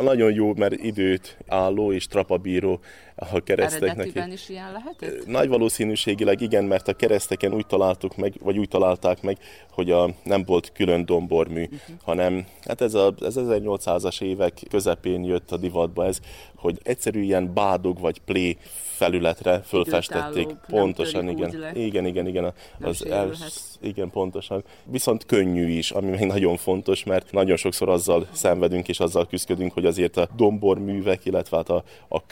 Nagyon 0.00 0.32
jó, 0.32 0.54
mert 0.54 0.74
időt 0.74 1.36
álló 1.46 1.92
és 1.92 2.06
trapabíró 2.06 2.80
a 3.18 3.40
kereszteknek. 3.40 3.90
Eredetiben 3.90 4.32
is 4.32 4.48
ilyen 4.48 4.72
lehetett? 4.72 5.26
Nagy 5.26 5.48
valószínűségileg 5.48 6.40
igen, 6.40 6.64
mert 6.64 6.88
a 6.88 6.94
kereszteken 6.94 7.54
úgy 7.54 7.66
találtuk 7.66 8.16
meg, 8.16 8.34
vagy 8.40 8.58
úgy 8.58 8.68
találták 8.68 9.22
meg, 9.22 9.38
hogy 9.70 9.90
a, 9.90 10.10
nem 10.22 10.44
volt 10.44 10.72
külön 10.72 11.04
dombormű, 11.04 11.62
uh-huh. 11.62 11.96
hanem 12.04 12.46
hát 12.64 12.80
ez 12.80 12.94
a, 12.94 13.14
ez 13.20 13.34
1800-as 13.38 14.22
évek 14.22 14.60
közepén 14.70 15.24
jött 15.24 15.50
a 15.50 15.56
divatba 15.56 16.04
ez, 16.04 16.20
hogy 16.56 16.78
egyszerű 16.82 17.20
ilyen 17.20 17.54
bádog 17.54 18.00
vagy 18.00 18.20
plé 18.20 18.56
felületre 18.98 19.60
fölfestették. 19.60 20.48
Pontosan, 20.66 21.28
igen. 21.28 21.76
Igen, 21.76 22.06
igen, 22.06 22.26
igen. 22.26 22.52
Az 22.80 23.06
els, 23.06 23.38
igen, 23.80 24.10
pontosan. 24.10 24.64
Viszont 24.84 25.26
könnyű 25.26 25.68
is, 25.68 25.90
ami 25.90 26.10
még 26.10 26.20
nagyon 26.20 26.56
fontos, 26.56 27.04
mert 27.04 27.32
nagyon 27.32 27.56
sokszor 27.56 27.88
azzal 27.88 28.26
szenvedünk 28.32 28.88
és 28.88 29.00
azzal 29.00 29.26
küzdködünk, 29.26 29.72
hogy 29.72 29.86
azért 29.86 30.16
a 30.16 30.28
domborművek, 30.36 31.24
illetve 31.24 31.56
hát 31.56 31.68
a, 31.68 31.84
a 32.08 32.26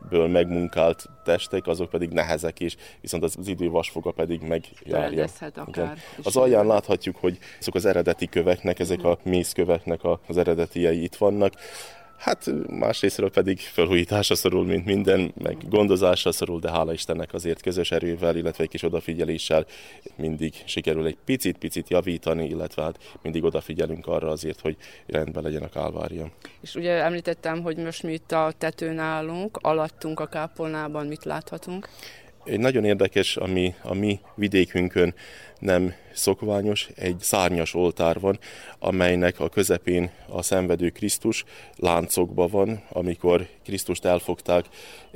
kőből 0.00 0.28
megmunkált 0.28 1.08
testek, 1.24 1.66
azok 1.66 1.90
pedig 1.90 2.10
nehezek 2.10 2.60
is, 2.60 2.76
viszont 3.00 3.22
az, 3.22 3.34
az 3.38 3.48
idő 3.48 3.68
vasfoga 3.68 4.10
pedig 4.10 4.40
megjárja. 4.40 5.26
Akár, 5.54 5.98
az 6.22 6.36
alján 6.36 6.66
láthatjuk, 6.66 7.16
hogy 7.16 7.38
azok 7.60 7.74
az 7.74 7.84
eredeti 7.84 8.26
köveknek, 8.26 8.78
ezek 8.78 9.04
a 9.04 9.18
mészköveknek 9.22 10.00
az 10.26 10.36
eredetiei 10.36 11.02
itt 11.02 11.16
vannak. 11.16 11.52
Hát 12.18 12.50
másrésztről 12.68 13.30
pedig 13.30 13.58
felújításra 13.58 14.34
szorul, 14.34 14.64
mint 14.64 14.84
minden, 14.84 15.32
meg 15.42 15.56
gondozásra 15.68 16.32
szorul, 16.32 16.60
de 16.60 16.70
hála 16.70 16.92
Istennek 16.92 17.34
azért 17.34 17.62
közös 17.62 17.90
erővel, 17.90 18.36
illetve 18.36 18.62
egy 18.62 18.70
kis 18.70 18.82
odafigyeléssel 18.82 19.66
mindig 20.16 20.54
sikerül 20.64 21.06
egy 21.06 21.16
picit-picit 21.24 21.88
javítani, 21.88 22.48
illetve 22.48 22.82
hát 22.82 23.18
mindig 23.22 23.44
odafigyelünk 23.44 24.06
arra 24.06 24.28
azért, 24.28 24.60
hogy 24.60 24.76
rendben 25.06 25.42
legyen 25.42 25.62
a 25.62 25.68
kálvária. 25.68 26.30
És 26.60 26.74
ugye 26.74 27.02
említettem, 27.02 27.62
hogy 27.62 27.76
most 27.76 28.02
mi 28.02 28.12
itt 28.12 28.32
a 28.32 28.52
tetőn 28.58 28.98
állunk, 28.98 29.56
alattunk 29.62 30.20
a 30.20 30.26
kápolnában, 30.26 31.06
mit 31.06 31.24
láthatunk? 31.24 31.88
Egy 32.48 32.58
nagyon 32.58 32.84
érdekes, 32.84 33.36
ami 33.36 33.74
a 33.82 33.94
mi 33.94 34.20
vidékünkön 34.34 35.14
nem 35.58 35.94
szokványos, 36.12 36.88
egy 36.96 37.16
szárnyas 37.20 37.74
oltár 37.74 38.20
van, 38.20 38.38
amelynek 38.78 39.40
a 39.40 39.48
közepén 39.48 40.10
a 40.28 40.42
szenvedő 40.42 40.90
Krisztus 40.90 41.44
láncokban 41.76 42.48
van, 42.50 42.82
amikor 42.88 43.48
Krisztust 43.64 44.04
elfogták 44.04 44.64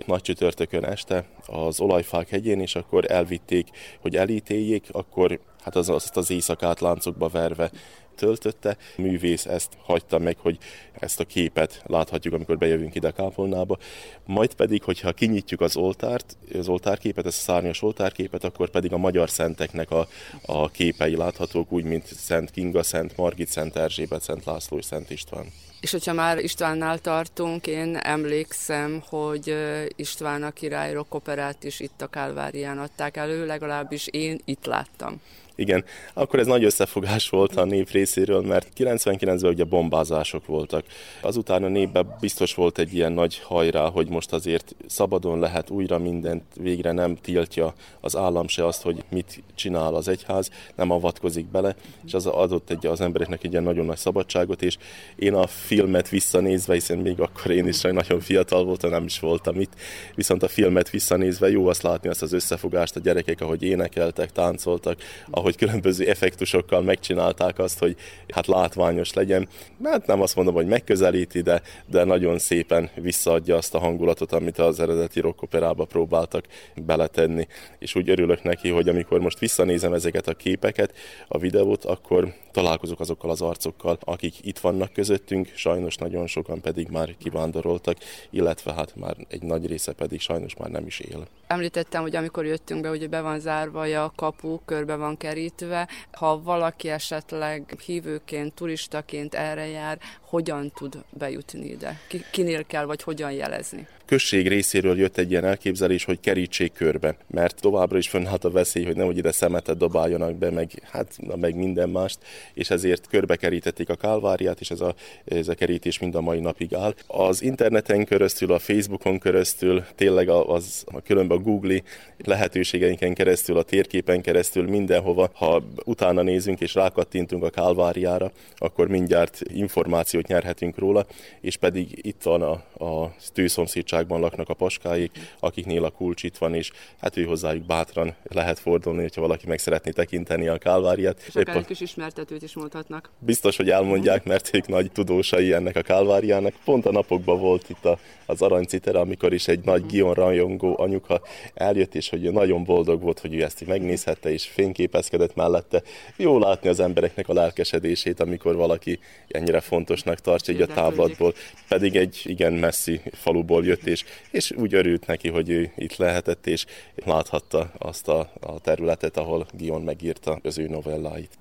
nagy 0.06 0.20
csütörtökön 0.22 0.84
este 0.84 1.24
az 1.46 1.80
olajfák 1.80 2.28
hegyén, 2.28 2.60
és 2.60 2.74
akkor 2.74 3.10
elvitték, 3.10 3.68
hogy 4.00 4.16
elítéljék, 4.16 4.84
akkor 4.90 5.40
hát 5.62 5.76
az, 5.76 5.88
azt 5.88 6.16
az 6.16 6.30
éjszakát 6.30 6.80
láncokba 6.80 7.28
verve 7.28 7.70
töltötte. 8.14 8.76
A 8.96 9.00
művész 9.00 9.46
ezt 9.46 9.68
hagyta 9.82 10.18
meg, 10.18 10.36
hogy 10.38 10.58
ezt 10.92 11.20
a 11.20 11.24
képet 11.24 11.82
láthatjuk, 11.86 12.34
amikor 12.34 12.58
bejövünk 12.58 12.94
ide 12.94 13.08
a 13.08 13.12
kápolnába. 13.12 13.78
Majd 14.26 14.54
pedig, 14.54 14.82
hogyha 14.82 15.12
kinyitjuk 15.12 15.60
az 15.60 15.76
oltárt, 15.76 16.36
az 16.58 16.68
oltárképet, 16.68 17.26
ezt 17.26 17.38
a 17.38 17.52
szárnyas 17.52 17.82
oltárképet, 17.82 18.44
akkor 18.44 18.70
pedig 18.70 18.92
a 18.92 18.96
magyar 18.96 19.30
szenteknek 19.30 19.90
a, 19.90 20.08
a 20.46 20.68
képei 20.68 21.16
láthatók, 21.16 21.72
úgy, 21.72 21.84
mint 21.84 22.06
Szent 22.06 22.50
Kinga, 22.50 22.82
Szent 22.82 23.16
Margit, 23.16 23.48
Szent 23.48 23.76
Erzsébet, 23.76 24.22
Szent 24.22 24.44
László 24.44 24.78
és 24.78 24.84
Szent 24.84 25.10
István. 25.10 25.46
És 25.80 25.90
hogyha 25.90 26.12
már 26.12 26.38
Istvánnál 26.38 26.98
tartunk, 26.98 27.66
én 27.66 27.96
emlékszem, 27.96 29.02
hogy 29.08 29.54
István 29.96 30.42
a 30.42 30.50
király 30.50 30.92
rockoperát 30.92 31.64
is 31.64 31.80
itt 31.80 32.02
a 32.02 32.06
Kálvárián 32.06 32.78
adták 32.78 33.16
elő, 33.16 33.46
legalábbis 33.46 34.06
én 34.06 34.40
itt 34.44 34.64
láttam. 34.64 35.20
Igen, 35.54 35.84
akkor 36.14 36.38
ez 36.38 36.46
nagy 36.46 36.64
összefogás 36.64 37.28
volt 37.28 37.56
a 37.56 37.64
nép 37.64 37.90
részéről, 37.90 38.40
mert 38.40 38.68
99-ben 38.76 39.50
ugye 39.50 39.64
bombázások 39.64 40.46
voltak. 40.46 40.84
Azután 41.20 41.64
a 41.64 41.68
népben 41.68 42.16
biztos 42.20 42.54
volt 42.54 42.78
egy 42.78 42.94
ilyen 42.94 43.12
nagy 43.12 43.38
hajrá, 43.38 43.88
hogy 43.88 44.08
most 44.08 44.32
azért 44.32 44.74
szabadon 44.86 45.38
lehet 45.38 45.70
újra 45.70 45.98
mindent, 45.98 46.42
végre 46.54 46.92
nem 46.92 47.16
tiltja 47.16 47.74
az 48.00 48.16
állam 48.16 48.48
se 48.48 48.66
azt, 48.66 48.82
hogy 48.82 49.04
mit 49.08 49.42
csinál 49.54 49.94
az 49.94 50.08
egyház, 50.08 50.50
nem 50.74 50.90
avatkozik 50.90 51.46
bele, 51.46 51.76
és 52.06 52.14
az 52.14 52.26
adott 52.26 52.70
egy, 52.70 52.86
az 52.86 53.00
embereknek 53.00 53.44
egy 53.44 53.50
ilyen 53.50 53.62
nagyon 53.62 53.86
nagy 53.86 53.96
szabadságot, 53.96 54.62
és 54.62 54.76
én 55.16 55.34
a 55.34 55.46
filmet 55.46 56.08
visszanézve, 56.08 56.74
hiszen 56.74 56.98
még 56.98 57.20
akkor 57.20 57.50
én 57.50 57.66
is 57.66 57.80
nagyon 57.80 58.20
fiatal 58.20 58.64
voltam, 58.64 58.90
nem 58.90 59.04
is 59.04 59.18
voltam 59.18 59.60
itt, 59.60 59.72
viszont 60.14 60.42
a 60.42 60.48
filmet 60.48 60.90
visszanézve 60.90 61.50
jó 61.50 61.66
azt 61.66 61.82
látni 61.82 62.08
azt 62.08 62.22
az 62.22 62.32
összefogást, 62.32 62.96
a 62.96 63.00
gyerekek, 63.00 63.40
ahogy 63.40 63.62
énekeltek, 63.62 64.32
táncoltak, 64.32 64.98
ahogy 65.42 65.56
különböző 65.56 66.08
effektusokkal 66.08 66.82
megcsinálták 66.82 67.58
azt, 67.58 67.78
hogy 67.78 67.96
hát 68.28 68.46
látványos 68.46 69.12
legyen. 69.12 69.48
Hát 69.84 70.06
nem 70.06 70.20
azt 70.20 70.36
mondom, 70.36 70.54
hogy 70.54 70.66
megközelíti, 70.66 71.40
de, 71.40 71.62
de 71.86 72.04
nagyon 72.04 72.38
szépen 72.38 72.90
visszaadja 72.94 73.56
azt 73.56 73.74
a 73.74 73.78
hangulatot, 73.78 74.32
amit 74.32 74.58
az 74.58 74.80
eredeti 74.80 75.20
rockoperába 75.20 75.84
próbáltak 75.84 76.44
beletenni. 76.74 77.46
És 77.78 77.94
úgy 77.94 78.10
örülök 78.10 78.42
neki, 78.42 78.68
hogy 78.68 78.88
amikor 78.88 79.20
most 79.20 79.38
visszanézem 79.38 79.92
ezeket 79.92 80.28
a 80.28 80.34
képeket, 80.34 80.94
a 81.28 81.38
videót, 81.38 81.84
akkor 81.84 82.34
találkozok 82.52 83.00
azokkal 83.00 83.30
az 83.30 83.40
arcokkal, 83.40 83.98
akik 84.00 84.34
itt 84.46 84.58
vannak 84.58 84.92
közöttünk, 84.92 85.48
sajnos 85.54 85.96
nagyon 85.96 86.26
sokan 86.26 86.60
pedig 86.60 86.88
már 86.88 87.16
kivándoroltak, 87.16 87.96
illetve 88.30 88.72
hát 88.72 88.96
már 88.96 89.16
egy 89.28 89.42
nagy 89.42 89.66
része 89.66 89.92
pedig 89.92 90.20
sajnos 90.20 90.56
már 90.56 90.70
nem 90.70 90.86
is 90.86 91.00
él. 91.00 91.26
Említettem, 91.46 92.02
hogy 92.02 92.16
amikor 92.16 92.46
jöttünk 92.46 92.80
be, 92.80 92.88
hogy 92.88 93.08
be 93.08 93.20
van 93.20 93.40
zárva 93.40 94.04
a 94.04 94.12
kapu, 94.16 94.58
körbe 94.64 94.96
van 94.96 95.16
kerítve. 95.16 95.88
Ha 96.12 96.42
valaki 96.42 96.88
esetleg 96.88 97.74
hívőként, 97.86 98.54
turistaként 98.54 99.34
erre 99.34 99.66
jár, 99.66 99.98
hogyan 100.20 100.72
tud 100.74 101.04
bejutni 101.10 101.66
ide? 101.66 102.00
Kinél 102.30 102.64
kell, 102.64 102.84
vagy 102.84 103.02
hogyan 103.02 103.32
jelezni? 103.32 103.86
Község 104.12 104.48
részéről 104.48 104.98
jött 104.98 105.18
egy 105.18 105.30
ilyen 105.30 105.44
elképzelés, 105.44 106.04
hogy 106.04 106.20
kerítsék 106.20 106.72
körbe, 106.72 107.16
mert 107.30 107.60
továbbra 107.60 107.98
is 107.98 108.08
fönnállt 108.08 108.44
a 108.44 108.50
veszély, 108.50 108.84
hogy 108.84 108.96
nehogy 108.96 109.16
ide 109.16 109.32
szemetet 109.32 109.76
dobáljanak 109.76 110.34
be, 110.34 110.50
meg, 110.50 110.70
hát, 110.90 111.18
meg 111.40 111.54
minden 111.54 111.88
mást, 111.88 112.18
és 112.54 112.70
ezért 112.70 113.06
körbe 113.08 113.36
kerítették 113.36 113.88
a 113.88 113.94
kálváriát, 113.94 114.60
és 114.60 114.70
ez 114.70 114.80
a, 114.80 114.94
ez 115.24 115.48
a 115.48 115.54
kerítés 115.54 115.98
mind 115.98 116.14
a 116.14 116.20
mai 116.20 116.40
napig 116.40 116.74
áll. 116.74 116.94
Az 117.06 117.42
interneten 117.42 118.04
keresztül, 118.04 118.52
a 118.52 118.58
Facebookon 118.58 119.18
keresztül, 119.18 119.84
tényleg 119.94 120.28
az, 120.28 120.84
a 120.86 121.00
különben 121.00 121.38
a 121.38 121.40
Google 121.40 121.82
lehetőségeinken 122.24 123.14
keresztül, 123.14 123.56
a 123.56 123.62
térképen 123.62 124.20
keresztül, 124.20 124.68
mindenhova, 124.68 125.30
ha 125.32 125.62
utána 125.84 126.22
nézünk 126.22 126.60
és 126.60 126.74
rákattintunk 126.74 127.44
a 127.44 127.50
kálváriára, 127.50 128.32
akkor 128.56 128.88
mindjárt 128.88 129.40
információt 129.46 130.26
nyerhetünk 130.26 130.78
róla, 130.78 131.06
és 131.40 131.56
pedig 131.56 131.98
itt 132.06 132.22
van 132.22 132.42
a, 132.42 132.84
a 132.84 133.14
tűszomszédság 133.32 134.01
országban 134.02 134.20
laknak 134.20 134.48
a 134.48 134.54
paskáik, 134.54 135.10
akiknél 135.40 135.84
a 135.84 135.90
kulcs 135.90 136.22
itt 136.22 136.36
van, 136.36 136.54
és 136.54 136.70
hát 137.00 137.16
ő 137.16 137.24
hozzájuk 137.24 137.64
bátran 137.64 138.14
lehet 138.22 138.58
fordulni, 138.58 139.00
hogyha 139.00 139.20
valaki 139.20 139.46
meg 139.46 139.58
szeretné 139.58 139.90
tekinteni 139.90 140.48
a 140.48 140.58
kálváriát. 140.58 141.22
És 141.26 141.34
akár 141.34 141.56
egy 141.56 141.64
kis 141.64 141.80
ismertetőt 141.80 142.42
is 142.42 142.54
mondhatnak. 142.54 143.10
Biztos, 143.18 143.56
hogy 143.56 143.70
elmondják, 143.70 144.24
mert 144.24 144.50
ők 144.54 144.66
nagy 144.66 144.92
tudósai 144.92 145.52
ennek 145.52 145.76
a 145.76 145.82
kálváriának. 145.82 146.54
Pont 146.64 146.86
a 146.86 146.92
napokban 146.92 147.38
volt 147.40 147.68
itt 147.68 147.84
a, 147.84 147.98
az 148.26 148.42
aranycitere, 148.42 148.98
amikor 148.98 149.32
is 149.32 149.48
egy 149.48 149.64
nagy 149.64 149.86
Gion 149.86 150.14
rajongó 150.14 150.74
anyuka 150.78 151.20
eljött, 151.54 151.94
és 151.94 152.08
hogy 152.08 152.32
nagyon 152.32 152.64
boldog 152.64 153.02
volt, 153.02 153.18
hogy 153.18 153.34
ő 153.34 153.42
ezt 153.42 153.66
megnézhette, 153.66 154.32
és 154.32 154.44
fényképezkedett 154.46 155.34
mellette. 155.34 155.82
Jó 156.16 156.38
látni 156.38 156.68
az 156.68 156.80
embereknek 156.80 157.28
a 157.28 157.32
lelkesedését, 157.32 158.20
amikor 158.20 158.56
valaki 158.56 158.98
ennyire 159.28 159.60
fontosnak 159.60 160.20
tartja 160.20 160.54
egy 160.54 160.60
a 160.60 160.66
távlatból, 160.66 161.34
pedig 161.68 161.96
egy 161.96 162.20
igen 162.24 162.52
messzi 162.52 163.00
faluból 163.12 163.64
jött, 163.64 163.81
és, 163.86 164.04
és 164.30 164.50
úgy 164.50 164.74
örült 164.74 165.06
neki, 165.06 165.28
hogy 165.28 165.50
ő 165.50 165.72
itt 165.76 165.96
lehetett, 165.96 166.46
és 166.46 166.64
láthatta 166.94 167.72
azt 167.78 168.08
a, 168.08 168.32
a 168.40 168.60
területet, 168.60 169.16
ahol 169.16 169.46
Gion 169.52 169.82
megírta 169.82 170.38
az 170.42 170.58
ő 170.58 170.68
novelláit. 170.68 171.38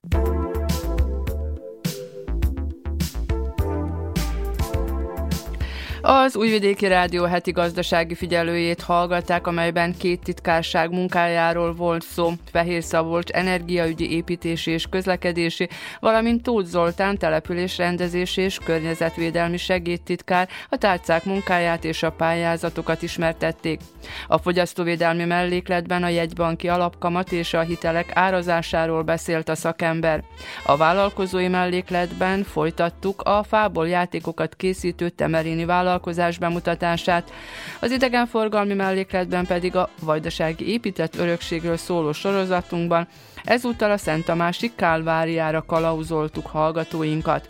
Az 6.04 6.36
Újvidéki 6.36 6.88
Rádió 6.88 7.24
heti 7.24 7.52
gazdasági 7.52 8.16
figyelőjét 8.16 8.82
hallgatták, 8.82 9.48
amelyben 9.48 9.96
két 9.98 10.24
titkárság 10.24 10.92
munkájáról 10.92 11.74
volt 11.74 12.04
szó. 12.04 12.32
Fehér 12.52 12.84
Szabolcs 12.84 13.30
energiaügyi 13.30 14.12
építési 14.12 14.72
és 14.72 14.86
közlekedési, 14.90 15.70
valamint 16.00 16.44
Tóth 16.44 16.68
Zoltán 16.68 17.18
település 17.18 17.78
rendezési 17.78 18.42
és 18.42 18.58
környezetvédelmi 18.64 19.58
segédtitkár 19.58 20.50
a 20.70 20.78
tárcák 20.78 21.24
munkáját 21.24 21.84
és 21.84 22.04
a 22.04 22.12
pályázatokat 22.12 23.02
ismertették. 23.02 23.80
A 24.28 24.38
fogyasztóvédelmi 24.38 25.26
mellékletben 25.26 26.04
a 26.04 26.08
jegybanki 26.08 26.68
alapkamat 26.68 27.32
és 27.32 27.54
a 27.54 27.62
hitelek 27.62 28.12
árazásáról 28.14 29.02
beszélt 29.02 29.50
a 29.50 29.56
szakember. 29.56 30.24
A 30.66 30.78
vállalkozói 30.78 31.48
mellékletben 31.48 32.44
folytattuk 32.44 33.22
a 33.22 33.44
fából 33.44 33.88
játékokat 33.88 34.56
készítő 34.56 35.10
temerini 35.10 35.66
vállalkozói 35.66 35.90
vállalkozás 35.92 36.38
bemutatását. 36.38 37.32
Az 37.80 37.92
idegenforgalmi 37.92 38.74
mellékletben 38.74 39.46
pedig 39.46 39.76
a 39.76 39.90
vajdasági 40.02 40.72
épített 40.72 41.16
örökségről 41.16 41.78
szóló 41.78 42.12
sorozatunkban 42.12 43.08
ezúttal 43.44 43.92
a 43.92 43.98
Szent 43.98 44.26
Tamási 44.26 44.72
Kálváriára 44.76 45.66
kalauzoltuk 45.66 46.48
hallgatóinkat. 46.48 47.50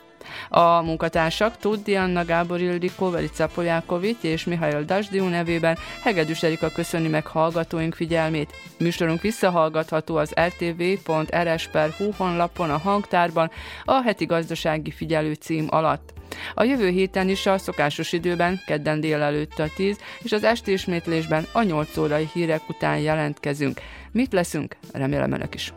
A 0.49 0.81
munkatársak 0.81 1.57
Tóth 1.57 1.83
Dianna, 1.83 2.25
Gábor 2.25 2.61
Ildikó, 2.61 3.09
Verica 3.09 3.47
Polyákovics 3.47 4.21
és 4.21 4.43
Mihail 4.45 4.83
Dasdiu 4.83 5.27
nevében 5.27 5.77
Hegedűs 6.03 6.43
Erika 6.43 6.69
köszöni 6.69 7.07
meg 7.07 7.25
hallgatóink 7.25 7.93
figyelmét. 7.93 8.53
Műsorunk 8.79 9.21
visszahallgatható 9.21 10.15
az 10.15 10.33
rtv.rs.hu 10.33 12.11
honlapon 12.17 12.69
a 12.69 12.77
hangtárban 12.77 13.51
a 13.85 14.01
heti 14.01 14.25
gazdasági 14.25 14.91
figyelő 14.91 15.33
cím 15.33 15.67
alatt. 15.69 16.20
A 16.53 16.63
jövő 16.63 16.89
héten 16.89 17.29
is 17.29 17.45
a 17.45 17.57
szokásos 17.57 18.11
időben, 18.11 18.59
kedden 18.65 18.99
délelőtt 18.99 19.59
a 19.59 19.69
10, 19.75 19.97
és 20.19 20.31
az 20.31 20.43
esti 20.43 20.71
ismétlésben 20.71 21.45
a 21.51 21.61
8 21.61 21.97
órai 21.97 22.29
hírek 22.33 22.69
után 22.69 22.99
jelentkezünk. 22.99 23.79
Mit 24.11 24.33
leszünk? 24.33 24.75
Remélem 24.93 25.31
önök 25.31 25.53
is. 25.53 25.73